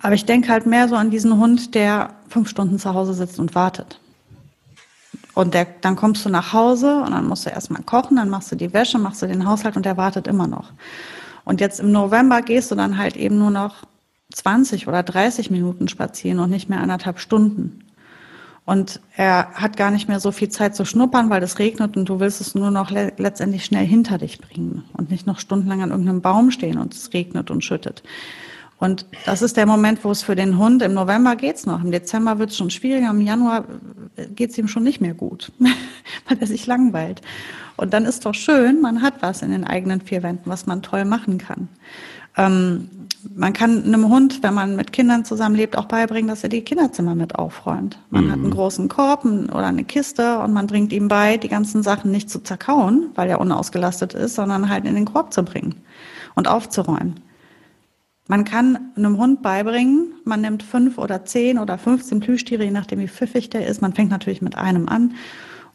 Aber 0.00 0.14
ich 0.14 0.24
denke 0.24 0.48
halt 0.48 0.66
mehr 0.66 0.88
so 0.88 0.94
an 0.94 1.10
diesen 1.10 1.36
Hund, 1.38 1.74
der 1.74 2.14
fünf 2.28 2.48
Stunden 2.48 2.78
zu 2.78 2.94
Hause 2.94 3.14
sitzt 3.14 3.38
und 3.38 3.54
wartet. 3.54 4.00
Und 5.34 5.52
der, 5.52 5.66
dann 5.80 5.96
kommst 5.96 6.24
du 6.24 6.30
nach 6.30 6.52
Hause 6.52 7.02
und 7.04 7.10
dann 7.10 7.26
musst 7.26 7.44
du 7.44 7.50
erstmal 7.50 7.82
kochen, 7.82 8.16
dann 8.16 8.30
machst 8.30 8.50
du 8.52 8.56
die 8.56 8.72
Wäsche, 8.72 8.98
machst 8.98 9.20
du 9.20 9.26
den 9.26 9.46
Haushalt 9.46 9.76
und 9.76 9.84
der 9.84 9.96
wartet 9.96 10.26
immer 10.26 10.46
noch. 10.46 10.72
Und 11.44 11.60
jetzt 11.60 11.80
im 11.80 11.92
November 11.92 12.40
gehst 12.42 12.70
du 12.70 12.74
dann 12.74 12.96
halt 12.98 13.16
eben 13.16 13.38
nur 13.38 13.50
noch 13.50 13.84
20 14.32 14.88
oder 14.88 15.02
30 15.02 15.50
Minuten 15.50 15.88
spazieren 15.88 16.40
und 16.40 16.50
nicht 16.50 16.68
mehr 16.68 16.80
anderthalb 16.80 17.18
Stunden. 17.18 17.85
Und 18.66 19.00
er 19.16 19.52
hat 19.54 19.76
gar 19.76 19.92
nicht 19.92 20.08
mehr 20.08 20.18
so 20.18 20.32
viel 20.32 20.48
Zeit 20.48 20.74
zu 20.74 20.84
schnuppern, 20.84 21.30
weil 21.30 21.42
es 21.42 21.60
regnet 21.60 21.96
und 21.96 22.08
du 22.08 22.18
willst 22.18 22.40
es 22.40 22.56
nur 22.56 22.72
noch 22.72 22.90
le 22.90 23.12
letztendlich 23.16 23.64
schnell 23.64 23.86
hinter 23.86 24.18
dich 24.18 24.40
bringen 24.40 24.82
und 24.92 25.08
nicht 25.08 25.24
noch 25.24 25.38
stundenlang 25.38 25.82
an 25.82 25.90
irgendeinem 25.90 26.20
Baum 26.20 26.50
stehen 26.50 26.76
und 26.76 26.92
es 26.92 27.12
regnet 27.12 27.52
und 27.52 27.64
schüttet. 27.64 28.02
Und 28.78 29.06
das 29.24 29.40
ist 29.40 29.56
der 29.56 29.66
Moment, 29.66 30.04
wo 30.04 30.10
es 30.10 30.22
für 30.22 30.34
den 30.34 30.58
Hund, 30.58 30.82
im 30.82 30.94
November 30.94 31.36
geht's 31.36 31.64
noch, 31.64 31.82
im 31.82 31.92
Dezember 31.92 32.40
wird's 32.40 32.56
schon 32.56 32.70
schwieriger, 32.70 33.10
im 33.10 33.20
Januar 33.20 33.64
geht's 34.34 34.58
ihm 34.58 34.68
schon 34.68 34.82
nicht 34.82 35.00
mehr 35.00 35.14
gut, 35.14 35.52
weil 36.28 36.38
er 36.38 36.46
sich 36.46 36.66
langweilt. 36.66 37.22
Und 37.76 37.94
dann 37.94 38.04
ist 38.04 38.26
doch 38.26 38.34
schön, 38.34 38.80
man 38.80 39.00
hat 39.00 39.22
was 39.22 39.42
in 39.42 39.52
den 39.52 39.64
eigenen 39.64 40.00
vier 40.00 40.24
Wänden, 40.24 40.50
was 40.50 40.66
man 40.66 40.82
toll 40.82 41.04
machen 41.04 41.38
kann. 41.38 41.68
Ähm, 42.36 42.90
man 43.34 43.52
kann 43.52 43.84
einem 43.84 44.08
Hund, 44.08 44.42
wenn 44.42 44.54
man 44.54 44.76
mit 44.76 44.92
Kindern 44.92 45.24
zusammenlebt, 45.24 45.76
auch 45.76 45.86
beibringen, 45.86 46.28
dass 46.28 46.42
er 46.42 46.48
die 46.48 46.62
Kinderzimmer 46.62 47.14
mit 47.14 47.34
aufräumt. 47.34 47.98
Man 48.10 48.26
mhm. 48.26 48.30
hat 48.30 48.38
einen 48.38 48.50
großen 48.50 48.88
Korb 48.88 49.24
oder 49.24 49.66
eine 49.66 49.84
Kiste 49.84 50.38
und 50.38 50.52
man 50.52 50.66
bringt 50.66 50.92
ihm 50.92 51.08
bei, 51.08 51.36
die 51.36 51.48
ganzen 51.48 51.82
Sachen 51.82 52.10
nicht 52.10 52.30
zu 52.30 52.40
zerkauen, 52.40 53.10
weil 53.14 53.28
er 53.28 53.40
unausgelastet 53.40 54.14
ist, 54.14 54.34
sondern 54.34 54.68
halt 54.68 54.84
in 54.84 54.94
den 54.94 55.06
Korb 55.06 55.32
zu 55.32 55.42
bringen 55.42 55.76
und 56.34 56.48
aufzuräumen. 56.48 57.20
Man 58.28 58.44
kann 58.44 58.90
einem 58.96 59.18
Hund 59.18 59.42
beibringen, 59.42 60.14
man 60.24 60.40
nimmt 60.40 60.62
fünf 60.62 60.98
oder 60.98 61.24
zehn 61.24 61.58
oder 61.58 61.78
15 61.78 62.20
Plüschtiere, 62.20 62.64
je 62.64 62.72
nachdem 62.72 62.98
wie 62.98 63.08
pfiffig 63.08 63.50
der 63.50 63.66
ist. 63.66 63.82
Man 63.82 63.92
fängt 63.92 64.10
natürlich 64.10 64.42
mit 64.42 64.56
einem 64.56 64.88
an 64.88 65.14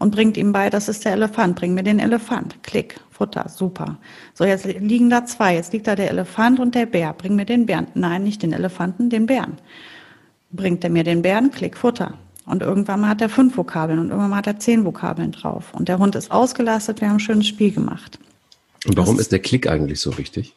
und 0.02 0.10
bringt 0.10 0.36
ihm 0.36 0.52
bei, 0.52 0.72
das 0.72 0.90
ist 0.90 1.06
der 1.06 1.14
Elefant, 1.14 1.56
bring 1.56 1.76
mir 1.76 1.84
den 1.84 2.00
Elefant. 2.00 2.56
Klick, 2.64 3.00
Futter, 3.12 3.48
super. 3.48 4.00
So, 4.34 4.46
jetzt 4.46 4.66
liegen 4.66 5.12
da 5.12 5.26
zwei, 5.26 5.54
jetzt 5.54 5.74
liegt 5.74 5.86
da 5.86 5.96
der 5.96 6.10
Elefant 6.10 6.60
und 6.60 6.74
der 6.74 6.88
Bär, 6.88 7.14
bring 7.14 7.36
mir 7.36 7.46
den 7.46 7.68
Bären. 7.68 7.86
Nein, 7.94 8.24
nicht 8.24 8.42
den 8.42 8.52
Elefanten, 8.52 9.12
den 9.12 9.28
Bären. 9.28 9.60
Bringt 10.52 10.84
er 10.84 10.90
mir 10.90 11.04
den 11.04 11.22
Bären, 11.22 11.52
Klick, 11.52 11.78
Futter. 11.78 12.16
Und 12.48 12.64
irgendwann 12.64 13.02
mal 13.02 13.10
hat 13.10 13.22
er 13.22 13.30
fünf 13.30 13.56
Vokabeln 13.56 14.00
und 14.00 14.08
irgendwann 14.10 14.32
mal 14.32 14.38
hat 14.38 14.48
er 14.48 14.58
zehn 14.58 14.84
Vokabeln 14.86 15.34
drauf. 15.34 15.72
Und 15.74 15.88
der 15.88 16.00
Hund 16.00 16.16
ist 16.16 16.32
ausgelastet, 16.32 17.00
wir 17.00 17.08
haben 17.08 17.18
ein 17.18 17.20
schönes 17.20 17.46
Spiel 17.46 17.72
gemacht. 17.72 18.18
Und 18.88 18.98
warum 18.98 19.18
das 19.18 19.28
ist 19.28 19.32
der 19.32 19.40
Klick 19.40 19.70
eigentlich 19.70 20.00
so 20.00 20.18
wichtig? 20.18 20.56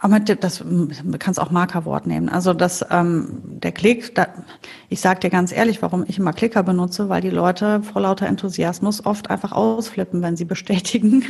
Aber 0.00 0.20
das 0.20 0.58
du 0.58 0.88
kannst 1.18 1.40
auch 1.40 1.50
Markerwort 1.50 2.06
nehmen. 2.06 2.28
Also 2.28 2.54
das 2.54 2.84
ähm, 2.88 3.40
der 3.42 3.72
Klick, 3.72 4.14
da, 4.14 4.28
ich 4.88 5.00
sage 5.00 5.18
dir 5.18 5.30
ganz 5.30 5.50
ehrlich, 5.50 5.82
warum 5.82 6.04
ich 6.06 6.18
immer 6.18 6.32
Klicker 6.32 6.62
benutze, 6.62 7.08
weil 7.08 7.20
die 7.20 7.30
Leute 7.30 7.82
vor 7.82 8.02
lauter 8.02 8.26
Enthusiasmus 8.26 9.04
oft 9.04 9.28
einfach 9.28 9.50
ausflippen, 9.50 10.22
wenn 10.22 10.36
sie 10.36 10.44
bestätigen. 10.44 11.24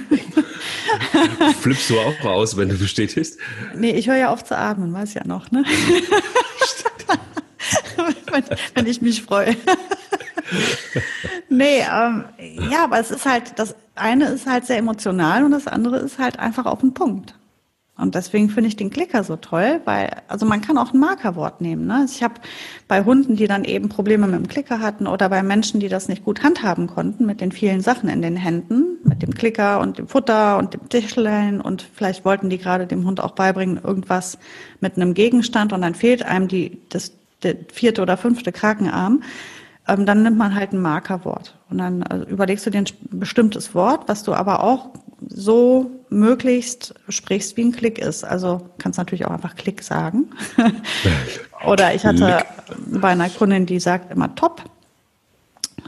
Flippst 1.60 1.88
du 1.88 1.98
auch 1.98 2.24
aus, 2.26 2.58
wenn 2.58 2.68
du 2.68 2.76
bestätigst? 2.76 3.38
Nee, 3.74 3.92
ich 3.92 4.06
höre 4.06 4.16
ja 4.16 4.30
auf 4.30 4.44
zu 4.44 4.56
atmen, 4.56 4.92
weiß 4.92 5.14
ja 5.14 5.26
noch, 5.26 5.50
ne? 5.50 5.64
wenn, 7.96 8.44
wenn 8.74 8.86
ich 8.86 9.00
mich 9.00 9.22
freue. 9.22 9.56
nee, 11.48 11.80
ähm, 11.80 12.24
ja, 12.70 12.84
aber 12.84 13.00
es 13.00 13.10
ist 13.10 13.24
halt, 13.24 13.58
das 13.58 13.74
eine 13.94 14.26
ist 14.26 14.46
halt 14.46 14.66
sehr 14.66 14.76
emotional 14.76 15.42
und 15.44 15.52
das 15.52 15.66
andere 15.66 15.96
ist 15.96 16.18
halt 16.18 16.38
einfach 16.38 16.66
auf 16.66 16.80
den 16.80 16.92
Punkt. 16.92 17.37
Und 17.98 18.14
deswegen 18.14 18.48
finde 18.48 18.68
ich 18.68 18.76
den 18.76 18.90
Klicker 18.90 19.24
so 19.24 19.34
toll, 19.34 19.80
weil, 19.84 20.10
also 20.28 20.46
man 20.46 20.60
kann 20.60 20.78
auch 20.78 20.94
ein 20.94 21.00
Markerwort 21.00 21.60
nehmen. 21.60 21.86
Ne? 21.86 22.06
Ich 22.08 22.22
habe 22.22 22.34
bei 22.86 23.04
Hunden, 23.04 23.34
die 23.34 23.48
dann 23.48 23.64
eben 23.64 23.88
Probleme 23.88 24.28
mit 24.28 24.36
dem 24.36 24.46
Klicker 24.46 24.80
hatten 24.80 25.08
oder 25.08 25.28
bei 25.28 25.42
Menschen, 25.42 25.80
die 25.80 25.88
das 25.88 26.06
nicht 26.06 26.24
gut 26.24 26.44
handhaben 26.44 26.86
konnten, 26.86 27.26
mit 27.26 27.40
den 27.40 27.50
vielen 27.50 27.80
Sachen 27.80 28.08
in 28.08 28.22
den 28.22 28.36
Händen, 28.36 28.98
mit 29.02 29.22
dem 29.22 29.34
Klicker 29.34 29.80
und 29.80 29.98
dem 29.98 30.06
Futter 30.06 30.58
und 30.58 30.74
dem 30.74 30.88
Tischlein 30.88 31.60
und 31.60 31.82
vielleicht 31.82 32.24
wollten 32.24 32.50
die 32.50 32.58
gerade 32.58 32.86
dem 32.86 33.04
Hund 33.04 33.20
auch 33.20 33.32
beibringen, 33.32 33.80
irgendwas 33.82 34.38
mit 34.80 34.94
einem 34.94 35.12
Gegenstand 35.12 35.72
und 35.72 35.82
dann 35.82 35.96
fehlt 35.96 36.22
einem 36.22 36.46
die, 36.46 36.80
das, 36.90 37.10
der 37.42 37.56
vierte 37.72 38.00
oder 38.00 38.16
fünfte 38.16 38.52
Krakenarm 38.52 39.22
ähm, 39.88 40.06
dann 40.06 40.22
nimmt 40.22 40.38
man 40.38 40.54
halt 40.54 40.72
ein 40.72 40.80
Markerwort. 40.80 41.56
Und 41.70 41.78
dann 41.78 42.02
also 42.02 42.26
überlegst 42.26 42.64
du 42.66 42.70
dir 42.70 42.78
ein 42.78 42.86
bestimmtes 43.10 43.74
Wort, 43.74 44.02
was 44.06 44.22
du 44.22 44.34
aber 44.34 44.62
auch 44.62 44.90
so 45.26 45.90
möglichst 46.10 46.94
sprichst, 47.08 47.56
wie 47.56 47.64
ein 47.64 47.72
Klick 47.72 47.98
ist. 47.98 48.24
Also 48.24 48.68
kannst 48.78 48.98
natürlich 48.98 49.26
auch 49.26 49.30
einfach 49.30 49.56
Klick 49.56 49.82
sagen. 49.82 50.30
Oder 51.66 51.94
ich 51.94 52.04
hatte 52.04 52.44
Klick. 52.66 53.00
bei 53.00 53.08
einer 53.08 53.28
Kundin, 53.28 53.66
die 53.66 53.80
sagt 53.80 54.12
immer 54.12 54.34
Top 54.34 54.62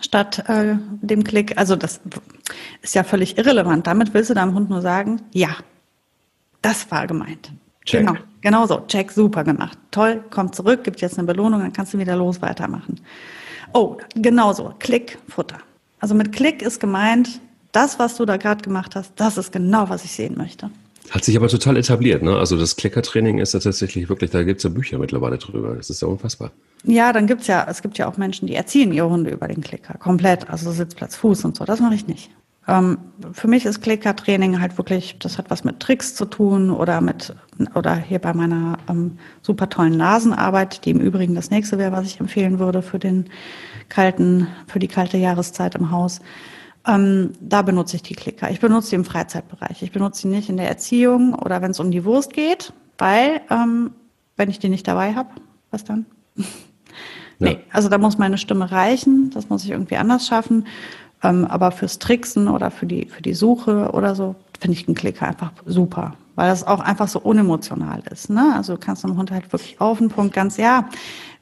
statt 0.01 0.45
äh, 0.49 0.77
dem 1.03 1.25
Klick. 1.25 1.57
Also 1.59 1.77
das 1.77 2.01
ist 2.83 2.95
ja 2.95 3.05
völlig 3.05 3.39
irrelevant. 3.39 3.87
Damit 3.87 4.15
willst 4.15 4.31
du 4.31 4.35
deinem 4.35 4.55
Hund 4.55 4.71
nur 4.71 4.83
sagen, 4.83 5.23
ja, 5.33 5.51
das 6.63 6.91
war 6.91 7.07
gemeint. 7.07 7.53
Check. 7.85 8.07
Genau, 8.07 8.19
genau 8.41 8.67
so. 8.67 8.81
Check, 8.87 9.11
super 9.11 9.45
gemacht. 9.45 9.79
Toll, 9.91 10.25
komm 10.31 10.53
zurück, 10.53 10.85
gibt 10.85 11.01
jetzt 11.01 11.19
eine 11.19 11.27
Belohnung, 11.27 11.61
dann 11.61 11.73
kannst 11.73 11.95
du 11.95 11.99
wieder 11.99 12.17
los 12.17 12.43
weitermachen. 12.43 13.01
Oh, 13.73 13.97
genauso. 14.15 14.75
Klick, 14.79 15.19
Futter. 15.29 15.59
Also 16.01 16.15
mit 16.15 16.33
Klick 16.33 16.63
ist 16.63 16.81
gemeint, 16.81 17.41
das, 17.73 17.99
was 17.99 18.17
du 18.17 18.25
da 18.25 18.37
gerade 18.37 18.63
gemacht 18.63 18.97
hast, 18.97 19.13
das 19.17 19.39
ist 19.39 19.53
genau, 19.53 19.89
was 19.89 20.05
ich 20.05 20.13
sehen 20.13 20.37
möchte. 20.37 20.71
Hat 21.11 21.25
sich 21.25 21.37
aber 21.37 21.49
total 21.49 21.77
etabliert, 21.77 22.23
ne? 22.23 22.37
Also 22.37 22.57
das 22.57 22.77
Klickertraining 22.77 23.39
ist 23.39 23.53
ja 23.53 23.61
tatsächlich 23.61 24.09
wirklich, 24.09 24.31
da 24.31 24.45
gibt 24.45 24.59
es 24.59 24.65
ja 24.65 24.71
Bücher 24.71 24.99
mittlerweile 24.99 25.39
drüber. 25.39 25.75
Das 25.75 25.91
ist 25.91 26.03
ja 26.03 26.09
unfassbar. 26.09 26.53
Ja, 26.85 27.13
dann 27.13 27.27
gibt's 27.27 27.49
ja, 27.49 27.67
es 27.69 27.83
gibt 27.83 27.99
ja 27.99 28.09
auch 28.09 28.17
Menschen, 28.17 28.47
die 28.47 28.55
erziehen 28.55 28.93
ihre 28.93 29.11
Hunde 29.11 29.31
über 29.31 29.49
den 29.49 29.61
Klicker. 29.61 29.95
Komplett. 29.99 30.49
Also 30.49 30.71
Sitzplatz, 30.71 31.17
Fuß 31.17 31.45
und 31.45 31.57
so. 31.57 31.65
Das 31.65 31.81
mache 31.81 31.95
ich 31.95 32.07
nicht. 32.07 32.31
Ähm, 32.69 32.99
für 33.33 33.49
mich 33.49 33.67
ist 33.67 33.81
Klickertraining 33.83 34.61
halt 34.61 34.79
wirklich, 34.79 35.19
das 35.19 35.37
hat 35.37 35.51
was 35.51 35.65
mit 35.65 35.81
Tricks 35.81 36.15
zu 36.15 36.27
tun 36.27 36.71
oder 36.71 37.01
mit, 37.01 37.35
oder 37.75 37.97
hier 37.97 38.21
bei 38.21 38.33
meiner 38.33 38.79
ähm, 38.89 39.19
super 39.43 39.69
tollen 39.69 39.97
Nasenarbeit, 39.97 40.85
die 40.85 40.91
im 40.91 41.01
Übrigen 41.01 41.35
das 41.35 41.51
nächste 41.51 41.79
wäre, 41.79 41.91
was 41.91 42.07
ich 42.07 42.21
empfehlen 42.21 42.61
würde 42.61 42.83
für 42.83 43.01
den 43.01 43.27
kalten, 43.89 44.47
für 44.69 44.79
die 44.79 44.89
kalte 44.89 45.17
Jahreszeit 45.17 45.75
im 45.75 45.91
Haus. 45.91 46.21
Ähm, 46.87 47.33
da 47.41 47.63
benutze 47.63 47.97
ich 47.97 48.03
die 48.03 48.15
Klicker. 48.15 48.51
Ich 48.51 48.61
benutze 48.61 48.91
die 48.91 48.97
im 48.97 49.05
Freizeitbereich. 49.05 49.83
Ich 49.83 49.93
benutze 49.93 50.23
die 50.23 50.35
nicht 50.35 50.49
in 50.49 50.57
der 50.57 50.69
Erziehung 50.69 51.35
oder 51.35 51.61
wenn 51.61 51.73
es 51.73 51.81
um 51.81 51.91
die 51.91 52.05
Wurst 52.05 52.33
geht, 52.33 52.73
weil 52.97 53.43
ähm, 53.51 53.93
wenn 54.37 54.49
ich 54.49 54.59
die 54.59 54.71
nicht 54.71 54.89
dabei 54.89 55.15
habe, 55.15 55.29
was 55.71 55.85
dann? 55.85 56.07
nee, 57.39 57.59
also 57.73 57.89
da 57.89 57.99
muss 57.99 58.17
meine 58.17 58.39
Stimme 58.39 58.71
reichen. 58.71 59.31
Das 59.31 59.51
muss 59.51 59.65
ich 59.65 59.71
irgendwie 59.71 59.97
anders 59.97 60.27
schaffen. 60.27 60.67
Ähm, 61.23 61.45
aber 61.45 61.71
fürs 61.71 61.99
Tricksen 61.99 62.49
oder 62.49 62.71
für 62.71 62.87
die, 62.87 63.07
für 63.07 63.23
die 63.23 63.35
Suche 63.35 63.91
oder 63.93 64.15
so 64.15 64.37
finde 64.59 64.77
ich 64.77 64.87
den 64.87 64.95
Klicker 64.95 65.27
einfach 65.27 65.53
super, 65.67 66.15
weil 66.35 66.49
das 66.49 66.67
auch 66.67 66.81
einfach 66.81 67.09
so 67.09 67.19
unemotional 67.21 68.03
ist. 68.11 68.31
Ne? 68.31 68.55
Also 68.55 68.75
du 68.75 68.79
kannst 68.79 69.05
einem 69.05 69.19
Hund 69.19 69.31
halt 69.31 69.53
wirklich 69.53 69.81
auf 69.81 69.99
den 69.99 70.09
Punkt 70.09 70.35
ganz, 70.35 70.57
ja, 70.57 70.89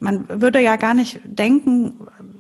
man 0.01 0.25
würde 0.29 0.61
ja 0.61 0.77
gar 0.77 0.95
nicht 0.95 1.21
denken, 1.25 1.95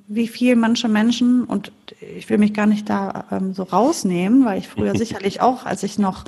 wie 0.09 0.29
viel 0.29 0.57
manche 0.57 0.89
Menschen, 0.89 1.45
und 1.45 1.73
ich 2.01 2.29
will 2.31 2.39
mich 2.39 2.55
gar 2.55 2.67
nicht 2.67 2.89
da 2.89 3.25
ähm, 3.31 3.55
so 3.55 3.65
rausnehmen, 3.65 4.45
weil 4.45 4.59
ich 4.59 4.69
früher 4.69 4.95
sicherlich 4.97 5.41
auch, 5.41 5.67
als 5.67 5.83
ich 5.83 5.99
noch 5.99 6.25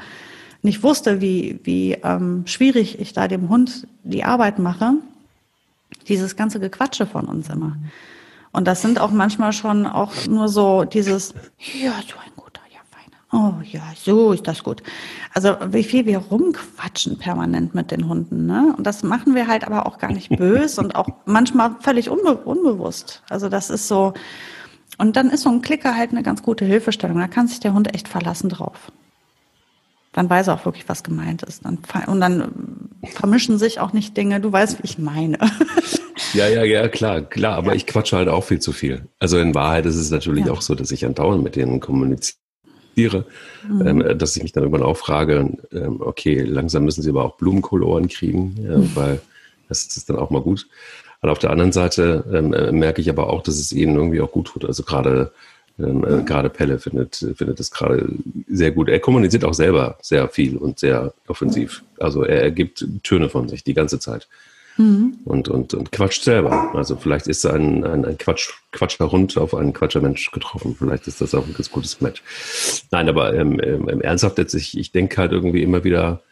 nicht 0.63 0.83
wusste, 0.83 1.21
wie, 1.21 1.61
wie 1.65 1.93
ähm, 2.03 2.43
schwierig 2.47 3.01
ich 3.01 3.13
da 3.13 3.29
dem 3.29 3.49
Hund 3.49 3.87
die 4.03 4.25
Arbeit 4.25 4.59
mache, 4.59 4.95
dieses 6.09 6.37
ganze 6.37 6.61
Gequatsche 6.61 7.07
von 7.07 7.27
uns 7.27 7.49
immer. 7.49 7.77
Und 8.53 8.67
das 8.67 8.83
sind 8.83 9.01
auch 9.01 9.11
manchmal 9.11 9.53
schon 9.53 9.87
auch 9.87 10.13
nur 10.27 10.49
so 10.49 10.85
dieses, 10.85 11.35
ja, 11.81 11.93
so 12.07 12.17
ein 12.17 12.33
guter, 12.37 12.61
ja, 12.73 12.81
feiner. 12.91 13.17
Oh 13.33 13.63
ja, 13.63 13.83
so 13.97 14.33
ist 14.33 14.47
das 14.47 14.65
gut. 14.65 14.83
Also 15.33 15.57
wie 15.69 15.85
viel 15.85 16.05
wir 16.05 16.19
rumquatschen 16.19 17.17
permanent 17.17 17.75
mit 17.75 17.93
den 17.93 18.09
Hunden. 18.09 18.47
Ne? 18.47 18.75
Und 18.77 18.87
das 18.87 19.05
machen 19.05 19.35
wir 19.37 19.47
halt 19.47 19.65
aber 19.65 19.87
auch 19.87 19.99
gar 19.99 20.13
nicht 20.13 20.29
böse 20.37 20.81
und 20.81 20.97
auch 20.97 21.09
manchmal 21.27 21.77
völlig 21.81 22.11
unbe 22.11 22.37
unbewusst. 22.37 23.23
Also 23.31 23.49
das 23.49 23.71
ist 23.71 23.89
so. 23.89 24.15
Und 24.99 25.17
dann 25.17 25.31
ist 25.31 25.43
so 25.43 25.51
ein 25.51 25.63
Klicker 25.63 25.97
halt 25.97 26.11
eine 26.11 26.23
ganz 26.23 26.43
gute 26.43 26.65
Hilfestellung. 26.65 27.19
Da 27.19 27.29
kann 27.29 27.49
sich 27.49 27.61
der 27.61 27.73
Hund 27.75 27.95
echt 27.95 28.09
verlassen 28.09 28.49
drauf. 28.49 28.93
Dann 30.13 30.29
weiß 30.29 30.49
er 30.49 30.55
auch 30.55 30.65
wirklich, 30.65 30.89
was 30.89 31.05
gemeint 31.05 31.43
ist. 31.43 31.63
und 31.65 32.21
dann 32.21 32.91
vermischen 33.15 33.59
sich 33.59 33.79
auch 33.79 33.93
nicht 33.93 34.17
Dinge. 34.17 34.41
Du 34.41 34.53
weißt, 34.53 34.79
wie 34.79 34.87
ich 34.87 34.99
meine. 34.99 35.39
Ja, 36.35 36.49
ja, 36.49 36.65
ja, 36.65 36.89
klar, 36.89 37.23
klar. 37.23 37.57
Aber 37.57 37.71
ja. 37.71 37.75
ich 37.75 37.87
quatsche 37.87 38.17
halt 38.17 38.29
auch 38.29 38.45
viel 38.45 38.61
zu 38.61 38.73
viel. 38.73 39.09
Also 39.19 39.39
in 39.39 39.55
Wahrheit 39.55 39.87
ist 39.87 39.97
es 39.97 40.11
natürlich 40.11 40.47
ja. 40.47 40.53
auch 40.53 40.63
so, 40.63 40.75
dass 40.75 40.91
ich 40.91 41.05
andauernd 41.05 41.43
mit 41.43 41.57
denen 41.57 41.81
kommuniziere, 41.81 43.27
mhm. 43.69 43.87
ähm, 43.87 44.19
dass 44.19 44.37
ich 44.37 44.43
mich 44.43 44.53
dann 44.53 44.63
irgendwann 44.63 44.87
auch 44.87 44.97
frage, 44.97 45.57
ähm, 45.73 46.01
okay, 46.01 46.43
langsam 46.43 46.85
müssen 46.85 47.03
sie 47.03 47.11
aber 47.11 47.25
auch 47.25 47.37
Blumenkohlohren 47.37 48.09
kriegen, 48.09 48.55
mhm. 48.61 48.91
weil 48.95 49.21
das 49.69 49.85
ist 49.85 50.09
dann 50.09 50.17
auch 50.19 50.31
mal 50.31 50.43
gut. 50.43 50.69
Und 51.23 51.29
auf 51.29 51.39
der 51.39 51.51
anderen 51.51 51.73
Seite 51.73 52.25
ähm, 52.33 52.53
äh, 52.55 52.73
merke 52.73 53.01
ich 53.01 53.11
aber 53.11 53.29
auch, 53.29 53.43
dass 53.43 53.59
es 53.59 53.73
ihnen 53.73 53.97
irgendwie 53.97 54.21
auch 54.21 54.33
gut 54.33 54.47
tut. 54.49 54.65
Also 54.65 54.83
gerade 54.83 55.33
ähm, 55.79 56.05
äh, 56.05 56.23
gerade 56.23 56.51
Pelle 56.51 56.79
findet, 56.79 57.17
findet 57.37 57.61
es 57.61 57.71
gerade 57.71 58.09
sehr 58.49 58.71
gut. 58.71 58.89
Er 58.89 59.01
kommuniziert 59.01 59.45
auch 59.45 59.55
selber 59.55 59.99
sehr 60.03 60.29
viel 60.29 60.57
und 60.57 60.79
sehr 60.79 61.13
offensiv. 61.29 61.83
Also 61.99 62.23
er, 62.25 62.43
er 62.43 62.51
gibt 62.51 62.87
Töne 63.03 63.29
von 63.29 63.49
sich 63.49 63.65
die 63.65 63.75
ganze 63.75 63.99
Zeit. 63.99 64.29
mhm. 64.77 65.19
und, 65.25 65.49
und, 65.49 65.75
und 65.75 65.93
quatscht 65.93 66.23
selber. 66.25 66.75
Also 66.75 66.97
vielleicht 66.97 67.27
ist 67.27 67.45
ein, 67.47 67.85
ein, 67.85 68.05
ein 68.05 68.19
Quatsch, 68.19 68.51
Quatscher 68.73 69.11
Hund 69.11 69.37
auf 69.37 69.55
einen 69.55 69.73
Quatscher 69.73 70.01
Mensch 70.01 70.31
getroffen. 70.31 70.75
Vielleicht 70.79 71.07
ist 71.07 71.21
das 71.21 71.35
auch 71.35 71.47
ein 71.47 71.55
ganz 71.55 71.71
gutes 71.71 72.01
Match. 72.01 72.23
Nein, 72.91 73.09
aber 73.09 73.35
ähm, 73.35 73.61
ähm, 73.63 74.01
ernsthaft 74.01 74.39
jetzt, 74.39 74.55
ich, 74.55 74.79
ich 74.79 74.93
denke 74.93 75.17
halt 75.19 75.33
irgendwie 75.33 75.63
immer 75.63 75.85
wieder, 75.85 76.23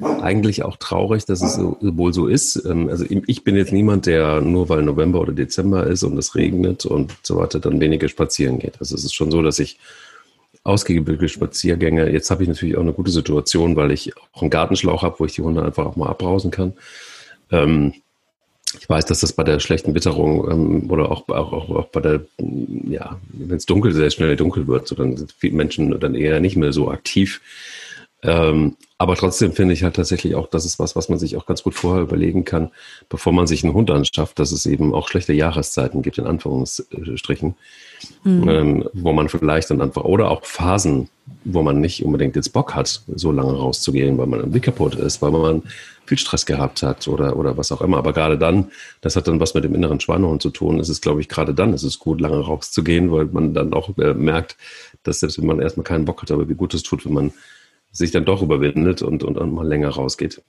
eigentlich 0.00 0.64
auch 0.64 0.76
traurig, 0.76 1.24
dass 1.24 1.40
es 1.40 1.54
so, 1.54 1.76
wohl 1.80 2.12
so 2.12 2.26
ist. 2.26 2.64
Ähm, 2.66 2.88
also 2.88 3.04
ich 3.08 3.44
bin 3.44 3.56
jetzt 3.56 3.72
niemand, 3.72 4.06
der 4.06 4.40
nur 4.40 4.68
weil 4.68 4.82
November 4.82 5.20
oder 5.20 5.32
Dezember 5.32 5.86
ist 5.86 6.02
und 6.02 6.18
es 6.18 6.34
regnet 6.34 6.84
und 6.84 7.14
so 7.22 7.36
weiter, 7.36 7.60
dann 7.60 7.80
weniger 7.80 8.08
spazieren 8.08 8.58
geht. 8.58 8.80
Also 8.80 8.94
es 8.94 9.04
ist 9.04 9.14
schon 9.14 9.30
so, 9.30 9.42
dass 9.42 9.58
ich 9.58 9.78
ausgebildete 10.64 11.28
Spaziergänge, 11.28 12.10
jetzt 12.10 12.30
habe 12.30 12.42
ich 12.42 12.48
natürlich 12.48 12.76
auch 12.76 12.82
eine 12.82 12.94
gute 12.94 13.10
Situation, 13.10 13.76
weil 13.76 13.90
ich 13.90 14.12
auch 14.32 14.40
einen 14.40 14.50
Gartenschlauch 14.50 15.02
habe, 15.02 15.16
wo 15.18 15.26
ich 15.26 15.34
die 15.34 15.42
Hunde 15.42 15.62
einfach 15.62 15.84
auch 15.84 15.96
mal 15.96 16.08
abrausen 16.08 16.50
kann. 16.50 16.72
Ähm, 17.50 17.92
ich 18.80 18.88
weiß, 18.88 19.04
dass 19.06 19.20
das 19.20 19.32
bei 19.32 19.44
der 19.44 19.60
schlechten 19.60 19.94
Witterung 19.94 20.50
ähm, 20.50 20.90
oder 20.90 21.12
auch, 21.12 21.28
auch, 21.28 21.70
auch, 21.70 21.86
bei 21.88 22.00
der, 22.00 22.22
ja, 22.38 23.20
wenn 23.28 23.56
es 23.56 23.66
dunkel, 23.66 23.92
sehr 23.92 24.10
schnell 24.10 24.36
dunkel 24.36 24.66
wird, 24.66 24.88
so 24.88 24.94
dann 24.94 25.16
sind 25.16 25.32
viele 25.38 25.54
Menschen 25.54 25.98
dann 26.00 26.14
eher 26.14 26.40
nicht 26.40 26.56
mehr 26.56 26.72
so 26.72 26.90
aktiv. 26.90 27.40
Aber 29.04 29.16
trotzdem 29.16 29.52
finde 29.52 29.74
ich 29.74 29.82
halt 29.82 29.96
tatsächlich 29.96 30.34
auch, 30.34 30.46
das 30.46 30.64
ist 30.64 30.78
was, 30.78 30.96
was 30.96 31.10
man 31.10 31.18
sich 31.18 31.36
auch 31.36 31.44
ganz 31.44 31.62
gut 31.62 31.74
vorher 31.74 32.02
überlegen 32.02 32.46
kann, 32.46 32.70
bevor 33.10 33.34
man 33.34 33.46
sich 33.46 33.62
einen 33.62 33.74
Hund 33.74 33.90
anschafft, 33.90 34.38
dass 34.38 34.50
es 34.50 34.64
eben 34.64 34.94
auch 34.94 35.08
schlechte 35.08 35.34
Jahreszeiten 35.34 36.00
gibt, 36.00 36.16
in 36.16 36.26
Anführungsstrichen, 36.26 37.54
mhm. 38.24 38.48
ähm, 38.48 38.88
wo 38.94 39.12
man 39.12 39.28
vielleicht 39.28 39.68
dann 39.68 39.82
einfach, 39.82 40.04
oder 40.04 40.30
auch 40.30 40.42
Phasen, 40.46 41.10
wo 41.44 41.60
man 41.60 41.80
nicht 41.80 42.02
unbedingt 42.02 42.34
jetzt 42.34 42.54
Bock 42.54 42.74
hat, 42.74 43.02
so 43.14 43.30
lange 43.30 43.52
rauszugehen, 43.52 44.16
weil 44.16 44.26
man 44.26 44.40
irgendwie 44.40 44.60
kaputt 44.60 44.94
ist, 44.94 45.20
weil 45.20 45.32
man 45.32 45.62
viel 46.06 46.16
Stress 46.16 46.46
gehabt 46.46 46.82
hat 46.82 47.06
oder, 47.06 47.36
oder 47.36 47.58
was 47.58 47.70
auch 47.70 47.82
immer. 47.82 47.98
Aber 47.98 48.14
gerade 48.14 48.38
dann, 48.38 48.70
das 49.02 49.16
hat 49.16 49.28
dann 49.28 49.38
was 49.38 49.52
mit 49.52 49.64
dem 49.64 49.74
inneren 49.74 50.00
Schweinehund 50.00 50.40
zu 50.40 50.48
tun, 50.48 50.80
ist 50.80 50.88
es, 50.88 51.02
glaube 51.02 51.20
ich, 51.20 51.28
gerade 51.28 51.52
dann 51.52 51.74
ist 51.74 51.82
es 51.82 51.98
gut, 51.98 52.22
lange 52.22 52.40
rauszugehen, 52.40 53.12
weil 53.12 53.26
man 53.26 53.52
dann 53.52 53.74
auch 53.74 53.90
äh, 53.98 54.14
merkt, 54.14 54.56
dass 55.02 55.20
selbst 55.20 55.38
wenn 55.38 55.46
man 55.46 55.60
erstmal 55.60 55.84
keinen 55.84 56.06
Bock 56.06 56.22
hat, 56.22 56.30
aber 56.30 56.48
wie 56.48 56.54
gut 56.54 56.72
es 56.72 56.82
tut, 56.82 57.04
wenn 57.04 57.12
man 57.12 57.32
sich 57.94 58.10
dann 58.10 58.26
doch 58.26 58.42
überwindet 58.42 59.00
und, 59.00 59.22
und, 59.22 59.38
und 59.38 59.54
mal 59.54 59.66
länger 59.66 59.88
rausgeht. 59.88 60.42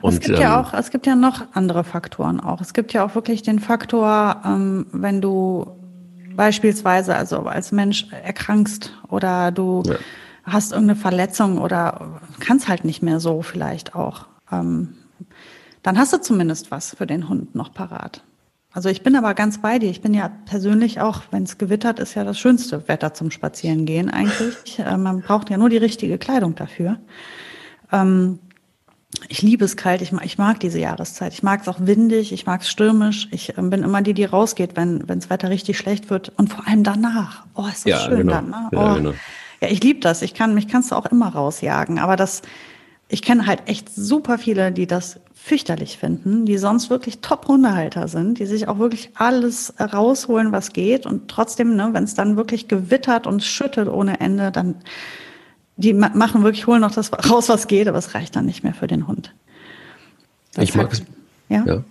Und, 0.00 0.14
es 0.14 0.20
gibt 0.20 0.38
ja 0.38 0.60
ähm, 0.60 0.64
auch, 0.64 0.74
es 0.74 0.90
gibt 0.90 1.06
ja 1.06 1.16
noch 1.16 1.42
andere 1.52 1.84
Faktoren 1.84 2.40
auch. 2.40 2.60
Es 2.60 2.72
gibt 2.72 2.92
ja 2.92 3.04
auch 3.04 3.14
wirklich 3.14 3.42
den 3.42 3.58
Faktor, 3.58 4.42
ähm, 4.44 4.86
wenn 4.92 5.20
du 5.20 5.66
beispielsweise 6.36 7.14
also 7.14 7.40
als 7.40 7.72
Mensch 7.72 8.06
erkrankst 8.10 8.92
oder 9.08 9.50
du 9.50 9.82
ja. 9.86 9.96
hast 10.44 10.72
irgendeine 10.72 10.98
Verletzung 10.98 11.58
oder 11.58 12.20
kannst 12.40 12.68
halt 12.68 12.84
nicht 12.84 13.02
mehr 13.02 13.20
so 13.20 13.42
vielleicht 13.42 13.94
auch, 13.94 14.26
ähm, 14.52 14.94
dann 15.82 15.98
hast 15.98 16.12
du 16.12 16.20
zumindest 16.20 16.70
was 16.70 16.94
für 16.94 17.06
den 17.06 17.28
Hund 17.28 17.54
noch 17.54 17.72
parat. 17.72 18.22
Also 18.74 18.88
ich 18.88 19.02
bin 19.02 19.14
aber 19.14 19.34
ganz 19.34 19.58
bei 19.58 19.78
dir. 19.78 19.88
Ich 19.88 20.00
bin 20.00 20.14
ja 20.14 20.28
persönlich 20.46 21.00
auch, 21.00 21.22
wenn 21.30 21.44
es 21.44 21.58
gewittert, 21.58 22.00
ist 22.00 22.14
ja 22.14 22.24
das 22.24 22.40
schönste 22.40 22.88
Wetter 22.88 23.14
zum 23.14 23.30
Spazierengehen 23.30 24.10
eigentlich. 24.10 24.80
Äh, 24.80 24.96
man 24.96 25.20
braucht 25.20 25.48
ja 25.48 25.56
nur 25.56 25.68
die 25.68 25.76
richtige 25.76 26.18
Kleidung 26.18 26.56
dafür. 26.56 26.98
Ähm, 27.92 28.40
ich 29.28 29.42
liebe 29.42 29.64
es 29.64 29.76
kalt. 29.76 30.02
Ich 30.02 30.10
mag, 30.10 30.26
ich 30.26 30.38
mag 30.38 30.58
diese 30.58 30.80
Jahreszeit. 30.80 31.32
Ich 31.32 31.44
mag 31.44 31.60
es 31.62 31.68
auch 31.68 31.78
windig. 31.78 32.32
Ich 32.32 32.46
mag 32.46 32.62
es 32.62 32.68
stürmisch. 32.68 33.28
Ich 33.30 33.56
äh, 33.56 33.62
bin 33.62 33.84
immer 33.84 34.02
die, 34.02 34.12
die 34.12 34.24
rausgeht, 34.24 34.74
wenn 34.74 35.06
das 35.06 35.30
Wetter 35.30 35.50
richtig 35.50 35.78
schlecht 35.78 36.10
wird. 36.10 36.32
Und 36.36 36.52
vor 36.52 36.66
allem 36.66 36.82
danach. 36.82 37.46
Oh, 37.54 37.66
ist 37.68 37.86
das 37.86 37.92
ja, 37.92 37.98
schön 38.00 38.18
genau. 38.18 38.32
dann. 38.32 38.50
Ne? 38.50 38.68
Oh. 38.72 38.76
Ja, 38.76 38.94
genau. 38.94 39.14
ja, 39.60 39.68
ich 39.68 39.80
liebe 39.84 40.00
das. 40.00 40.20
Ich 40.22 40.34
kann, 40.34 40.52
mich 40.52 40.66
kannst 40.66 40.90
du 40.90 40.96
auch 40.96 41.06
immer 41.06 41.28
rausjagen. 41.28 42.00
Aber 42.00 42.16
das, 42.16 42.42
ich 43.08 43.22
kenne 43.22 43.46
halt 43.46 43.62
echt 43.66 43.94
super 43.94 44.38
viele, 44.38 44.72
die 44.72 44.86
das 44.86 45.20
fürchterlich 45.34 45.98
finden, 45.98 46.46
die 46.46 46.56
sonst 46.56 46.88
wirklich 46.88 47.20
Top-Hundehalter 47.20 48.08
sind, 48.08 48.38
die 48.38 48.46
sich 48.46 48.66
auch 48.66 48.78
wirklich 48.78 49.10
alles 49.14 49.74
rausholen, 49.78 50.52
was 50.52 50.72
geht 50.72 51.04
und 51.04 51.28
trotzdem, 51.28 51.76
ne, 51.76 51.90
wenn 51.92 52.04
es 52.04 52.14
dann 52.14 52.36
wirklich 52.36 52.66
gewittert 52.66 53.26
und 53.26 53.42
schüttet 53.42 53.88
ohne 53.88 54.20
Ende, 54.20 54.50
dann 54.50 54.76
die 55.76 55.92
machen 55.92 56.44
wirklich, 56.44 56.66
holen 56.66 56.80
noch 56.80 56.94
das 56.94 57.12
raus, 57.28 57.48
was 57.48 57.66
geht, 57.66 57.88
aber 57.88 57.98
es 57.98 58.14
reicht 58.14 58.36
dann 58.36 58.46
nicht 58.46 58.62
mehr 58.62 58.74
für 58.74 58.86
den 58.86 59.06
Hund. 59.06 59.34
Das 60.54 60.64
ich 60.64 60.74
mag 60.74 60.92
es. 60.92 61.02
Ja? 61.48 61.64
ja? 61.66 61.84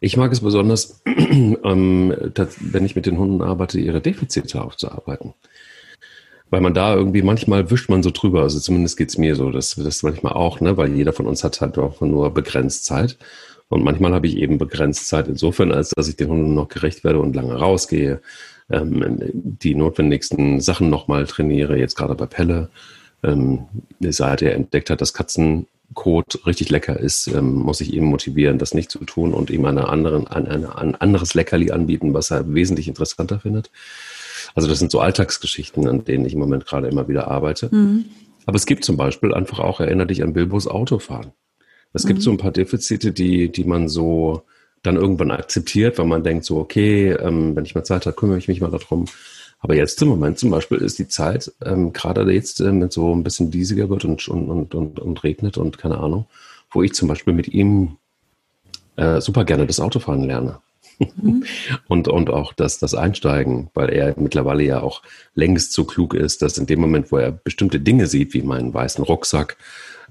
Ich 0.00 0.16
mag 0.16 0.30
es 0.32 0.40
besonders, 0.40 1.00
ähm, 1.06 2.14
wenn 2.60 2.84
ich 2.84 2.94
mit 2.94 3.06
den 3.06 3.18
Hunden 3.18 3.40
arbeite, 3.40 3.80
ihre 3.80 4.00
Defizite 4.00 4.62
aufzuarbeiten 4.62 5.34
weil 6.52 6.60
man 6.60 6.74
da 6.74 6.94
irgendwie 6.94 7.22
manchmal 7.22 7.70
wischt 7.70 7.88
man 7.88 8.02
so 8.02 8.10
drüber. 8.10 8.42
Also 8.42 8.60
zumindest 8.60 8.98
geht's 8.98 9.16
mir 9.16 9.36
so, 9.36 9.50
dass 9.50 9.74
das 9.74 10.02
manchmal 10.02 10.34
auch, 10.34 10.60
ne, 10.60 10.76
weil 10.76 10.94
jeder 10.94 11.14
von 11.14 11.26
uns 11.26 11.42
hat 11.44 11.62
halt 11.62 11.78
auch 11.78 12.02
nur 12.02 12.28
begrenzt 12.34 12.84
Zeit. 12.84 13.16
Und 13.70 13.82
manchmal 13.82 14.12
habe 14.12 14.26
ich 14.26 14.36
eben 14.36 14.58
begrenzt 14.58 15.08
Zeit 15.08 15.28
insofern, 15.28 15.72
als 15.72 15.88
dass 15.96 16.08
ich 16.08 16.16
den 16.16 16.28
Hunden 16.28 16.54
noch 16.54 16.68
gerecht 16.68 17.04
werde 17.04 17.20
und 17.20 17.34
lange 17.34 17.54
rausgehe, 17.54 18.20
ähm, 18.70 19.16
die 19.32 19.74
notwendigsten 19.74 20.60
Sachen 20.60 20.90
nochmal 20.90 21.26
trainiere, 21.26 21.78
jetzt 21.78 21.96
gerade 21.96 22.14
bei 22.14 22.26
Pelle. 22.26 22.68
Ähm, 23.22 23.60
seit 24.00 24.42
er 24.42 24.54
entdeckt 24.54 24.90
hat, 24.90 25.00
dass 25.00 25.14
Katzenkot 25.14 26.46
richtig 26.46 26.68
lecker 26.68 27.00
ist, 27.00 27.28
ähm, 27.28 27.54
muss 27.54 27.80
ich 27.80 27.94
ihn 27.94 28.04
motivieren, 28.04 28.58
das 28.58 28.74
nicht 28.74 28.90
zu 28.90 29.02
tun 29.06 29.32
und 29.32 29.48
ihm 29.48 29.64
eine 29.64 29.88
anderen, 29.88 30.26
ein, 30.26 30.46
ein, 30.46 30.66
ein 30.66 30.94
anderes 30.96 31.32
Leckerli 31.32 31.70
anbieten, 31.70 32.12
was 32.12 32.30
er 32.30 32.52
wesentlich 32.52 32.88
interessanter 32.88 33.40
findet. 33.40 33.70
Also 34.54 34.68
das 34.68 34.78
sind 34.78 34.90
so 34.90 35.00
Alltagsgeschichten, 35.00 35.88
an 35.88 36.04
denen 36.04 36.24
ich 36.24 36.34
im 36.34 36.38
Moment 36.38 36.66
gerade 36.66 36.88
immer 36.88 37.08
wieder 37.08 37.28
arbeite. 37.28 37.68
Mhm. 37.74 38.06
Aber 38.46 38.56
es 38.56 38.66
gibt 38.66 38.84
zum 38.84 38.96
Beispiel 38.96 39.32
einfach 39.32 39.60
auch, 39.60 39.80
erinnere 39.80 40.08
dich 40.08 40.22
an 40.22 40.32
Bilbos 40.32 40.66
Autofahren. 40.66 41.32
Es 41.92 42.04
mhm. 42.04 42.08
gibt 42.08 42.22
so 42.22 42.30
ein 42.30 42.38
paar 42.38 42.50
Defizite, 42.50 43.12
die, 43.12 43.50
die 43.50 43.64
man 43.64 43.88
so 43.88 44.42
dann 44.82 44.96
irgendwann 44.96 45.30
akzeptiert, 45.30 45.98
weil 45.98 46.06
man 46.06 46.24
denkt 46.24 46.44
so, 46.44 46.58
okay, 46.58 47.12
ähm, 47.12 47.54
wenn 47.54 47.64
ich 47.64 47.74
mal 47.74 47.84
Zeit 47.84 48.06
habe, 48.06 48.16
kümmere 48.16 48.38
ich 48.38 48.48
mich 48.48 48.60
mal 48.60 48.70
darum. 48.70 49.06
Aber 49.60 49.76
jetzt 49.76 50.02
im 50.02 50.08
Moment 50.08 50.40
zum 50.40 50.50
Beispiel 50.50 50.78
ist 50.78 50.98
die 50.98 51.06
Zeit, 51.06 51.52
ähm, 51.64 51.92
gerade 51.92 52.30
jetzt, 52.32 52.60
äh, 52.60 52.66
wenn 52.66 52.90
so 52.90 53.14
ein 53.14 53.22
bisschen 53.22 53.50
diesiger 53.50 53.88
wird 53.88 54.04
und, 54.04 54.26
und, 54.28 54.48
und, 54.48 54.74
und, 54.74 54.98
und 54.98 55.24
regnet 55.24 55.56
und 55.56 55.78
keine 55.78 55.98
Ahnung, 55.98 56.26
wo 56.72 56.82
ich 56.82 56.94
zum 56.94 57.06
Beispiel 57.06 57.32
mit 57.32 57.48
ihm 57.48 57.96
äh, 58.96 59.20
super 59.20 59.44
gerne 59.44 59.66
das 59.66 59.78
Autofahren 59.78 60.24
lerne. 60.24 60.58
Mhm. 61.16 61.44
und, 61.88 62.08
und 62.08 62.30
auch 62.30 62.52
das, 62.52 62.78
das 62.78 62.94
Einsteigen, 62.94 63.70
weil 63.74 63.90
er 63.90 64.14
mittlerweile 64.18 64.62
ja 64.62 64.82
auch 64.82 65.02
längst 65.34 65.72
so 65.72 65.84
klug 65.84 66.14
ist, 66.14 66.42
dass 66.42 66.58
in 66.58 66.66
dem 66.66 66.80
Moment, 66.80 67.12
wo 67.12 67.18
er 67.18 67.32
bestimmte 67.32 67.80
Dinge 67.80 68.06
sieht, 68.06 68.34
wie 68.34 68.42
meinen 68.42 68.72
weißen 68.72 69.04
Rucksack, 69.04 69.56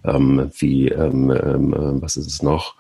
ähm, 0.03 0.51
wie, 0.57 0.87
ähm, 0.89 1.31
ähm, 1.31 1.73
äh, 1.73 2.01
was 2.01 2.17
ist 2.17 2.27
es 2.27 2.41
noch? 2.41 2.75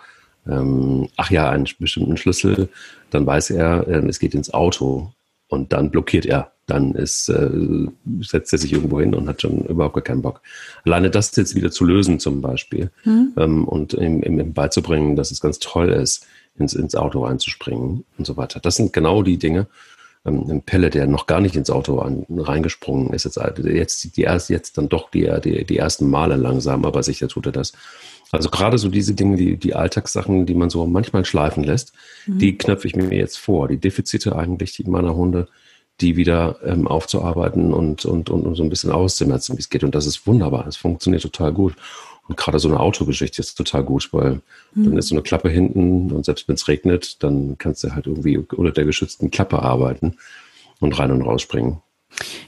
Ähm, 0.47 1.07
ach 1.17 1.29
ja, 1.29 1.49
einen 1.49 1.67
bestimmten 1.79 2.17
Schlüssel, 2.17 2.69
dann 3.11 3.25
weiß 3.25 3.51
er, 3.51 3.87
äh, 3.87 4.07
es 4.07 4.19
geht 4.19 4.33
ins 4.33 4.53
Auto 4.53 5.11
und 5.47 5.73
dann 5.73 5.91
blockiert 5.91 6.25
er. 6.25 6.51
Dann 6.65 6.95
ist, 6.95 7.27
äh, 7.27 7.49
setzt 8.21 8.53
er 8.53 8.59
sich 8.59 8.71
irgendwo 8.71 8.99
hin 9.01 9.13
und 9.13 9.27
hat 9.27 9.41
schon 9.41 9.65
überhaupt 9.65 9.95
gar 9.95 10.03
keinen 10.03 10.21
Bock. 10.21 10.41
Alleine 10.85 11.09
das 11.09 11.35
jetzt 11.35 11.53
wieder 11.53 11.69
zu 11.69 11.83
lösen 11.83 12.19
zum 12.19 12.41
Beispiel 12.41 12.91
mhm. 13.03 13.33
ähm, 13.37 13.67
und 13.67 13.93
ihm, 13.93 14.23
ihm 14.23 14.53
beizubringen, 14.53 15.15
dass 15.15 15.31
es 15.31 15.41
ganz 15.41 15.59
toll 15.59 15.89
ist, 15.89 16.25
ins, 16.57 16.73
ins 16.73 16.95
Auto 16.95 17.23
einzuspringen 17.25 18.05
und 18.17 18.25
so 18.25 18.37
weiter. 18.37 18.59
Das 18.59 18.75
sind 18.75 18.93
genau 18.93 19.23
die 19.23 19.37
Dinge. 19.37 19.67
Ähm, 20.25 20.45
ein 20.49 20.61
Pelle, 20.61 20.89
der 20.89 21.07
noch 21.07 21.27
gar 21.27 21.41
nicht 21.41 21.55
ins 21.55 21.69
Auto 21.69 21.99
an, 21.99 22.25
reingesprungen 22.29 23.13
ist, 23.13 23.25
jetzt, 23.25 23.39
jetzt, 23.57 24.17
die 24.17 24.21
erst, 24.21 24.49
jetzt 24.49 24.77
dann 24.77 24.89
doch 24.89 25.09
die, 25.09 25.29
die, 25.43 25.65
die 25.65 25.77
ersten 25.77 26.09
Male 26.09 26.35
langsam, 26.35 26.85
aber 26.85 27.03
sicher 27.03 27.27
tut 27.27 27.47
er 27.47 27.51
das. 27.51 27.73
Also 28.31 28.49
gerade 28.49 28.77
so 28.77 28.87
diese 28.87 29.13
Dinge, 29.13 29.35
die, 29.35 29.57
die 29.57 29.75
Alltagssachen, 29.75 30.45
die 30.45 30.53
man 30.53 30.69
so 30.69 30.85
manchmal 30.85 31.25
schleifen 31.25 31.63
lässt, 31.63 31.93
mhm. 32.25 32.39
die 32.39 32.57
knöpfe 32.57 32.87
ich 32.87 32.95
mir 32.95 33.11
jetzt 33.13 33.37
vor. 33.37 33.67
Die 33.67 33.77
Defizite 33.77 34.35
eigentlich 34.35 34.81
meiner 34.87 35.15
Hunde, 35.15 35.47
die 35.99 36.15
wieder 36.15 36.57
ähm, 36.63 36.87
aufzuarbeiten 36.87 37.73
und, 37.73 38.05
und, 38.05 38.29
und, 38.29 38.45
und 38.45 38.55
so 38.55 38.63
ein 38.63 38.69
bisschen 38.69 38.91
auszumerzen, 38.91 39.57
wie 39.57 39.61
es 39.61 39.69
geht. 39.69 39.83
Und 39.83 39.95
das 39.95 40.05
ist 40.05 40.25
wunderbar. 40.25 40.65
Es 40.65 40.77
funktioniert 40.77 41.23
total 41.23 41.51
gut. 41.51 41.75
Und 42.27 42.37
gerade 42.37 42.59
so 42.59 42.69
eine 42.69 42.79
Autogeschichte 42.79 43.41
ist 43.41 43.55
total 43.55 43.83
gut, 43.83 44.09
weil 44.13 44.41
mhm. 44.73 44.85
dann 44.85 44.97
ist 44.97 45.07
so 45.07 45.15
eine 45.15 45.23
Klappe 45.23 45.49
hinten 45.49 46.11
und 46.11 46.25
selbst 46.25 46.47
wenn 46.47 46.55
es 46.55 46.67
regnet, 46.67 47.23
dann 47.23 47.57
kannst 47.57 47.83
du 47.83 47.93
halt 47.93 48.07
irgendwie 48.07 48.37
unter 48.37 48.71
der 48.71 48.85
geschützten 48.85 49.31
Klappe 49.31 49.61
arbeiten 49.61 50.15
und 50.79 50.97
rein 50.97 51.11
und 51.11 51.23
rausspringen. 51.23 51.81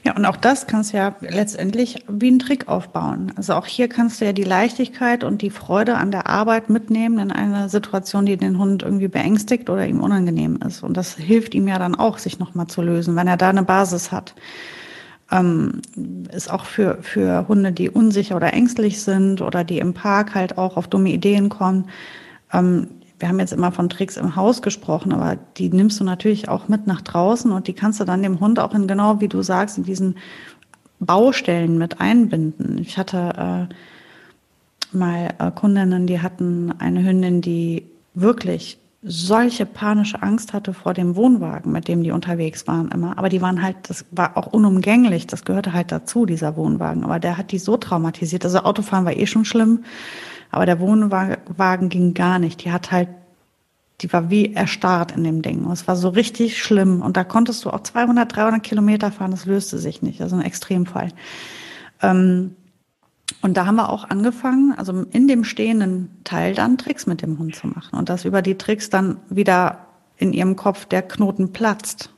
Ja, 0.04 0.14
und 0.14 0.26
auch 0.26 0.36
das 0.36 0.66
kannst 0.66 0.92
du 0.92 0.98
ja 0.98 1.16
letztendlich 1.20 2.04
wie 2.06 2.28
einen 2.28 2.38
Trick 2.38 2.68
aufbauen. 2.68 3.32
Also 3.36 3.54
auch 3.54 3.66
hier 3.66 3.88
kannst 3.88 4.20
du 4.20 4.26
ja 4.26 4.32
die 4.32 4.44
Leichtigkeit 4.44 5.24
und 5.24 5.40
die 5.40 5.50
Freude 5.50 5.96
an 5.96 6.10
der 6.10 6.28
Arbeit 6.28 6.68
mitnehmen 6.68 7.18
in 7.18 7.32
einer 7.32 7.70
Situation, 7.70 8.26
die 8.26 8.36
den 8.36 8.58
Hund 8.58 8.82
irgendwie 8.82 9.08
beängstigt 9.08 9.70
oder 9.70 9.86
ihm 9.86 10.00
unangenehm 10.00 10.58
ist. 10.66 10.82
Und 10.82 10.96
das 10.96 11.16
hilft 11.16 11.54
ihm 11.54 11.66
ja 11.66 11.78
dann 11.78 11.94
auch, 11.94 12.18
sich 12.18 12.38
nochmal 12.38 12.66
zu 12.66 12.82
lösen, 12.82 13.16
wenn 13.16 13.26
er 13.26 13.38
da 13.38 13.48
eine 13.48 13.62
Basis 13.62 14.12
hat 14.12 14.34
ähm, 15.30 15.80
ist 16.32 16.52
auch 16.52 16.64
für, 16.64 16.98
für 17.02 17.48
Hunde, 17.48 17.72
die 17.72 17.90
unsicher 17.90 18.36
oder 18.36 18.52
ängstlich 18.52 19.02
sind 19.02 19.40
oder 19.40 19.64
die 19.64 19.78
im 19.78 19.94
Park 19.94 20.34
halt 20.34 20.58
auch 20.58 20.76
auf 20.76 20.88
dumme 20.88 21.10
Ideen 21.10 21.48
kommen. 21.48 21.88
Ähm, 22.52 22.88
wir 23.18 23.28
haben 23.28 23.38
jetzt 23.38 23.52
immer 23.52 23.72
von 23.72 23.88
Tricks 23.88 24.16
im 24.16 24.36
Haus 24.36 24.60
gesprochen, 24.60 25.12
aber 25.12 25.38
die 25.56 25.70
nimmst 25.70 26.00
du 26.00 26.04
natürlich 26.04 26.48
auch 26.48 26.68
mit 26.68 26.86
nach 26.86 27.00
draußen 27.00 27.50
und 27.52 27.68
die 27.68 27.72
kannst 27.72 28.00
du 28.00 28.04
dann 28.04 28.22
dem 28.22 28.40
Hund 28.40 28.58
auch 28.58 28.74
in 28.74 28.86
genau, 28.86 29.20
wie 29.20 29.28
du 29.28 29.40
sagst, 29.42 29.78
in 29.78 29.84
diesen 29.84 30.16
Baustellen 31.00 31.78
mit 31.78 32.00
einbinden. 32.00 32.78
Ich 32.78 32.98
hatte 32.98 33.68
äh, 33.70 34.96
mal 34.96 35.34
äh, 35.38 35.50
Kundinnen, 35.52 36.06
die 36.06 36.20
hatten 36.20 36.72
eine 36.78 37.04
Hündin, 37.04 37.40
die 37.40 37.86
wirklich 38.14 38.78
solche 39.06 39.66
panische 39.66 40.22
Angst 40.22 40.54
hatte 40.54 40.72
vor 40.72 40.94
dem 40.94 41.14
Wohnwagen, 41.14 41.70
mit 41.70 41.88
dem 41.88 42.02
die 42.02 42.10
unterwegs 42.10 42.66
waren 42.66 42.90
immer. 42.90 43.18
Aber 43.18 43.28
die 43.28 43.42
waren 43.42 43.62
halt, 43.62 43.76
das 43.88 44.06
war 44.10 44.36
auch 44.36 44.46
unumgänglich, 44.46 45.26
das 45.26 45.44
gehörte 45.44 45.74
halt 45.74 45.92
dazu, 45.92 46.24
dieser 46.24 46.56
Wohnwagen. 46.56 47.04
Aber 47.04 47.20
der 47.20 47.36
hat 47.36 47.52
die 47.52 47.58
so 47.58 47.76
traumatisiert. 47.76 48.44
Also 48.44 48.60
Autofahren 48.60 49.04
war 49.04 49.14
eh 49.14 49.26
schon 49.26 49.44
schlimm, 49.44 49.84
aber 50.50 50.64
der 50.64 50.80
Wohnwagen 50.80 51.88
ging 51.90 52.14
gar 52.14 52.38
nicht. 52.38 52.64
Die 52.64 52.72
hat 52.72 52.92
halt, 52.92 53.08
die 54.00 54.10
war 54.10 54.30
wie 54.30 54.54
erstarrt 54.54 55.12
in 55.12 55.22
dem 55.22 55.42
Ding. 55.42 55.64
Und 55.64 55.72
es 55.72 55.86
war 55.86 55.96
so 55.96 56.08
richtig 56.08 56.62
schlimm. 56.62 57.02
Und 57.02 57.18
da 57.18 57.24
konntest 57.24 57.64
du 57.64 57.70
auch 57.70 57.82
200, 57.82 58.34
300 58.34 58.62
Kilometer 58.62 59.12
fahren, 59.12 59.32
das 59.32 59.44
löste 59.44 59.78
sich 59.78 60.00
nicht. 60.00 60.22
Also 60.22 60.36
ein 60.36 60.42
Extremfall. 60.42 61.10
Ähm, 62.00 62.56
und 63.44 63.58
da 63.58 63.66
haben 63.66 63.76
wir 63.76 63.90
auch 63.90 64.08
angefangen, 64.08 64.72
also 64.74 65.04
in 65.10 65.28
dem 65.28 65.44
stehenden 65.44 66.08
Teil 66.24 66.54
dann 66.54 66.78
Tricks 66.78 67.04
mit 67.04 67.20
dem 67.20 67.38
Hund 67.38 67.54
zu 67.54 67.66
machen 67.66 67.98
und 67.98 68.08
dass 68.08 68.24
über 68.24 68.40
die 68.40 68.56
Tricks 68.56 68.88
dann 68.88 69.18
wieder 69.28 69.80
in 70.16 70.32
ihrem 70.32 70.56
Kopf 70.56 70.86
der 70.86 71.02
Knoten 71.02 71.52
platzt. 71.52 72.08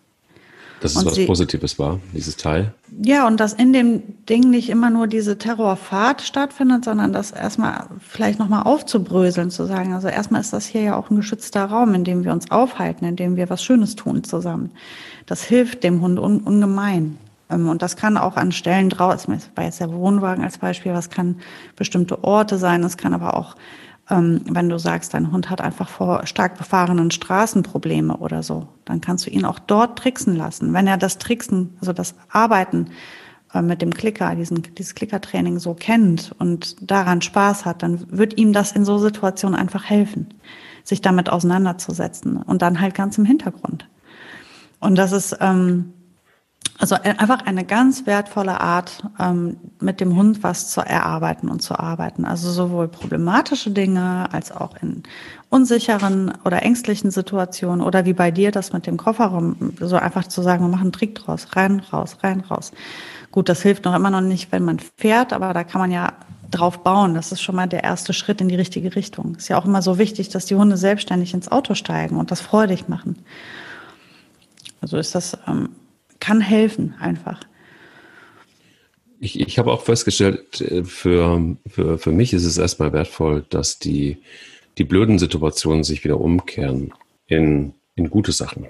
Dass 0.79 0.93
es 0.93 0.99
und 0.99 1.07
was 1.07 1.15
sie, 1.17 1.27
Positives 1.27 1.81
war, 1.81 1.99
dieses 2.15 2.37
Teil. 2.37 2.75
Ja, 3.03 3.27
und 3.27 3.41
dass 3.41 3.55
in 3.55 3.73
dem 3.73 4.25
Ding 4.29 4.51
nicht 4.51 4.69
immer 4.69 4.89
nur 4.89 5.09
diese 5.09 5.37
Terrorfahrt 5.37 6.23
stattfindet, 6.23 6.85
sondern 6.85 7.13
das 7.13 7.33
erstmal 7.33 7.89
vielleicht 7.99 8.39
nochmal 8.39 8.63
aufzubröseln, 8.63 9.51
zu 9.51 9.67
sagen, 9.67 9.95
also 9.95 10.07
erstmal 10.07 10.43
ist 10.43 10.53
das 10.53 10.65
hier 10.65 10.83
ja 10.83 10.97
auch 10.97 11.11
ein 11.11 11.17
geschützter 11.17 11.65
Raum, 11.65 11.93
in 11.95 12.05
dem 12.05 12.23
wir 12.23 12.31
uns 12.31 12.53
aufhalten, 12.53 13.05
in 13.05 13.17
dem 13.17 13.35
wir 13.35 13.51
was 13.51 13.65
Schönes 13.65 13.97
tun 13.97 14.23
zusammen. 14.23 14.71
Das 15.27 15.43
hilft 15.43 15.83
dem 15.83 16.03
Hund 16.03 16.21
un 16.21 16.39
ungemein. 16.39 17.19
Ähm, 17.51 17.69
und 17.69 17.83
das 17.83 17.97
kann 17.97 18.17
auch 18.17 18.37
an 18.37 18.53
Stellen 18.53 18.91
draußen, 18.91 19.33
das 19.35 19.51
war 19.55 19.65
jetzt 19.65 19.81
der 19.81 19.93
Wohnwagen 19.93 20.45
als 20.45 20.59
Beispiel, 20.59 20.93
was 20.93 21.11
kann 21.11 21.37
bestimmte 21.77 22.25
Orte 22.25 22.59
sein, 22.59 22.83
es 22.85 22.97
kann 22.97 23.15
aber 23.15 23.37
auch, 23.37 23.57
ähm, 24.11 24.41
wenn 24.49 24.69
du 24.69 24.79
sagst, 24.79 25.15
dein 25.15 25.33
Hund 25.33 25.51
hat 25.51 25.61
einfach 25.61 25.89
vor 25.89 26.27
stark 26.27 26.57
befahrenen 26.59 27.11
Straßen 27.11 27.63
Probleme 27.63 28.17
oder 28.17 28.43
so, 28.43 28.69
dann 28.85 29.01
kannst 29.01 29.27
du 29.27 29.31
ihn 29.31 29.45
auch 29.45 29.59
dort 29.59 29.99
tricksen 29.99 30.37
lassen. 30.37 30.73
Wenn 30.73 30.87
er 30.87 30.97
das 30.97 31.19
Tricksen, 31.19 31.77
also 31.81 31.93
das 31.93 32.15
Arbeiten 32.29 32.91
äh, 33.53 33.63
mit 33.63 33.83
dem 33.83 33.95
Klicker, 33.95 34.35
diesen, 34.35 34.63
dieses 34.75 34.95
Klickertraining 34.95 35.59
so 35.59 35.75
kennt 35.75 36.35
und 36.39 36.91
daran 36.91 37.23
Spaß 37.23 37.65
hat, 37.65 37.83
dann 37.83 38.07
wird 38.11 38.39
ihm 38.39 38.53
das 38.53 38.73
in 38.73 38.85
so 38.85 38.99
Situationen 38.99 39.59
einfach 39.59 39.85
helfen, 39.85 40.29
sich 40.85 41.01
damit 41.01 41.31
auseinanderzusetzen 41.31 42.37
und 42.37 42.63
dann 42.63 42.81
halt 42.81 42.95
ganz 42.95 43.19
im 43.19 43.25
Hintergrund. 43.25 43.89
Und 44.79 44.97
das 44.97 45.13
ist, 45.13 45.37
ähm, 45.41 45.95
also 46.79 46.95
einfach 46.97 47.47
eine 47.47 47.65
ganz 47.65 48.07
wertvolle 48.07 48.61
Art, 48.61 49.03
ähm, 49.19 49.57
mit 49.81 50.01
dem 50.01 50.15
Hund 50.15 50.43
was 50.43 50.71
zu 50.71 50.83
erarbeiten 50.83 51.49
und 51.49 51.63
zu 51.63 51.79
arbeiten. 51.79 52.25
Also 52.27 52.51
sowohl 52.51 52.89
problematische 52.89 53.71
Dinge 53.71 54.29
als 54.33 54.53
auch 54.53 54.77
in 54.83 55.03
unsicheren 55.49 56.33
oder 56.45 56.63
ängstlichen 56.63 57.11
Situationen 57.11 57.81
oder 57.81 58.05
wie 58.05 58.13
bei 58.13 58.31
dir 58.31 58.51
das 58.51 58.73
mit 58.73 58.87
dem 58.87 58.99
Kofferraum, 58.99 59.73
so 59.81 59.97
einfach 59.97 60.29
zu 60.29 60.43
sagen, 60.43 60.65
wir 60.65 60.69
machen 60.69 60.83
einen 60.83 60.93
Trick 60.93 61.15
draus, 61.15 61.49
rein, 61.57 61.81
raus, 61.93 62.19
rein, 62.23 62.41
raus. 62.41 62.73
Gut, 63.33 63.49
das 63.49 63.63
hilft 63.63 63.85
noch 63.85 63.95
immer 63.95 64.11
noch 64.11 64.21
nicht, 64.21 64.53
wenn 64.53 64.65
man 64.65 64.79
fährt, 64.97 65.33
aber 65.33 65.55
da 65.55 65.65
kann 65.65 65.81
man 65.81 65.91
ja 65.91 66.13
drauf 66.51 66.83
bauen. 66.83 67.15
Das 67.15 67.33
ist 67.33 67.41
schon 67.41 67.57
mal 67.57 67.69
der 67.69 67.85
erste 67.85 68.13
Schritt 68.13 68.41
in 68.41 68.49
die 68.49 68.55
richtige 68.55 68.95
Richtung. 68.97 69.35
Ist 69.37 69.49
ja 69.49 69.59
auch 69.59 69.65
immer 69.65 69.83
so 69.83 69.99
wichtig, 69.99 70.29
dass 70.29 70.45
die 70.47 70.57
Hunde 70.57 70.77
selbstständig 70.77 71.33
ins 71.33 71.51
Auto 71.51 71.75
steigen 71.75 72.17
und 72.17 72.31
das 72.31 72.41
freudig 72.41 72.89
machen. 72.89 73.17
Also 74.81 74.99
ist 74.99 75.15
das 75.15 75.39
ähm, 75.49 75.71
kann 76.21 76.41
helfen 76.41 76.95
einfach. 77.01 77.41
Ich, 79.19 79.41
ich 79.41 79.59
habe 79.59 79.73
auch 79.73 79.83
festgestellt, 79.83 80.61
äh, 80.61 80.85
für, 80.85 81.57
für, 81.67 81.99
für 81.99 82.13
mich 82.13 82.33
ist 82.33 82.45
es 82.45 82.59
erstmal 82.59 82.93
wertvoll, 82.93 83.45
dass 83.49 83.79
die, 83.79 84.19
die 84.79 84.85
blöden 84.85 85.19
Situationen 85.19 85.85
sich 85.85 86.05
wieder 86.05 86.21
umkehren 86.21 86.93
in, 87.27 87.75
in 87.95 88.11
gute 88.11 88.33
Sachen. 88.33 88.67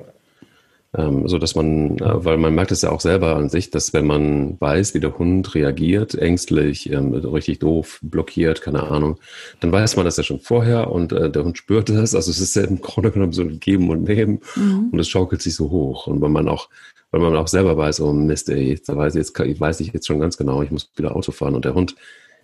Ähm, 0.97 1.29
so 1.29 1.39
dass 1.39 1.55
man, 1.55 1.99
äh, 1.99 2.25
weil 2.25 2.39
man 2.39 2.55
merkt 2.55 2.71
es 2.71 2.83
ja 2.83 2.91
auch 2.91 3.01
selber 3.01 3.37
an 3.37 3.49
sich, 3.49 3.71
dass 3.71 3.93
wenn 3.93 4.07
man 4.07 4.59
weiß, 4.61 4.95
wie 4.95 5.01
der 5.01 5.19
Hund 5.19 5.55
reagiert, 5.55 6.15
ängstlich, 6.15 6.91
ähm, 6.91 7.13
richtig 7.13 7.59
doof, 7.59 7.99
blockiert, 8.03 8.63
keine 8.63 8.85
Ahnung, 8.85 9.19
dann 9.61 9.73
weiß 9.73 9.97
man 9.97 10.07
das 10.07 10.17
ja 10.17 10.23
schon 10.23 10.41
vorher 10.41 10.91
und 10.91 11.13
äh, 11.13 11.29
der 11.29 11.45
Hund 11.45 11.59
spürt 11.59 11.89
das. 11.91 12.15
Also 12.15 12.31
es 12.31 12.41
ist 12.41 12.57
ja 12.57 12.63
im 12.63 12.81
Grunde 12.81 13.11
genommen 13.11 13.33
so 13.33 13.43
ein 13.43 13.61
Geben 13.61 13.91
und 13.91 14.05
Nehmen 14.05 14.41
mhm. 14.55 14.89
und 14.93 14.99
es 14.99 15.09
schaukelt 15.09 15.43
sich 15.43 15.55
so 15.55 15.71
hoch. 15.71 16.07
Und 16.07 16.23
wenn 16.23 16.33
man 16.33 16.49
auch 16.49 16.69
weil 17.17 17.31
man 17.31 17.37
auch 17.37 17.49
selber 17.49 17.77
weiß, 17.77 18.01
oh 18.01 18.13
Mist, 18.13 18.51
ey, 18.51 18.71
jetzt 18.71 18.95
weiß 18.95 19.15
ich, 19.15 19.21
jetzt, 19.21 19.39
ich 19.41 19.61
weiß 19.61 19.81
ich 19.81 19.93
jetzt 19.93 20.07
schon 20.07 20.21
ganz 20.21 20.37
genau, 20.37 20.63
ich 20.63 20.71
muss 20.71 20.91
wieder 20.97 21.17
Auto 21.17 21.33
fahren 21.33 21.55
und 21.55 21.65
der 21.65 21.75
Hund, 21.75 21.97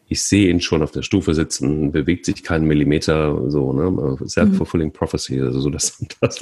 ich 0.09 0.23
sehe 0.23 0.51
ihn 0.51 0.61
schon 0.61 0.83
auf 0.83 0.91
der 0.91 1.03
Stufe 1.03 1.35
sitzen, 1.35 1.93
bewegt 1.93 2.27
sich 2.27 2.43
keinen 2.43 2.67
Millimeter, 2.67 3.51
so, 3.51 3.73
ne, 3.73 4.17
self-fulfilling 4.27 4.89
mhm. 4.89 4.93
prophecy, 4.93 5.41
also 5.41 5.61
so, 5.61 5.71
dass, 5.71 5.99
dass 6.21 6.41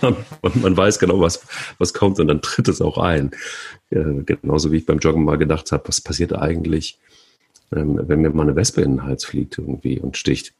man, 0.00 0.16
man, 0.54 0.76
weiß 0.76 0.98
genau, 0.98 1.20
was, 1.20 1.46
was 1.78 1.92
kommt 1.92 2.18
und 2.18 2.28
dann 2.28 2.40
tritt 2.40 2.68
es 2.68 2.80
auch 2.80 2.98
ein. 2.98 3.30
Ja, 3.90 4.04
genauso 4.24 4.72
wie 4.72 4.78
ich 4.78 4.86
beim 4.86 4.98
Joggen 4.98 5.24
mal 5.24 5.36
gedacht 5.36 5.70
habe, 5.72 5.86
was 5.86 6.00
passiert 6.00 6.34
eigentlich, 6.34 6.98
ähm, 7.74 8.00
wenn 8.02 8.20
mir 8.20 8.30
mal 8.30 8.44
eine 8.44 8.56
Wespe 8.56 8.80
in 8.82 8.92
den 8.92 9.04
Hals 9.04 9.24
fliegt 9.24 9.58
irgendwie 9.58 10.00
und 10.00 10.16
sticht. 10.16 10.54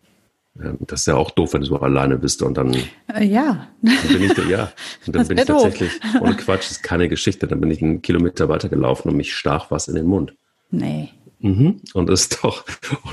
Das 0.55 1.01
ist 1.01 1.07
ja 1.07 1.15
auch 1.15 1.31
doof, 1.31 1.55
wenn 1.55 1.61
du 1.61 1.67
so 1.69 1.77
alleine 1.77 2.19
bist 2.19 2.43
und 2.43 2.57
dann. 2.57 2.75
Äh, 3.15 3.25
ja. 3.25 3.69
Dann 3.83 4.09
bin 4.09 4.23
ich, 4.25 4.49
ja. 4.49 4.73
Und 5.07 5.15
dann 5.15 5.27
bin 5.29 5.39
ich 5.39 5.45
tatsächlich, 5.45 6.01
doof. 6.01 6.15
ohne 6.23 6.37
Quatsch, 6.37 6.65
das 6.65 6.71
ist 6.73 6.83
keine 6.83 7.09
Geschichte. 7.09 7.47
Dann 7.47 7.61
bin 7.61 7.71
ich 7.71 7.81
einen 7.81 8.03
Kilometer 8.03 8.49
weitergelaufen 8.49 9.11
und 9.11 9.17
mich 9.17 9.35
stach 9.35 9.71
was 9.71 9.87
in 9.89 9.95
den 9.95 10.07
Mund. 10.07 10.35
Nee. 10.71 11.11
Mhm. 11.39 11.81
Und 11.95 12.11
es 12.11 12.29
doch, 12.29 12.65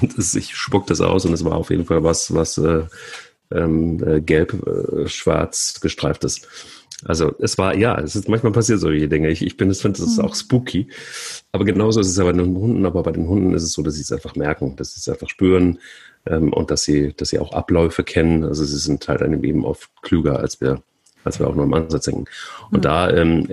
und 0.02 0.18
es, 0.18 0.36
ich 0.36 0.56
spuck 0.56 0.88
das 0.88 1.00
aus 1.00 1.26
und 1.26 1.34
es 1.34 1.46
war 1.46 1.56
auf 1.56 1.70
jeden 1.70 1.86
Fall 1.86 2.04
was, 2.04 2.34
was 2.34 2.58
äh, 2.58 2.84
ähm, 3.52 4.04
äh, 4.06 4.20
gelb, 4.20 4.54
äh, 4.68 5.08
schwarz 5.08 5.80
gestreiftes. 5.80 6.42
Also 7.06 7.36
es 7.40 7.58
war, 7.60 7.76
ja, 7.76 8.00
es 8.00 8.16
ist 8.16 8.28
manchmal 8.28 8.52
passiert 8.52 8.80
solche 8.80 9.08
Dinge. 9.08 9.30
Ich, 9.30 9.44
ich 9.44 9.56
bin, 9.56 9.70
ich 9.70 9.78
finde, 9.78 10.00
das 10.00 10.08
ist 10.08 10.18
mhm. 10.18 10.26
auch 10.26 10.36
spooky. 10.36 10.88
Aber 11.52 11.64
genauso 11.64 12.00
ist 12.00 12.08
es 12.08 12.18
ja 12.18 12.24
bei 12.24 12.32
den 12.32 12.56
Hunden, 12.58 12.86
aber 12.86 13.04
bei 13.04 13.12
den 13.12 13.28
Hunden 13.28 13.54
ist 13.54 13.64
es 13.64 13.74
so, 13.74 13.84
dass 13.84 13.96
sie 13.96 14.02
es 14.02 14.12
einfach 14.12 14.36
merken, 14.36 14.76
dass 14.76 14.94
sie 14.94 15.00
es 15.00 15.08
einfach 15.08 15.30
spüren 15.30 15.80
ähm, 16.30 16.54
und 16.54 16.72
dass 16.72 16.84
sie, 16.84 17.14
dass 17.16 17.30
sie 17.30 17.40
auch 17.40 17.54
Abläufe 17.54 18.04
kennen. 18.04 18.44
Also 18.44 18.64
sie 18.64 18.78
sind 18.78 19.08
halt 19.08 19.22
eben 19.22 19.66
oft 19.66 19.90
klüger, 20.02 20.40
als 20.40 20.62
wir, 20.62 20.82
als 21.24 21.40
wir 21.40 21.48
auch 21.48 21.56
nur 21.56 21.66
im 21.66 21.74
Ansatz 21.74 22.06
denken. 22.06 22.26
Und 22.72 22.80
mhm. 22.80 22.82
da 22.82 23.10
ähm, 23.10 23.48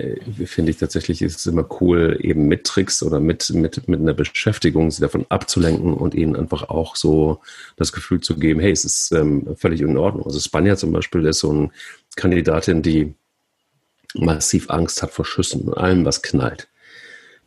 finde 0.45 0.71
ich 0.71 0.77
tatsächlich, 0.77 1.21
ist 1.21 1.39
es 1.39 1.45
immer 1.45 1.67
cool, 1.81 2.17
eben 2.21 2.47
mit 2.47 2.65
Tricks 2.65 3.03
oder 3.03 3.19
mit, 3.19 3.49
mit, 3.51 3.87
mit 3.87 3.99
einer 3.99 4.13
Beschäftigung 4.13 4.91
sie 4.91 5.01
davon 5.01 5.25
abzulenken 5.29 5.93
und 5.93 6.15
ihnen 6.15 6.35
einfach 6.35 6.69
auch 6.69 6.95
so 6.95 7.39
das 7.75 7.91
Gefühl 7.91 8.21
zu 8.21 8.37
geben, 8.37 8.59
hey, 8.59 8.71
es 8.71 8.85
ist 8.85 9.11
ähm, 9.11 9.55
völlig 9.55 9.81
in 9.81 9.97
Ordnung. 9.97 10.25
Also 10.25 10.39
Spanja 10.39 10.75
zum 10.75 10.91
Beispiel 10.91 11.25
ist 11.25 11.39
so 11.39 11.51
eine 11.51 11.69
Kandidatin, 12.15 12.81
die 12.81 13.13
massiv 14.13 14.69
Angst 14.69 15.01
hat 15.01 15.11
vor 15.11 15.25
Schüssen 15.25 15.61
und 15.61 15.73
allem, 15.77 16.05
was 16.05 16.21
knallt. 16.21 16.67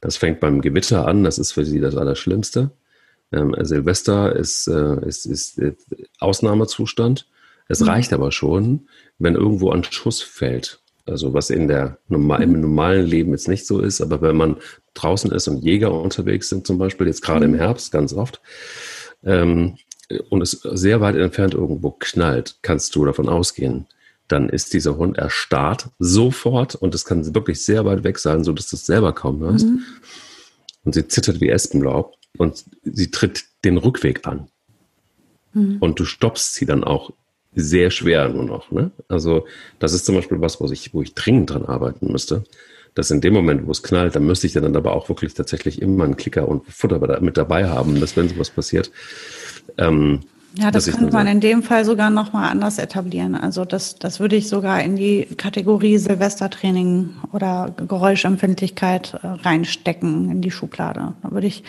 Das 0.01 0.17
fängt 0.17 0.41
beim 0.41 0.61
Gewitter 0.61 1.07
an, 1.07 1.25
das 1.25 1.39
ist 1.39 1.53
für 1.53 1.65
sie 1.65 1.81
das 1.81 1.97
Allerschlimmste. 1.97 2.71
Ähm, 3.33 3.55
Silvester 3.61 4.35
ist, 4.35 4.69
äh, 4.69 5.07
ist, 5.07 5.27
ist 5.27 5.59
äh, 5.59 5.75
Ausnahmezustand. 6.19 7.27
Es 7.69 7.81
mhm. 7.81 7.89
reicht 7.89 8.13
aber 8.13 8.33
schon, 8.33 8.89
wenn 9.19 9.35
irgendwo 9.35 9.71
ein 9.71 9.85
Schuss 9.85 10.23
fällt. 10.23 10.81
Also 11.05 11.35
was 11.35 11.51
in 11.51 11.69
der 11.69 11.99
normal, 12.09 12.43
im 12.43 12.53
mhm. 12.53 12.61
normalen 12.61 13.07
Leben 13.07 13.33
jetzt 13.33 13.49
nicht 13.49 13.67
so 13.67 13.81
ist, 13.81 14.01
aber 14.01 14.21
wenn 14.23 14.37
man 14.37 14.57
draußen 14.95 15.31
ist 15.33 15.49
und 15.49 15.63
Jäger 15.63 15.93
unterwegs 15.93 16.49
sind 16.49 16.67
zum 16.67 16.79
Beispiel, 16.79 17.07
jetzt 17.07 17.23
gerade 17.23 17.47
mhm. 17.47 17.55
im 17.55 17.61
Herbst 17.61 17.93
ganz 17.93 18.13
oft, 18.13 18.41
ähm, 19.25 19.77
und 20.31 20.41
es 20.41 20.53
sehr 20.53 21.01
weit 21.01 21.17
entfernt 21.17 21.55
irgendwo 21.55 21.91
knallt, 21.91 22.59
kannst 22.63 22.95
du 22.97 23.05
davon 23.05 23.29
ausgehen, 23.29 23.87
dann 24.27 24.49
ist 24.49 24.75
dieser 24.75 24.97
Hund 24.97 25.19
erstarrt 25.19 25.89
sofort 25.99 26.75
und 26.75 26.95
es 26.95 27.05
kann 27.05 27.35
wirklich 27.35 27.65
sehr 27.65 27.85
weit 27.85 28.05
weg 28.05 28.19
sein, 28.19 28.45
so 28.45 28.53
dass 28.53 28.69
du 28.69 28.77
es 28.77 28.87
selber 28.87 29.13
kaum 29.13 29.41
hörst. 29.41 29.67
Mhm. 29.67 29.83
Und 30.85 30.95
sie 30.95 31.07
zittert 31.09 31.41
wie 31.41 31.51
Espenlaub 31.51 32.18
und 32.39 32.65
sie 32.85 33.11
tritt 33.11 33.45
den 33.65 33.77
Rückweg 33.77 34.27
an. 34.27 34.49
Mhm. 35.53 35.77
Und 35.81 36.01
du 36.01 36.05
stoppst 36.05 36.55
sie 36.55 36.67
dann 36.67 36.85
auch 36.85 37.11
sehr 37.55 37.91
schwer 37.91 38.29
nur 38.29 38.45
noch. 38.45 38.71
Ne? 38.71 38.91
Also 39.09 39.47
das 39.79 39.93
ist 39.93 40.07
zum 40.07 40.15
Beispiel 40.15 40.41
was, 40.41 40.61
wo 40.61 40.71
ich, 40.71 40.95
wo 40.95 41.03
ich 41.03 41.15
dringend 41.15 41.51
dran 41.51 41.65
arbeiten 41.65 42.11
müsste. 42.11 42.45
Dass 42.95 43.11
in 43.11 43.21
dem 43.21 43.35
Moment, 43.35 43.67
wo 43.67 43.71
es 43.71 43.83
knallt, 43.83 44.17
dann 44.17 44.27
müsste 44.27 44.47
ich 44.47 44.55
dann 44.55 44.75
aber 44.75 44.93
auch 44.95 45.09
wirklich 45.09 45.35
tatsächlich 45.35 45.83
immer 45.83 46.05
einen 46.05 46.17
Klicker 46.17 46.49
und 46.49 46.67
Futter 46.67 47.21
mit 47.21 47.37
dabei 47.37 47.69
haben, 47.69 48.01
dass 48.01 48.17
wenn 48.17 48.29
sowas 48.29 48.51
passiert, 48.51 48.91
ähm, 49.77 50.21
ja, 50.55 50.71
das 50.71 50.87
könnte 50.87 51.13
man 51.13 51.27
in 51.27 51.41
dem 51.41 51.63
Fall 51.63 51.85
sogar 51.85 52.11
nochmal 52.11 52.51
anders 52.51 52.79
etablieren. 52.79 53.35
Also 53.35 53.65
das, 53.65 53.97
das 53.97 54.19
würde 54.19 54.37
ich 54.37 54.49
sogar 54.49 54.83
in 54.83 54.97
die 54.97 55.27
Kategorie 55.37 55.99
Silvestertraining 55.99 57.11
oder 57.33 57.75
Geräuschempfindlichkeit 57.77 59.15
äh, 59.23 59.27
reinstecken 59.27 60.31
in 60.31 60.41
die 60.41 60.51
Schublade. 60.51 61.15
Da 61.23 61.31
würde 61.31 61.47
ich, 61.47 61.65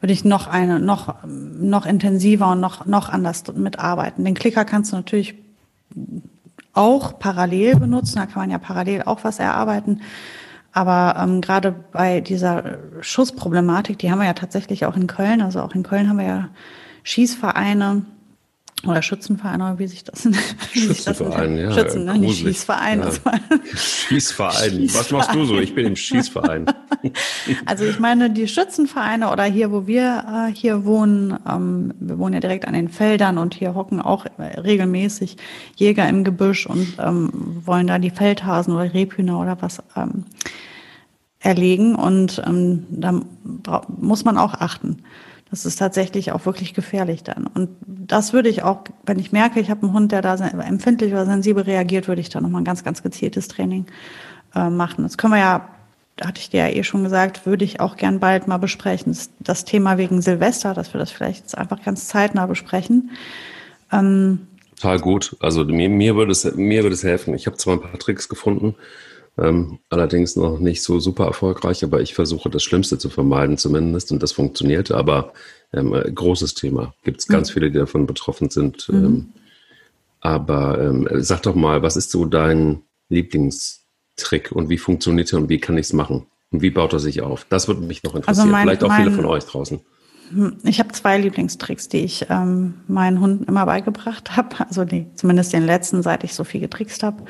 würde 0.00 0.12
ich 0.12 0.24
noch 0.24 0.48
eine, 0.48 0.80
noch, 0.80 1.14
noch 1.24 1.86
intensiver 1.86 2.50
und 2.50 2.60
noch, 2.60 2.86
noch 2.86 3.08
anders 3.08 3.44
mitarbeiten. 3.54 4.24
Den 4.24 4.34
Klicker 4.34 4.64
kannst 4.64 4.92
du 4.92 4.96
natürlich 4.96 5.36
auch 6.72 7.20
parallel 7.20 7.76
benutzen. 7.76 8.16
Da 8.16 8.26
kann 8.26 8.42
man 8.42 8.50
ja 8.50 8.58
parallel 8.58 9.02
auch 9.02 9.22
was 9.22 9.38
erarbeiten. 9.38 10.00
Aber 10.72 11.14
ähm, 11.22 11.40
gerade 11.40 11.72
bei 11.92 12.20
dieser 12.20 12.78
Schussproblematik, 13.00 13.96
die 14.00 14.10
haben 14.10 14.18
wir 14.18 14.26
ja 14.26 14.32
tatsächlich 14.32 14.86
auch 14.86 14.96
in 14.96 15.06
Köln. 15.06 15.40
Also 15.40 15.60
auch 15.60 15.72
in 15.74 15.84
Köln 15.84 16.08
haben 16.08 16.18
wir 16.18 16.26
ja 16.26 16.48
Schießvereine, 17.04 18.02
Oder 18.86 19.02
Schützenverein, 19.02 19.60
oder 19.60 19.78
wie 19.78 19.86
sich 19.86 20.04
das 20.04 20.24
nennt. 20.24 20.56
Schützenverein, 20.72 21.56
ja. 21.56 21.72
Schützen, 21.72 22.04
ne? 22.04 22.18
nicht 22.18 22.38
Schießverein. 22.38 23.00
Ja. 23.00 23.10
Schießverein. 23.76 24.88
Was 24.92 25.10
machst 25.10 25.34
du 25.34 25.44
so? 25.44 25.58
Ich 25.58 25.74
bin 25.74 25.86
im 25.86 25.96
Schießverein. 25.96 26.66
Also 27.66 27.84
ich 27.84 27.98
meine, 27.98 28.30
die 28.30 28.48
Schützenvereine 28.48 29.30
oder 29.30 29.44
hier, 29.44 29.70
wo 29.70 29.86
wir 29.86 30.48
äh, 30.48 30.54
hier 30.54 30.86
wohnen, 30.86 31.38
ähm, 31.46 31.92
wir 32.00 32.18
wohnen 32.18 32.32
ja 32.32 32.40
direkt 32.40 32.66
an 32.66 32.72
den 32.72 32.88
Feldern 32.88 33.36
und 33.36 33.52
hier 33.52 33.74
hocken 33.74 34.00
auch 34.00 34.24
regelmäßig 34.38 35.36
Jäger 35.76 36.08
im 36.08 36.24
Gebüsch 36.24 36.66
und 36.66 36.96
ähm, 36.98 37.30
wollen 37.66 37.86
da 37.86 37.98
die 37.98 38.08
Feldhasen 38.08 38.72
oder 38.74 38.94
Rebhühner 38.94 39.38
oder 39.38 39.60
was 39.60 39.82
ähm, 39.96 40.24
erlegen. 41.40 41.94
Und 41.94 42.42
ähm, 42.46 42.86
da 42.90 43.82
muss 43.88 44.24
man 44.24 44.38
auch 44.38 44.54
achten. 44.54 45.02
Das 45.54 45.64
ist 45.64 45.76
tatsächlich 45.76 46.32
auch 46.32 46.46
wirklich 46.46 46.74
gefährlich 46.74 47.22
dann. 47.22 47.46
Und 47.46 47.68
das 47.86 48.32
würde 48.32 48.48
ich 48.48 48.64
auch, 48.64 48.82
wenn 49.06 49.20
ich 49.20 49.30
merke, 49.30 49.60
ich 49.60 49.70
habe 49.70 49.84
einen 49.84 49.92
Hund, 49.92 50.10
der 50.10 50.20
da 50.20 50.34
empfindlich 50.34 51.12
oder 51.12 51.26
sensibel 51.26 51.62
reagiert, 51.62 52.08
würde 52.08 52.20
ich 52.20 52.28
da 52.28 52.40
nochmal 52.40 52.62
ein 52.62 52.64
ganz, 52.64 52.82
ganz 52.82 53.04
gezieltes 53.04 53.46
Training 53.46 53.86
äh, 54.56 54.68
machen. 54.68 55.04
Das 55.04 55.16
können 55.16 55.34
wir 55.34 55.38
ja, 55.38 55.68
hatte 56.20 56.40
ich 56.40 56.50
dir 56.50 56.66
ja 56.66 56.74
eh 56.74 56.82
schon 56.82 57.04
gesagt, 57.04 57.46
würde 57.46 57.64
ich 57.64 57.78
auch 57.78 57.96
gern 57.96 58.18
bald 58.18 58.48
mal 58.48 58.56
besprechen. 58.56 59.12
Das, 59.12 59.30
das 59.38 59.64
Thema 59.64 59.96
wegen 59.96 60.22
Silvester, 60.22 60.74
dass 60.74 60.92
wir 60.92 60.98
das 60.98 61.12
vielleicht 61.12 61.42
jetzt 61.42 61.56
einfach 61.56 61.80
ganz 61.84 62.08
zeitnah 62.08 62.46
besprechen. 62.46 63.12
Ähm, 63.92 64.48
Total 64.74 64.98
gut. 64.98 65.36
Also 65.38 65.64
mir, 65.64 65.88
mir, 65.88 66.16
würde 66.16 66.32
es, 66.32 66.52
mir 66.56 66.82
würde 66.82 66.94
es 66.94 67.04
helfen. 67.04 67.32
Ich 67.32 67.46
habe 67.46 67.56
zwar 67.58 67.74
ein 67.74 67.80
paar 67.80 67.96
Tricks 68.00 68.28
gefunden, 68.28 68.74
ähm, 69.36 69.78
allerdings 69.90 70.36
noch 70.36 70.58
nicht 70.58 70.82
so 70.82 71.00
super 71.00 71.26
erfolgreich, 71.26 71.82
aber 71.82 72.00
ich 72.00 72.14
versuche 72.14 72.50
das 72.50 72.62
Schlimmste 72.62 72.98
zu 72.98 73.10
vermeiden 73.10 73.58
zumindest 73.58 74.12
und 74.12 74.22
das 74.22 74.32
funktioniert. 74.32 74.92
Aber 74.92 75.32
ähm, 75.72 75.94
äh, 75.94 76.10
großes 76.10 76.54
Thema. 76.54 76.94
Gibt 77.02 77.20
es 77.20 77.26
ganz 77.26 77.50
mhm. 77.50 77.54
viele, 77.54 77.70
die 77.70 77.78
davon 77.78 78.06
betroffen 78.06 78.50
sind. 78.50 78.88
Mhm. 78.88 79.04
Ähm, 79.04 79.32
aber 80.20 80.80
ähm, 80.80 81.08
sag 81.12 81.42
doch 81.42 81.54
mal, 81.54 81.82
was 81.82 81.96
ist 81.96 82.10
so 82.10 82.24
dein 82.24 82.82
Lieblingstrick 83.08 84.52
und 84.52 84.68
wie 84.68 84.78
funktioniert 84.78 85.32
er 85.32 85.40
und 85.40 85.48
wie 85.48 85.58
kann 85.58 85.76
ich 85.76 85.86
es 85.86 85.92
machen? 85.92 86.26
Und 86.50 86.62
wie 86.62 86.70
baut 86.70 86.92
er 86.92 87.00
sich 87.00 87.20
auf? 87.20 87.44
Das 87.48 87.68
würde 87.68 87.82
mich 87.82 88.02
noch 88.04 88.14
also 88.14 88.18
interessieren. 88.20 88.46
Also 88.46 88.52
mein, 88.52 88.66
Vielleicht 88.66 88.84
auch 88.84 88.88
mein, 88.88 89.02
viele 89.02 89.16
von 89.16 89.26
euch 89.26 89.44
draußen. 89.44 89.80
Hm, 90.30 90.58
ich 90.62 90.78
habe 90.78 90.92
zwei 90.92 91.18
Lieblingstricks, 91.18 91.88
die 91.88 92.04
ich 92.04 92.26
ähm, 92.30 92.74
meinen 92.86 93.20
Hunden 93.20 93.44
immer 93.44 93.66
beigebracht 93.66 94.36
habe. 94.36 94.56
Also 94.60 94.84
die, 94.84 95.06
zumindest 95.16 95.52
den 95.52 95.66
letzten, 95.66 96.02
seit 96.02 96.24
ich 96.24 96.34
so 96.34 96.44
viel 96.44 96.60
getrickst 96.60 97.02
habe. 97.02 97.24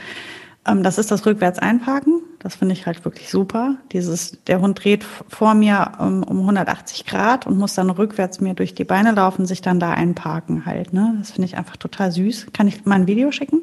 Ähm, 0.67 0.83
das 0.83 0.99
ist 0.99 1.11
das 1.11 1.27
rückwärts 1.27 1.59
einparken. 1.59 2.23
Das 2.39 2.57
finde 2.57 2.75
ich 2.75 2.87
halt 2.87 3.05
wirklich 3.05 3.31
super. 3.31 3.77
Dieses, 3.93 4.43
der 4.45 4.61
Hund 4.61 4.83
dreht 4.85 5.05
vor 5.05 5.55
mir 5.55 5.93
um, 5.99 6.23
um 6.23 6.41
180 6.41 7.07
Grad 7.07 7.47
und 7.47 7.59
muss 7.59 7.75
dann 7.75 7.91
rückwärts 7.91 8.41
mir 8.41 8.55
durch 8.55 8.75
die 8.75 8.85
Beine 8.85 9.12
laufen, 9.12 9.47
sich 9.47 9.62
dann 9.62 9.81
da 9.81 9.93
einparken 9.93 10.67
halt. 10.67 10.93
Ne? 10.93 11.17
Das 11.19 11.33
finde 11.33 11.47
ich 11.47 11.57
einfach 11.57 11.77
total 11.77 12.12
süß. 12.12 12.49
Kann 12.53 12.69
ich 12.69 12.85
mal 12.85 12.97
ein 12.97 13.07
Video 13.07 13.31
schicken? 13.33 13.62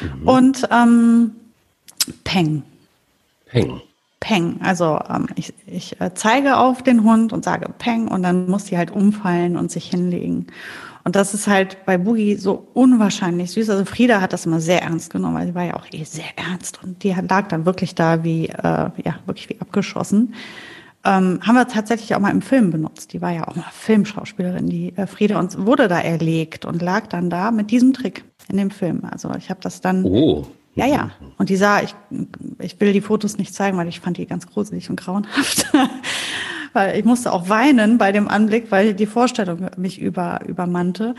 Mhm. 0.00 0.28
Und 0.28 0.68
ähm, 0.70 1.32
Peng. 2.24 2.62
Peng. 3.46 3.80
Peng. 4.18 4.60
Also 4.62 5.00
ähm, 5.08 5.28
ich, 5.34 5.52
ich 5.66 6.00
äh, 6.00 6.12
zeige 6.14 6.56
auf 6.56 6.82
den 6.82 7.04
Hund 7.04 7.32
und 7.32 7.44
sage 7.44 7.68
Peng 7.78 8.08
und 8.08 8.22
dann 8.22 8.48
muss 8.48 8.66
sie 8.66 8.78
halt 8.78 8.90
umfallen 8.90 9.56
und 9.56 9.70
sich 9.70 9.90
hinlegen. 9.90 10.46
Und 11.04 11.16
das 11.16 11.34
ist 11.34 11.48
halt 11.48 11.84
bei 11.84 11.98
Boogie 11.98 12.36
so 12.36 12.68
unwahrscheinlich 12.74 13.50
süß. 13.50 13.70
Also 13.70 13.84
Frieda 13.84 14.20
hat 14.20 14.32
das 14.32 14.46
immer 14.46 14.60
sehr 14.60 14.82
ernst 14.82 15.12
genommen, 15.12 15.34
weil 15.34 15.46
sie 15.48 15.54
war 15.54 15.64
ja 15.64 15.74
auch 15.74 15.86
eh 15.90 16.04
sehr 16.04 16.36
ernst 16.36 16.80
und 16.82 17.02
die 17.02 17.12
lag 17.28 17.48
dann 17.48 17.66
wirklich 17.66 17.94
da 17.94 18.22
wie, 18.22 18.46
äh, 18.46 18.90
ja, 19.04 19.18
wirklich 19.26 19.48
wie 19.48 19.60
abgeschossen. 19.60 20.34
Ähm, 21.04 21.40
haben 21.42 21.56
wir 21.56 21.66
tatsächlich 21.66 22.14
auch 22.14 22.20
mal 22.20 22.30
im 22.30 22.42
Film 22.42 22.70
benutzt. 22.70 23.12
Die 23.12 23.20
war 23.20 23.32
ja 23.32 23.48
auch 23.48 23.56
mal 23.56 23.64
Filmschauspielerin, 23.72 24.68
die 24.68 24.96
äh, 24.96 25.08
Frieda, 25.08 25.40
und 25.40 25.66
wurde 25.66 25.88
da 25.88 25.98
erlegt 25.98 26.64
und 26.64 26.80
lag 26.80 27.08
dann 27.08 27.28
da 27.28 27.50
mit 27.50 27.72
diesem 27.72 27.92
Trick 27.92 28.24
in 28.48 28.56
dem 28.56 28.70
Film. 28.70 29.02
Also 29.10 29.30
ich 29.36 29.50
habe 29.50 29.60
das 29.60 29.80
dann. 29.80 30.04
Oh. 30.04 30.46
Ja, 30.74 30.86
ja. 30.86 31.10
Und 31.36 31.48
die 31.50 31.56
sah, 31.56 31.82
ich, 31.82 31.94
ich 32.60 32.80
will 32.80 32.92
die 32.92 33.00
Fotos 33.02 33.36
nicht 33.36 33.52
zeigen, 33.52 33.76
weil 33.76 33.88
ich 33.88 34.00
fand 34.00 34.16
die 34.16 34.26
ganz 34.26 34.46
gruselig 34.46 34.88
und 34.88 34.96
grauenhaft. 34.96 35.66
weil 36.72 36.98
ich 36.98 37.04
musste 37.04 37.32
auch 37.32 37.48
weinen 37.48 37.98
bei 37.98 38.12
dem 38.12 38.28
Anblick, 38.28 38.70
weil 38.70 38.94
die 38.94 39.06
Vorstellung 39.06 39.68
mich 39.76 40.00
über, 40.00 40.40
übermannte. 40.46 41.14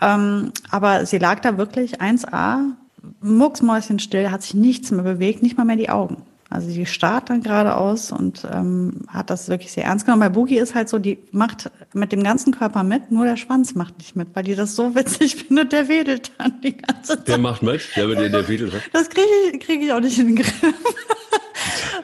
Ähm, 0.00 0.52
aber 0.70 1.06
sie 1.06 1.18
lag 1.18 1.40
da 1.40 1.58
wirklich 1.58 2.00
1A, 2.00 2.72
mucksmäuschenstill, 3.20 4.30
hat 4.30 4.42
sich 4.42 4.54
nichts 4.54 4.90
mehr 4.90 5.04
bewegt, 5.04 5.42
nicht 5.42 5.56
mal 5.56 5.64
mehr 5.64 5.76
die 5.76 5.90
Augen. 5.90 6.22
Also 6.50 6.70
die 6.70 6.86
starrt 6.86 7.28
dann 7.28 7.42
geradeaus 7.42 8.10
und 8.10 8.46
ähm, 8.50 9.02
hat 9.08 9.28
das 9.28 9.48
wirklich 9.50 9.70
sehr 9.70 9.84
ernst 9.84 10.06
genommen. 10.06 10.20
Bei 10.20 10.30
Boogie 10.30 10.56
ist 10.58 10.74
halt 10.74 10.88
so, 10.88 10.98
die 10.98 11.18
macht 11.30 11.70
mit 11.92 12.10
dem 12.10 12.22
ganzen 12.22 12.54
Körper 12.54 12.84
mit, 12.84 13.10
nur 13.10 13.26
der 13.26 13.36
Schwanz 13.36 13.74
macht 13.74 13.98
nicht 13.98 14.16
mit, 14.16 14.28
weil 14.32 14.44
die 14.44 14.54
das 14.54 14.74
so 14.74 14.94
witzig 14.94 15.36
findet, 15.46 15.72
der 15.72 15.88
wedelt 15.88 16.32
dann 16.38 16.58
die 16.62 16.78
ganze 16.78 17.18
Zeit. 17.18 17.28
Der 17.28 17.38
macht 17.38 17.62
mit, 17.62 17.82
der, 17.96 18.06
der, 18.06 18.30
der 18.30 18.48
wedelt. 18.48 18.72
Das 18.94 19.10
kriege 19.10 19.26
ich, 19.52 19.60
krieg 19.60 19.82
ich 19.82 19.92
auch 19.92 20.00
nicht 20.00 20.18
in 20.18 20.28
den 20.28 20.36
Griff. 20.36 20.62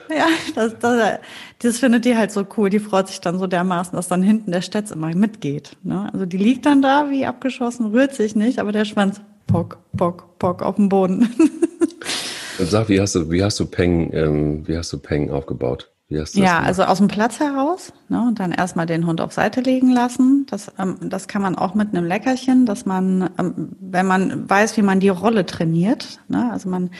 Ja, 0.09 0.27
das, 0.55 0.79
das, 0.79 1.19
das 1.61 1.79
findet 1.79 2.05
die 2.05 2.17
halt 2.17 2.31
so 2.31 2.47
cool. 2.57 2.71
Die 2.71 2.79
freut 2.79 3.09
sich 3.09 3.21
dann 3.21 3.39
so 3.39 3.47
dermaßen, 3.47 3.95
dass 3.97 4.09
dann 4.09 4.23
hinten 4.23 4.53
der 4.53 4.63
Stetz 4.63 4.91
immer 4.91 5.15
mitgeht. 5.15 5.77
Ne? 5.83 6.11
Also 6.13 6.27
die 6.27 6.37
liegt 6.37 6.67
dann 6.67 6.83
da 6.83 7.11
wie 7.11 7.27
abgeschossen, 7.27 7.87
rührt 7.87 8.15
sich 8.15 8.37
nicht, 8.37 8.59
aber 8.59 8.73
der 8.73 8.85
Schwanz 8.85 9.21
pock, 9.47 9.79
pock, 9.97 10.39
pock 10.39 10.63
auf 10.63 10.77
dem 10.77 10.89
Boden. 10.89 11.29
Und 12.59 12.71
sag, 12.71 12.89
wie 12.89 13.01
hast 13.01 13.17
du, 13.17 13.31
wie 13.31 13.43
hast 13.43 13.59
du 13.59 13.67
Peng, 13.67 14.13
ähm, 14.13 14.69
wie 14.69 14.77
hast 14.77 14.93
du 14.93 14.99
Peng 14.99 15.31
aufgebaut? 15.31 15.91
ja, 16.09 16.25
gemacht? 16.25 16.67
also 16.67 16.85
aus 16.85 16.99
dem 16.99 17.09
Platz 17.09 17.41
heraus 17.41 17.93
ne, 18.09 18.23
und 18.29 18.39
dann 18.39 18.53
erstmal 18.53 18.87
den 18.87 19.07
Hund 19.07 19.21
auf 19.21 19.33
Seite 19.33 19.61
legen 19.61 19.91
lassen. 19.91 20.47
Das, 20.51 20.71
ähm, 20.79 20.97
das 21.01 21.29
kann 21.29 21.43
man 21.43 21.57
auch 21.57 21.75
mit 21.75 21.95
einem 21.95 22.07
Leckerchen, 22.07 22.67
dass 22.67 22.87
man, 22.87 23.31
ähm, 23.39 23.71
wenn 23.81 24.07
man 24.07 24.49
weiß, 24.49 24.77
wie 24.77 24.83
man 24.83 25.01
die 25.01 25.09
Rolle 25.09 25.47
trainiert, 25.47 26.21
ne, 26.29 26.51
also 26.53 26.69
man 26.69 26.91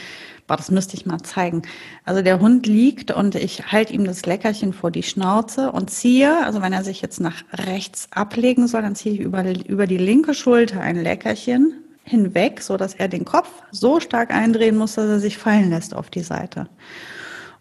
Boah, 0.47 0.57
das 0.57 0.69
müsste 0.69 0.95
ich 0.95 1.07
mal 1.07 1.21
zeigen. 1.23 1.63
Also 2.03 2.21
der 2.21 2.39
Hund 2.39 2.67
liegt 2.67 3.09
und 3.09 3.33
ich 3.33 3.71
halte 3.71 3.93
ihm 3.93 4.05
das 4.05 4.27
Leckerchen 4.27 4.73
vor 4.73 4.91
die 4.91 5.01
Schnauze 5.01 5.71
und 5.71 5.89
ziehe, 5.89 6.45
also 6.45 6.61
wenn 6.61 6.71
er 6.71 6.83
sich 6.83 7.01
jetzt 7.01 7.19
nach 7.19 7.43
rechts 7.51 8.07
ablegen 8.11 8.67
soll, 8.67 8.83
dann 8.83 8.95
ziehe 8.95 9.15
ich 9.15 9.21
über, 9.21 9.43
über 9.67 9.87
die 9.87 9.97
linke 9.97 10.35
Schulter 10.35 10.81
ein 10.81 11.01
Leckerchen 11.01 11.73
hinweg, 12.03 12.61
so 12.61 12.77
dass 12.77 12.93
er 12.93 13.07
den 13.07 13.25
Kopf 13.25 13.49
so 13.71 13.99
stark 13.99 14.31
eindrehen 14.31 14.77
muss, 14.77 14.93
dass 14.93 15.09
er 15.09 15.19
sich 15.19 15.39
fallen 15.39 15.71
lässt 15.71 15.95
auf 15.95 16.11
die 16.11 16.21
Seite. 16.21 16.69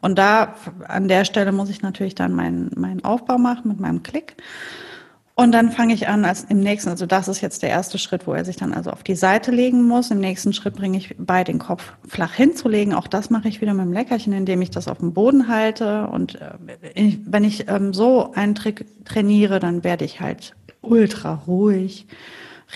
Und 0.03 0.19
da, 0.19 0.55
an 0.87 1.09
der 1.09 1.25
Stelle 1.25 1.53
muss 1.53 1.71
ich 1.71 1.81
natürlich 1.81 2.15
dann 2.15 2.35
meinen, 2.35 2.71
meinen 2.77 3.03
Aufbau 3.03 3.39
machen 3.39 3.69
mit 3.69 3.81
meinem 3.81 4.03
Klick. 4.03 4.37
Und 5.37 5.51
dann 5.51 5.73
fange 5.73 5.95
ich 5.95 6.07
an, 6.07 6.25
als 6.25 6.45
im 6.45 6.61
nächsten, 6.61 6.91
also 6.91 7.07
das 7.07 7.27
ist 7.27 7.41
jetzt 7.41 7.63
der 7.63 7.71
erste 7.71 7.99
Schritt, 7.99 8.29
wo 8.29 8.35
er 8.35 8.45
sich 8.45 8.55
dann 8.55 8.73
also 8.73 8.91
auf 8.91 9.03
die 9.03 9.17
Seite 9.17 9.51
legen 9.51 9.83
muss. 9.83 10.13
Im 10.13 10.21
nächsten 10.21 10.53
Schritt 10.53 10.77
bringe 10.77 10.97
ich 10.97 11.17
bei, 11.19 11.43
den 11.43 11.59
Kopf 11.59 11.93
flach 12.07 12.33
hinzulegen. 12.33 12.95
Auch 12.95 13.09
das 13.09 13.31
mache 13.31 13.49
ich 13.49 13.61
wieder 13.61 13.75
mit 13.75 13.85
dem 13.85 13.93
Leckerchen, 13.93 14.33
indem 14.33 14.63
ich 14.63 14.71
das 14.71 14.87
auf 14.87 14.99
dem 14.99 15.13
Boden 15.13 15.49
halte. 15.49 16.07
Und 16.07 16.41
äh, 16.41 17.17
wenn 17.27 17.43
ich 17.43 17.69
ähm, 17.69 17.93
so 17.93 18.31
einen 18.35 18.55
Trick 18.55 18.87
trainiere, 19.05 19.59
dann 19.59 19.83
werde 19.83 20.05
ich 20.05 20.21
halt 20.21 20.55
ultra 20.83 21.43
ruhig, 21.49 22.07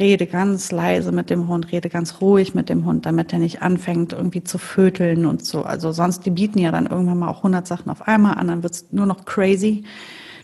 rede 0.01 0.27
ganz 0.27 0.73
leise 0.73 1.13
mit 1.13 1.31
dem 1.31 1.47
Hund, 1.47 1.71
rede 1.71 1.89
ganz 1.89 2.21
ruhig 2.21 2.57
mit 2.57 2.69
dem 2.69 2.85
Hund, 2.85 3.07
damit 3.07 3.33
er 3.33 3.39
nicht 3.39 3.63
anfängt, 3.63 4.13
irgendwie 4.13 4.43
zu 4.43 4.59
föteln 4.59 5.27
und 5.27 5.45
so. 5.45 5.63
Also 5.63 5.93
sonst, 5.93 6.27
die 6.27 6.31
bieten 6.31 6.59
ja 6.59 6.73
dann 6.73 6.87
irgendwann 6.87 7.21
mal 7.21 7.29
auch 7.29 7.39
100 7.39 7.69
Sachen 7.69 7.91
auf 7.91 8.09
einmal 8.09 8.35
an, 8.35 8.49
dann 8.49 8.63
wird's 8.65 8.87
nur 8.91 9.07
noch 9.07 9.27
crazy. 9.27 9.85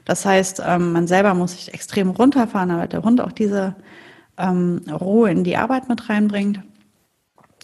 Das 0.05 0.27
heißt, 0.27 0.63
ähm, 0.67 0.93
man 0.93 1.07
selber 1.07 1.35
muss 1.35 1.53
sich 1.53 1.73
extrem 1.73 2.11
runterfahren, 2.11 2.69
damit 2.69 2.93
der 2.93 3.03
Hund 3.03 3.21
auch 3.21 3.33
diese 3.33 3.75
ähm, 4.37 4.83
Ruhe 4.91 5.31
in 5.31 5.45
die 5.45 5.57
Arbeit 5.57 5.89
mit 5.89 6.09
reinbringt. 6.09 6.61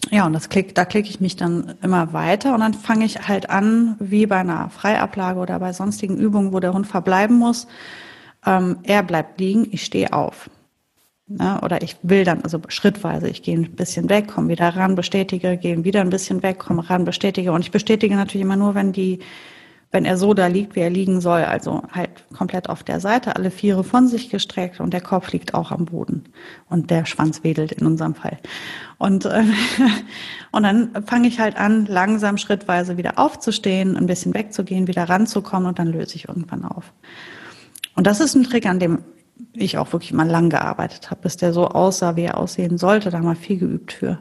Ja, 0.09 0.25
und 0.25 0.33
das 0.33 0.49
klick, 0.49 0.73
da 0.73 0.83
klicke 0.83 1.09
ich 1.09 1.21
mich 1.21 1.35
dann 1.35 1.75
immer 1.83 2.11
weiter 2.11 2.53
und 2.55 2.61
dann 2.61 2.73
fange 2.73 3.05
ich 3.05 3.27
halt 3.27 3.49
an, 3.49 3.95
wie 3.99 4.25
bei 4.25 4.37
einer 4.37 4.69
Freiablage 4.69 5.39
oder 5.39 5.59
bei 5.59 5.73
sonstigen 5.73 6.17
Übungen, 6.17 6.51
wo 6.53 6.59
der 6.59 6.73
Hund 6.73 6.87
verbleiben 6.87 7.37
muss. 7.37 7.67
Ähm, 8.45 8.79
er 8.83 9.03
bleibt 9.03 9.39
liegen, 9.39 9.67
ich 9.71 9.83
stehe 9.83 10.11
auf. 10.11 10.49
Ne? 11.27 11.59
Oder 11.61 11.81
ich 11.81 11.97
will 12.01 12.25
dann, 12.25 12.41
also 12.41 12.59
schrittweise, 12.67 13.29
ich 13.29 13.43
gehe 13.43 13.55
ein 13.55 13.71
bisschen 13.71 14.09
weg, 14.09 14.27
komme 14.27 14.49
wieder 14.49 14.75
ran, 14.75 14.95
bestätige, 14.95 15.57
gehe 15.57 15.83
wieder 15.83 16.01
ein 16.01 16.09
bisschen 16.09 16.41
weg, 16.43 16.59
komme 16.59 16.89
ran, 16.89 17.05
bestätige. 17.05 17.51
Und 17.51 17.61
ich 17.61 17.71
bestätige 17.71 18.15
natürlich 18.15 18.45
immer 18.45 18.55
nur, 18.55 18.75
wenn 18.75 18.91
die 18.91 19.19
wenn 19.91 20.05
er 20.05 20.17
so 20.17 20.33
da 20.33 20.47
liegt, 20.47 20.75
wie 20.75 20.79
er 20.79 20.89
liegen 20.89 21.19
soll, 21.19 21.43
also 21.43 21.83
halt 21.91 22.09
komplett 22.33 22.69
auf 22.69 22.81
der 22.81 23.01
Seite, 23.01 23.35
alle 23.35 23.51
Viere 23.51 23.83
von 23.83 24.07
sich 24.07 24.29
gestreckt 24.29 24.79
und 24.79 24.93
der 24.93 25.01
Kopf 25.01 25.31
liegt 25.33 25.53
auch 25.53 25.71
am 25.71 25.85
Boden 25.85 26.23
und 26.69 26.89
der 26.89 27.05
Schwanz 27.05 27.43
wedelt 27.43 27.73
in 27.73 27.85
unserem 27.85 28.15
Fall. 28.15 28.37
Und, 28.97 29.25
äh, 29.25 29.43
und 30.51 30.63
dann 30.63 30.91
fange 31.05 31.27
ich 31.27 31.39
halt 31.39 31.57
an, 31.57 31.85
langsam 31.85 32.37
schrittweise 32.37 32.95
wieder 32.95 33.19
aufzustehen, 33.19 33.97
ein 33.97 34.07
bisschen 34.07 34.33
wegzugehen, 34.33 34.87
wieder 34.87 35.09
ranzukommen 35.09 35.67
und 35.67 35.77
dann 35.77 35.87
löse 35.87 36.15
ich 36.15 36.29
irgendwann 36.29 36.63
auf. 36.63 36.93
Und 37.95 38.07
das 38.07 38.21
ist 38.21 38.35
ein 38.35 38.43
Trick, 38.43 38.65
an 38.65 38.79
dem 38.79 38.99
ich 39.53 39.77
auch 39.77 39.91
wirklich 39.91 40.13
mal 40.13 40.27
lang 40.27 40.49
gearbeitet 40.49 41.11
habe, 41.11 41.23
bis 41.23 41.35
der 41.35 41.51
so 41.51 41.67
aussah, 41.67 42.15
wie 42.15 42.23
er 42.23 42.37
aussehen 42.37 42.77
sollte, 42.77 43.09
da 43.09 43.19
mal 43.19 43.35
viel 43.35 43.57
geübt 43.57 43.91
für. 43.91 44.19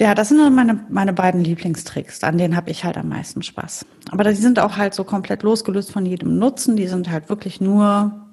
Ja, 0.00 0.14
das 0.14 0.30
sind 0.30 0.54
meine, 0.54 0.84
meine 0.88 1.12
beiden 1.12 1.44
Lieblingstricks. 1.44 2.24
An 2.24 2.38
denen 2.38 2.56
habe 2.56 2.70
ich 2.70 2.84
halt 2.84 2.96
am 2.96 3.10
meisten 3.10 3.42
Spaß. 3.42 3.86
Aber 4.10 4.24
die 4.24 4.34
sind 4.34 4.58
auch 4.58 4.76
halt 4.76 4.94
so 4.94 5.04
komplett 5.04 5.42
losgelöst 5.42 5.92
von 5.92 6.06
jedem 6.06 6.38
Nutzen. 6.38 6.74
Die 6.74 6.88
sind 6.88 7.10
halt 7.10 7.28
wirklich 7.28 7.60
nur 7.60 8.30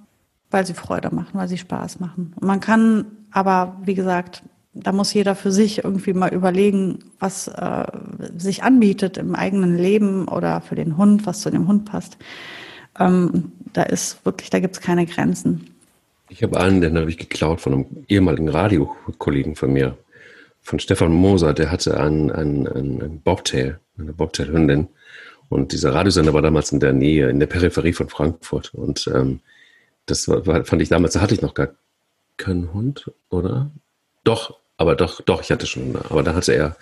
weil 0.50 0.66
sie 0.66 0.74
Freude 0.74 1.14
machen, 1.14 1.32
weil 1.34 1.48
sie 1.48 1.58
Spaß 1.58 2.00
machen. 2.00 2.34
Und 2.40 2.48
man 2.48 2.60
kann 2.60 3.06
aber, 3.32 3.78
wie 3.84 3.96
gesagt, 3.96 4.44
da 4.74 4.92
muss 4.92 5.14
jeder 5.14 5.36
für 5.36 5.52
sich 5.52 5.84
irgendwie 5.84 6.14
mal 6.14 6.34
überlegen, 6.34 7.00
was 7.20 7.48
äh, 7.48 7.86
sich 8.38 8.64
anbietet 8.64 9.18
im 9.18 9.36
eigenen 9.36 9.78
Leben 9.78 10.28
oder 10.28 10.62
für 10.62 10.76
den 10.76 10.98
Hund, 10.98 11.26
was 11.26 11.42
zu 11.42 11.50
dem 11.50 11.68
Hund 11.68 11.86
passt. 11.86 12.18
Ähm, 13.00 13.52
da 13.74 13.84
ist 13.84 14.24
wirklich, 14.26 14.50
da 14.50 14.60
gibt 14.60 14.76
es 14.76 14.82
keine 14.82 15.06
Grenzen. 15.06 15.72
Ich 16.30 16.44
habe 16.44 16.60
einen, 16.60 16.82
den 16.82 16.98
habe 16.98 17.10
ich 17.10 17.18
geklaut 17.18 17.60
von 17.60 17.74
einem 17.74 17.86
ehemaligen 18.08 18.50
Radiokollegen 18.50 19.56
von 19.56 19.74
mir, 19.74 19.98
von 20.68 20.80
Stefan 20.80 21.14
Moser, 21.14 21.54
der 21.54 21.72
hatte 21.72 21.98
einen, 21.98 22.30
einen, 22.30 22.68
einen 22.68 23.22
Bobtail, 23.22 23.80
eine 23.98 24.12
Bobtail-Hündin. 24.12 24.90
Und 25.48 25.72
dieser 25.72 25.94
Radiosender 25.94 26.34
war 26.34 26.42
damals 26.42 26.74
in 26.74 26.82
der 26.82 26.92
Nähe, 26.92 27.30
in 27.30 27.40
der 27.40 27.48
Peripherie 27.48 27.94
von 27.94 28.10
Frankfurt. 28.10 28.74
Und 28.74 29.10
ähm, 29.16 29.40
das 30.08 30.28
war, 30.28 30.66
fand 30.66 30.82
ich 30.82 30.90
damals, 30.90 31.14
da 31.14 31.22
hatte 31.22 31.34
ich 31.34 31.42
noch 31.42 31.54
gar 31.54 31.70
keinen 32.36 32.74
Hund, 32.74 33.10
oder? 33.30 33.72
Doch, 34.26 34.60
aber 34.76 34.98
doch, 34.98 35.22
doch, 35.22 35.42
ich 35.42 35.52
hatte 35.52 35.68
schon, 35.68 35.96
aber 36.10 36.22
da 36.22 36.36
hatte 36.36 36.54
er, 36.54 36.76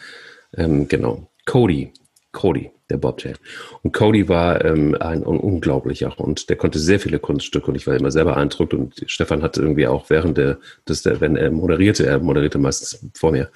ähm, 0.58 0.88
genau, 0.88 1.30
Cody, 1.46 1.94
Cody, 2.36 2.70
der 2.90 2.98
Bobtail. 2.98 3.36
Und 3.82 3.94
Cody 3.94 4.28
war 4.28 4.64
ähm, 4.64 4.96
ein, 5.00 5.24
unglaublicher 5.24 6.16
Hund. 6.18 6.50
Der 6.50 6.58
konnte 6.58 6.80
sehr 6.80 7.00
viele 7.00 7.18
Kunststücke 7.18 7.68
und 7.68 7.76
ich 7.76 7.88
war 7.88 7.96
immer 7.96 8.12
selber 8.12 8.34
beeindruckt. 8.34 8.74
Und 8.74 8.94
Stefan 9.08 9.42
hatte 9.42 9.62
irgendwie 9.62 9.88
auch 9.88 10.10
während 10.10 10.38
der, 10.38 10.58
des, 10.88 11.02
der, 11.02 11.22
wenn 11.22 11.38
er 11.38 11.50
moderierte, 11.50 12.06
er 12.06 12.20
moderierte 12.20 12.60
meistens 12.60 13.00
vor 13.16 13.32
mir, 13.32 13.50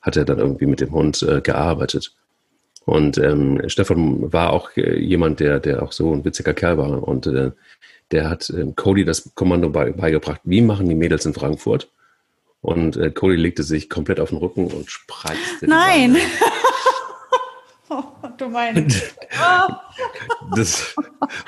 hat 0.00 0.16
er 0.16 0.24
dann 0.24 0.38
irgendwie 0.38 0.66
mit 0.66 0.80
dem 0.80 0.92
Hund 0.92 1.22
äh, 1.22 1.42
gearbeitet. 1.42 2.14
Und 2.86 3.18
ähm, 3.18 3.60
Stefan 3.66 4.32
war 4.32 4.50
auch 4.54 4.70
äh, 4.76 4.98
jemand, 4.98 5.40
der, 5.40 5.60
der 5.60 5.82
auch 5.82 5.92
so 5.92 6.12
ein 6.12 6.24
witziger 6.24 6.54
Kerl 6.54 6.78
war. 6.78 7.06
Und 7.06 7.26
äh, 7.26 7.50
der 8.12 8.30
hat 8.30 8.48
äh, 8.48 8.64
Cody 8.74 9.04
das 9.04 9.34
Kommando 9.34 9.68
bei, 9.68 9.92
beigebracht, 9.92 10.40
wie 10.44 10.62
machen 10.62 10.88
die 10.88 10.94
Mädels 10.94 11.26
in 11.26 11.34
Frankfurt? 11.34 11.90
Und 12.62 12.96
äh, 12.96 13.10
Cody 13.10 13.36
legte 13.36 13.62
sich 13.62 13.90
komplett 13.90 14.20
auf 14.20 14.30
den 14.30 14.38
Rücken 14.38 14.68
und 14.68 14.90
spreizte. 14.90 15.66
Nein! 15.66 16.16
Oh, 18.42 18.46
du 18.46 18.52
meinst. 18.52 19.16
das, 20.56 20.94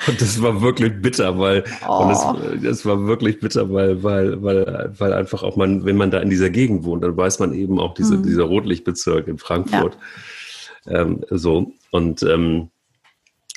und 0.07 0.21
das 0.21 0.41
war 0.41 0.61
wirklich 0.61 1.01
bitter, 1.01 1.37
weil 1.37 1.63
oh. 1.87 2.03
und 2.03 2.09
das, 2.09 2.61
das, 2.63 2.85
war 2.85 3.05
wirklich 3.05 3.39
bitter, 3.39 3.71
weil, 3.71 4.03
weil, 4.03 4.41
weil, 4.43 4.93
weil 4.97 5.13
einfach 5.13 5.43
auch 5.43 5.55
man, 5.55 5.85
wenn 5.85 5.97
man 5.97 6.11
da 6.11 6.19
in 6.19 6.29
dieser 6.29 6.49
Gegend 6.49 6.83
wohnt, 6.83 7.03
dann 7.03 7.15
weiß 7.15 7.39
man 7.39 7.53
eben 7.53 7.79
auch 7.79 7.93
diese, 7.93 8.15
hm. 8.15 8.23
dieser 8.23 8.43
Rotlichtbezirk 8.43 9.27
in 9.27 9.37
Frankfurt. 9.37 9.97
Ja. 10.85 11.01
Ähm, 11.01 11.23
so. 11.29 11.73
Und 11.91 12.23
ähm, 12.23 12.69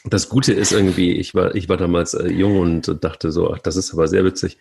das 0.04 0.28
Gute 0.28 0.52
ist 0.52 0.72
irgendwie, 0.72 1.12
ich 1.12 1.34
war, 1.34 1.54
ich 1.54 1.68
war 1.68 1.76
damals 1.76 2.14
äh, 2.14 2.28
jung 2.28 2.58
und 2.58 3.04
dachte 3.04 3.32
so, 3.32 3.52
ach, 3.52 3.58
das 3.58 3.76
ist 3.76 3.92
aber 3.92 4.08
sehr 4.08 4.24
witzig 4.24 4.58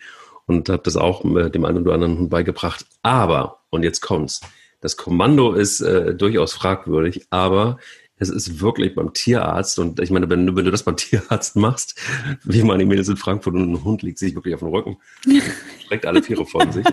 und 0.47 0.69
habe 0.69 0.81
das 0.83 0.97
auch 0.97 1.23
äh, 1.23 1.49
dem 1.49 1.65
einen 1.65 1.83
oder 1.83 1.93
anderen 1.93 2.29
beigebracht. 2.29 2.85
Aber, 3.03 3.59
und 3.69 3.83
jetzt 3.83 4.01
kommt's, 4.01 4.41
das 4.81 4.97
Kommando 4.97 5.53
ist 5.53 5.81
äh, 5.81 6.15
durchaus 6.15 6.53
fragwürdig, 6.53 7.27
aber 7.29 7.77
es 8.19 8.29
ist 8.29 8.61
wirklich 8.61 8.95
beim 8.95 9.13
Tierarzt, 9.13 9.79
und 9.79 9.99
ich 9.99 10.09
meine, 10.09 10.29
wenn, 10.29 10.55
wenn 10.55 10.65
du 10.65 10.71
das 10.71 10.83
beim 10.83 10.97
Tierarzt 10.97 11.55
machst, 11.55 11.95
wie 12.43 12.63
meine 12.63 12.85
Mädels 12.85 13.09
in 13.09 13.17
Frankfurt 13.17 13.53
und 13.53 13.71
ein 13.71 13.83
Hund 13.83 14.01
liegt 14.01 14.19
sich 14.19 14.35
wirklich 14.35 14.53
auf 14.53 14.61
dem 14.61 14.69
Rücken, 14.69 14.97
streckt 15.85 16.05
alle 16.05 16.21
Tiere 16.21 16.45
von 16.45 16.71
sich. 16.71 16.85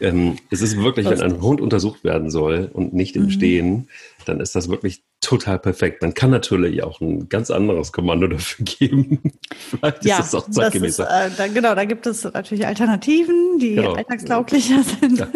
Ähm, 0.00 0.36
es 0.50 0.60
ist 0.60 0.76
wirklich, 0.76 1.06
wenn 1.06 1.22
ein 1.22 1.40
Hund 1.40 1.60
untersucht 1.60 2.02
werden 2.02 2.30
soll 2.30 2.68
und 2.72 2.94
nicht 2.94 3.14
im 3.16 3.24
mhm. 3.24 3.30
Stehen, 3.30 3.88
dann 4.24 4.40
ist 4.40 4.54
das 4.54 4.68
wirklich 4.68 5.02
total 5.20 5.58
perfekt. 5.58 6.02
Man 6.02 6.14
kann 6.14 6.30
natürlich 6.30 6.82
auch 6.82 7.00
ein 7.00 7.28
ganz 7.28 7.50
anderes 7.50 7.92
Kommando 7.92 8.26
dafür 8.26 8.64
geben. 8.78 9.20
Vielleicht 9.70 10.04
ja, 10.04 10.18
ist 10.18 10.32
das 10.32 10.42
auch 10.42 10.50
zeitgemäßer. 10.50 11.04
Das 11.04 11.32
ist, 11.32 11.34
äh, 11.34 11.36
da, 11.36 11.52
genau, 11.52 11.74
da 11.74 11.84
gibt 11.84 12.06
es 12.06 12.24
natürlich 12.24 12.66
Alternativen, 12.66 13.58
die 13.60 13.76
genau. 13.76 13.92
alltagstauglicher 13.92 14.82
sind. 14.82 15.18
Ja, 15.20 15.28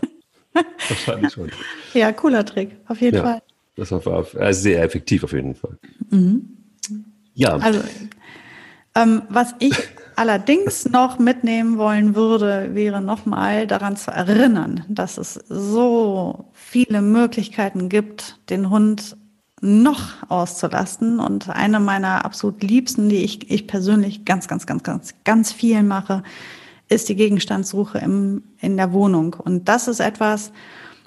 wahrscheinlich 0.89 1.33
schon. 1.33 1.51
ja, 1.95 2.13
cooler 2.13 2.45
Trick, 2.45 2.77
auf 2.89 3.01
jeden 3.01 3.17
ja, 3.17 3.23
Fall. 3.23 3.43
Das 3.79 3.93
war 3.93 4.27
also 4.37 4.61
sehr 4.61 4.83
effektiv 4.83 5.23
auf 5.23 5.33
jeden 5.33 5.55
Fall. 5.55 5.79
Mhm. 6.11 6.49
Ja. 7.35 7.57
Also, 7.57 7.81
ähm, 8.97 9.23
was 9.29 9.55
ich 9.61 9.77
allerdings 10.17 10.89
noch 10.89 11.21
mitnehmen 11.21 11.79
wollen 11.79 12.17
würde, 12.17 12.75
wäre 12.75 13.01
nochmal 13.01 13.69
daran 13.69 13.97
zu 13.97 14.11
erinnern, 14.11 14.85
dass 14.89 15.17
es 15.17 15.35
so 15.49 16.51
viele 16.53 17.03
Möglichkeiten 17.03 17.89
gibt, 17.89 18.41
den 18.51 18.69
Hund 18.69 19.17
noch 19.61 20.29
auszulasten. 20.29 21.21
Und 21.21 21.49
eine 21.49 21.79
meiner 21.79 22.25
absolut 22.25 22.61
liebsten, 22.65 23.09
die 23.09 23.23
ich, 23.23 23.49
ich 23.49 23.69
persönlich 23.69 24.25
ganz, 24.25 24.49
ganz, 24.49 24.67
ganz, 24.67 24.83
ganz, 24.83 25.15
ganz 25.23 25.53
viel 25.53 25.85
mache, 25.85 26.25
ist 26.89 27.09
die 27.09 27.17
Gegenstandssuche 27.17 27.99
im, 27.99 28.43
in 28.61 28.77
der 28.77 28.93
Wohnung. 28.93 29.35
Und 29.35 29.69
das 29.69 29.87
ist 29.87 30.01
etwas, 30.01 30.51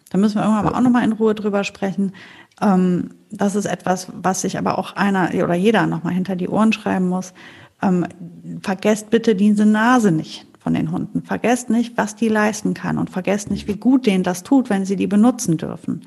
da 0.10 0.18
müssen 0.18 0.36
wir 0.36 0.44
irgendwann 0.44 0.66
aber 0.68 0.78
auch 0.78 0.82
nochmal 0.82 1.04
in 1.04 1.14
Ruhe 1.14 1.36
drüber 1.36 1.64
sprechen. 1.64 2.14
Ähm, 2.62 3.12
das 3.32 3.56
ist 3.56 3.66
etwas, 3.66 4.08
was 4.14 4.42
sich 4.42 4.58
aber 4.58 4.78
auch 4.78 4.96
einer 4.96 5.30
oder 5.34 5.56
jeder 5.56 5.88
nochmal 5.88 6.14
hinter 6.14 6.36
die 6.36 6.50
Ohren 6.50 6.74
schreiben 6.74 7.08
muss. 7.08 7.34
Ähm, 7.82 8.06
vergesst 8.62 9.10
bitte 9.10 9.36
diese 9.36 9.66
Nase 9.66 10.12
nicht 10.12 10.46
von 10.60 10.74
den 10.74 10.92
Hunden. 10.92 11.24
Vergesst 11.24 11.70
nicht, 11.70 11.98
was 11.98 12.16
die 12.16 12.28
leisten 12.28 12.74
kann 12.74 12.98
und 12.98 13.10
vergesst 13.10 13.50
nicht, 13.50 13.68
wie 13.68 13.78
gut 13.78 14.06
denen 14.06 14.24
das 14.24 14.44
tut, 14.44 14.70
wenn 14.70 14.86
sie 14.86 14.96
die 14.96 15.08
benutzen 15.08 15.58
dürfen. 15.58 16.02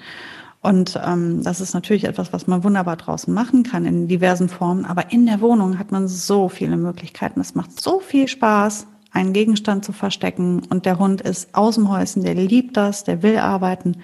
Und 0.60 0.98
ähm, 1.04 1.42
das 1.42 1.60
ist 1.60 1.74
natürlich 1.74 2.04
etwas, 2.04 2.32
was 2.32 2.46
man 2.46 2.64
wunderbar 2.64 2.96
draußen 2.96 3.32
machen 3.34 3.64
kann 3.64 3.84
in 3.84 4.08
diversen 4.08 4.48
Formen. 4.48 4.86
Aber 4.86 5.12
in 5.12 5.26
der 5.26 5.40
Wohnung 5.40 5.78
hat 5.78 5.92
man 5.92 6.08
so 6.08 6.48
viele 6.48 6.76
Möglichkeiten. 6.76 7.40
Es 7.40 7.54
macht 7.54 7.78
so 7.78 8.00
viel 8.00 8.28
Spaß, 8.28 8.86
einen 9.12 9.34
Gegenstand 9.34 9.84
zu 9.84 9.92
verstecken. 9.92 10.62
Und 10.70 10.86
der 10.86 10.98
Hund 10.98 11.20
ist 11.20 11.54
aus 11.54 11.74
dem 11.74 11.90
Häuschen, 11.90 12.22
der 12.22 12.34
liebt 12.34 12.76
das, 12.78 13.04
der 13.04 13.22
will 13.22 13.36
arbeiten. 13.36 13.96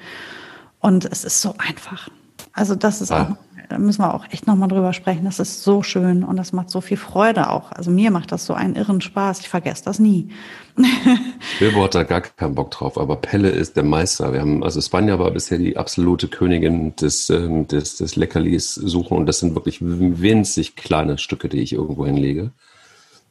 Und 0.80 1.06
es 1.06 1.24
ist 1.24 1.40
so 1.40 1.54
einfach. 1.56 2.10
Also 2.52 2.74
das 2.74 3.00
ist 3.00 3.12
ah. 3.12 3.22
auch 3.22 3.36
da 3.70 3.78
müssen 3.78 4.02
wir 4.02 4.14
auch 4.14 4.26
echt 4.30 4.48
nochmal 4.48 4.68
drüber 4.68 4.92
sprechen. 4.92 5.24
Das 5.24 5.38
ist 5.38 5.62
so 5.62 5.82
schön 5.84 6.24
und 6.24 6.36
das 6.36 6.52
macht 6.52 6.70
so 6.70 6.80
viel 6.80 6.96
Freude 6.96 7.50
auch. 7.50 7.70
Also 7.70 7.92
mir 7.92 8.10
macht 8.10 8.32
das 8.32 8.44
so 8.44 8.52
einen 8.52 8.74
irren 8.74 9.00
Spaß. 9.00 9.40
Ich 9.40 9.48
vergesse 9.48 9.84
das 9.84 10.00
nie. 10.00 10.28
Bilbo 11.60 11.84
hat 11.84 11.94
da 11.94 12.02
gar 12.02 12.20
keinen 12.20 12.56
Bock 12.56 12.72
drauf, 12.72 12.98
aber 12.98 13.16
Pelle 13.16 13.48
ist 13.50 13.76
der 13.76 13.84
Meister. 13.84 14.32
Wir 14.32 14.40
haben, 14.40 14.64
also 14.64 14.80
Spanja 14.80 15.20
war 15.20 15.30
bisher 15.30 15.58
die 15.58 15.76
absolute 15.76 16.26
Königin 16.26 16.96
des, 16.96 17.30
ähm, 17.30 17.68
des, 17.68 17.96
des 17.96 18.16
Leckerlis 18.16 18.74
suchen 18.74 19.18
und 19.18 19.26
das 19.26 19.38
sind 19.38 19.54
wirklich 19.54 19.78
winzig 19.80 20.74
kleine 20.74 21.16
Stücke, 21.18 21.48
die 21.48 21.60
ich 21.60 21.72
irgendwo 21.72 22.04
hinlege. 22.06 22.50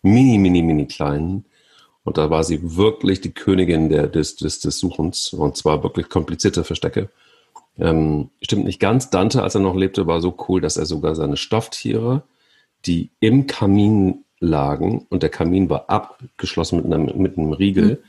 Mini, 0.04 0.38
mini, 0.38 0.62
mini 0.62 0.86
kleinen. 0.88 1.46
Und 2.06 2.18
da 2.18 2.30
war 2.30 2.46
sie 2.46 2.78
wirklich 2.78 3.20
die 3.20 3.34
Königin 3.34 3.90
der, 3.90 4.08
des, 4.08 4.38
des, 4.38 4.62
des 4.62 4.80
Suchens 4.80 5.34
und 5.34 5.58
zwar 5.58 5.84
wirklich 5.84 6.08
komplizierte 6.08 6.64
Verstecke. 6.64 7.10
Ähm, 7.80 8.30
stimmt 8.42 8.66
nicht 8.66 8.80
ganz. 8.80 9.10
Dante, 9.10 9.42
als 9.42 9.56
er 9.56 9.62
noch 9.62 9.76
lebte, 9.76 10.08
war 10.08 10.22
so 10.22 10.36
cool, 10.48 10.62
dass 10.62 10.78
er 10.78 10.86
sogar 10.86 11.16
seine 11.16 11.38
Stofftiere, 11.38 12.24
die 12.86 13.10
im 13.20 13.48
Kamin 13.48 14.26
lagen, 14.40 15.06
und 15.10 15.24
der 15.24 15.30
Kamin 15.30 15.70
war 15.70 15.90
abgeschlossen 15.90 16.78
mit 16.78 16.86
einem, 16.86 17.22
mit 17.22 17.38
einem 17.38 17.54
Riegel, 17.54 18.04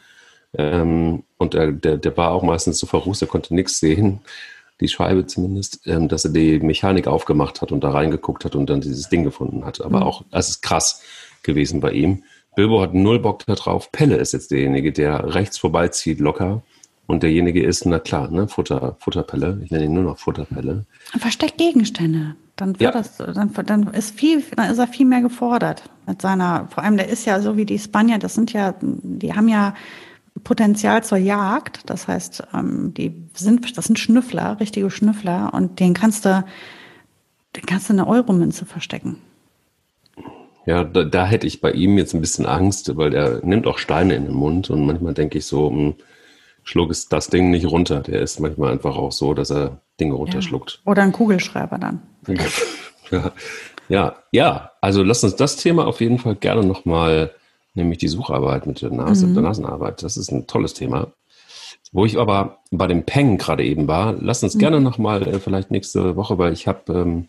mhm. 0.53 0.59
ähm, 0.59 1.23
und 1.39 1.55
der, 1.55 1.73
der, 1.73 1.97
der 1.97 2.16
war 2.16 2.33
auch 2.33 2.43
meistens 2.43 2.79
so 2.79 2.87
verrußt, 2.87 3.23
er 3.23 3.29
konnte 3.29 3.55
nichts 3.55 3.79
sehen, 3.79 4.21
die 4.81 4.89
Scheibe 4.89 5.27
zumindest, 5.27 5.87
ähm, 5.87 6.09
dass 6.09 6.25
er 6.25 6.33
die 6.33 6.59
Mechanik 6.61 7.07
aufgemacht 7.07 7.62
hat 7.62 7.73
und 7.73 7.85
da 7.85 7.91
reingeguckt 7.91 8.45
hat 8.45 8.55
und 8.57 8.71
dann 8.71 8.81
dieses 8.81 9.09
Ding 9.09 9.25
gefunden 9.25 9.64
hat. 9.64 9.81
Aber 9.81 9.99
mhm. 9.99 10.05
auch, 10.05 10.25
das 10.31 10.49
ist 10.49 10.62
krass 10.62 11.03
gewesen 11.43 11.81
bei 11.81 11.93
ihm. 11.93 12.25
Bilbo 12.57 12.81
hat 12.81 12.95
null 12.95 13.21
Bock 13.21 13.45
da 13.47 13.55
drauf. 13.55 13.93
Pelle 13.93 14.16
ist 14.16 14.33
jetzt 14.33 14.51
derjenige, 14.51 14.93
der 14.93 15.35
rechts 15.35 15.59
vorbeizieht, 15.59 16.18
locker 16.18 16.62
und 17.11 17.25
derjenige 17.25 17.63
ist, 17.63 17.87
na 17.87 17.99
klar, 17.99 18.31
ne, 18.31 18.47
Futter, 18.47 18.97
Futterpelle. 19.01 19.61
Ich 19.65 19.71
nenne 19.71 19.85
ihn 19.85 19.93
nur 19.93 20.05
noch 20.05 20.19
Futterpelle. 20.19 20.85
Versteckt 21.19 21.59
Gegenstände. 21.59 22.37
Dann, 22.55 22.79
wird 22.79 22.81
ja. 22.81 22.91
das, 22.93 23.17
dann, 23.17 23.53
dann, 23.67 23.87
ist 23.89 24.15
viel, 24.15 24.45
dann 24.55 24.71
ist 24.71 24.79
er 24.79 24.87
viel 24.87 25.07
mehr 25.07 25.21
gefordert 25.21 25.83
mit 26.07 26.23
seiner, 26.23 26.69
vor 26.71 26.85
allem 26.85 26.97
der 26.97 27.09
ist 27.09 27.25
ja 27.25 27.41
so 27.41 27.57
wie 27.57 27.65
die 27.65 27.79
Spanier, 27.79 28.19
das 28.19 28.35
sind 28.35 28.53
ja, 28.53 28.75
die 28.81 29.33
haben 29.33 29.49
ja 29.49 29.75
Potenzial 30.45 31.03
zur 31.03 31.19
Jagd. 31.19 31.91
Das 31.91 32.07
heißt, 32.07 32.45
ähm, 32.55 32.95
die 32.95 33.13
sind, 33.35 33.77
das 33.77 33.87
sind 33.87 33.99
Schnüffler, 33.99 34.61
richtige 34.61 34.91
Schnüffler 34.91 35.53
und 35.53 35.81
den 35.81 35.95
kannst 35.95 36.25
du, 36.25 36.45
den 37.57 37.67
kannst 37.67 37.89
du 37.89 37.95
eine 37.95 38.07
Euromünze 38.07 38.67
verstecken. 38.67 39.17
Ja, 40.65 40.85
da, 40.85 41.03
da 41.03 41.27
hätte 41.27 41.49
ich 41.49 41.61
bei 41.61 41.73
ihm 41.73 41.99
jetzt 41.99 42.15
ein 42.15 42.21
bisschen 42.21 42.47
Angst, 42.47 42.97
weil 42.97 43.11
der 43.11 43.45
nimmt 43.45 43.67
auch 43.67 43.79
Steine 43.79 44.15
in 44.15 44.27
den 44.27 44.35
Mund 44.35 44.71
und 44.71 44.87
manchmal 44.87 45.15
denke 45.15 45.39
ich 45.39 45.47
so, 45.47 45.71
hm, 45.71 45.95
schlug 46.71 46.91
es 46.91 47.09
das 47.09 47.29
Ding 47.29 47.51
nicht 47.51 47.66
runter. 47.66 48.01
Der 48.01 48.21
ist 48.23 48.39
manchmal 48.39 48.73
einfach 48.73 48.97
auch 48.97 49.11
so, 49.11 49.35
dass 49.35 49.51
er 49.51 49.81
Dinge 49.99 50.14
runterschluckt. 50.14 50.81
Ja. 50.85 50.93
Oder 50.93 51.03
ein 51.03 51.11
Kugelschreiber 51.11 51.79
dann. 51.79 52.03
ja. 53.11 53.33
ja, 53.89 54.16
ja. 54.31 54.71
Also 54.81 55.03
lass 55.03 55.25
uns 55.25 55.35
das 55.35 55.57
Thema 55.57 55.87
auf 55.87 56.01
jeden 56.01 56.18
Fall 56.18 56.37
gerne 56.37 56.64
nochmal, 56.64 57.33
nämlich 57.75 57.99
die 57.99 58.09
Sucharbeit 58.09 58.66
mit 58.66 58.83
der 58.83 58.91
Nase, 58.91 59.27
mhm. 59.27 59.35
der 59.35 59.43
Nasenarbeit. 59.43 60.05
Das 60.05 60.16
ist 60.16 60.31
ein 60.31 60.47
tolles 60.47 60.75
Thema. 60.75 61.09
Wo 61.93 62.05
ich 62.05 62.18
aber 62.18 62.59
bei 62.71 62.87
dem 62.87 63.03
Peng 63.03 63.37
gerade 63.37 63.64
eben 63.64 63.89
war, 63.89 64.14
lass 64.21 64.45
uns 64.45 64.55
mhm. 64.55 64.61
gerne 64.61 64.81
nochmal 64.81 65.27
äh, 65.27 65.41
vielleicht 65.41 65.73
nächste 65.73 66.14
Woche, 66.14 66.39
weil 66.39 66.53
ich 66.53 66.68
habe 66.68 66.93
ähm, 66.93 67.29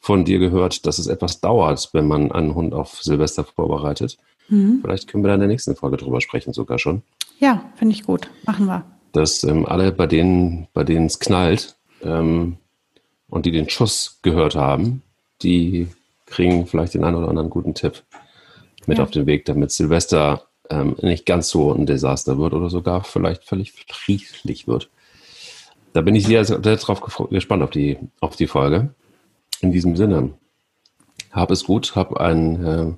von 0.00 0.24
dir 0.24 0.40
gehört, 0.40 0.86
dass 0.86 0.98
es 0.98 1.06
etwas 1.06 1.40
dauert, 1.40 1.90
wenn 1.92 2.08
man 2.08 2.32
einen 2.32 2.56
Hund 2.56 2.74
auf 2.74 3.00
Silvester 3.00 3.44
vorbereitet. 3.44 4.18
Mhm. 4.48 4.80
Vielleicht 4.82 5.06
können 5.06 5.22
wir 5.22 5.28
da 5.28 5.34
in 5.34 5.40
der 5.40 5.48
nächsten 5.48 5.76
Folge 5.76 5.98
drüber 5.98 6.20
sprechen, 6.20 6.52
sogar 6.52 6.80
schon. 6.80 7.02
Ja, 7.42 7.64
finde 7.74 7.96
ich 7.96 8.04
gut. 8.04 8.30
Machen 8.46 8.66
wir. 8.66 8.84
Dass 9.10 9.42
ähm, 9.42 9.66
alle, 9.66 9.90
bei 9.90 10.06
denen, 10.06 10.68
bei 10.72 10.84
denen 10.84 11.06
es 11.06 11.18
knallt 11.18 11.74
ähm, 12.02 12.56
und 13.28 13.46
die 13.46 13.50
den 13.50 13.68
Schuss 13.68 14.20
gehört 14.22 14.54
haben, 14.54 15.02
die 15.42 15.88
kriegen 16.26 16.66
vielleicht 16.68 16.94
den 16.94 17.02
einen 17.02 17.16
oder 17.16 17.28
anderen 17.28 17.50
guten 17.50 17.74
Tipp 17.74 18.04
mit 18.86 18.98
ja. 18.98 19.04
auf 19.04 19.10
den 19.10 19.26
Weg, 19.26 19.44
damit 19.44 19.72
Silvester 19.72 20.44
ähm, 20.70 20.94
nicht 21.02 21.26
ganz 21.26 21.48
so 21.48 21.72
ein 21.72 21.84
Desaster 21.84 22.38
wird 22.38 22.54
oder 22.54 22.70
sogar 22.70 23.02
vielleicht 23.02 23.42
völlig 23.42 23.72
friedlich 23.72 24.68
wird. 24.68 24.88
Da 25.94 26.00
bin 26.00 26.14
ich 26.14 26.24
sehr, 26.26 26.44
sehr 26.44 26.58
drauf 26.58 27.00
gespannt 27.28 27.64
auf 27.64 27.70
die, 27.70 27.98
auf 28.20 28.36
die 28.36 28.46
Folge. 28.46 28.94
In 29.60 29.72
diesem 29.72 29.96
Sinne, 29.96 30.34
hab 31.32 31.50
es 31.50 31.64
gut, 31.64 31.96
hab 31.96 32.16
ein, 32.18 32.64
äh, 32.64 32.92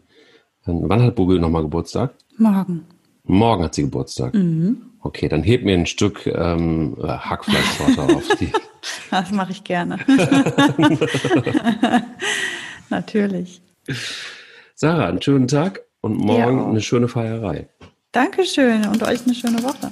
ein 0.70 0.88
wann 0.88 1.03
hat 1.03 1.14
Bugel 1.14 1.40
nochmal 1.40 1.62
Geburtstag? 1.62 2.14
Morgen. 2.36 2.84
Morgen 3.25 3.64
hat 3.64 3.75
sie 3.75 3.83
Geburtstag. 3.83 4.35
Mhm. 4.35 4.91
Okay, 5.01 5.29
dann 5.29 5.43
heb 5.43 5.64
mir 5.64 5.75
ein 5.75 5.87
Stück 5.87 6.27
ähm, 6.27 6.97
Hackfleischtorte 7.01 8.03
auf 8.16 8.29
die. 8.39 8.53
Das 9.11 9.31
mache 9.31 9.53
ich 9.53 9.64
gerne. 9.64 9.99
Natürlich. 12.91 13.62
Sarah, 14.75 15.07
einen 15.07 15.22
schönen 15.22 15.49
Tag 15.49 15.83
und 16.01 16.18
morgen 16.18 16.59
ja. 16.59 16.68
eine 16.68 16.81
schöne 16.81 17.09
Feierei. 17.09 17.68
Dankeschön 18.12 18.87
und 18.87 19.03
euch 19.03 19.25
eine 19.25 19.35
schöne 19.35 19.62
Woche. 19.62 19.91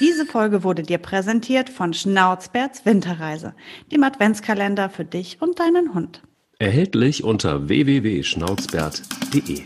Diese 0.00 0.26
Folge 0.26 0.62
wurde 0.62 0.82
dir 0.82 0.98
präsentiert 0.98 1.70
von 1.70 1.92
Schnauzbärts 1.92 2.86
Winterreise, 2.86 3.54
dem 3.90 4.04
Adventskalender 4.04 4.90
für 4.90 5.04
dich 5.04 5.42
und 5.42 5.58
deinen 5.58 5.94
Hund. 5.94 6.22
Erhältlich 6.58 7.24
unter 7.24 7.68
www.schnauzbärt.de. 7.68 9.62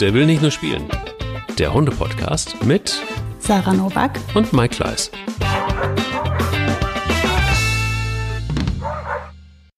Der 0.00 0.14
will 0.14 0.26
nicht 0.26 0.42
nur 0.42 0.50
spielen. 0.50 0.88
Der 1.58 1.74
Hunde-Podcast 1.74 2.64
mit 2.64 3.02
Sarah 3.40 3.72
Novak 3.72 4.18
und 4.34 4.52
Mike 4.52 4.76
Kleiss. 4.76 5.10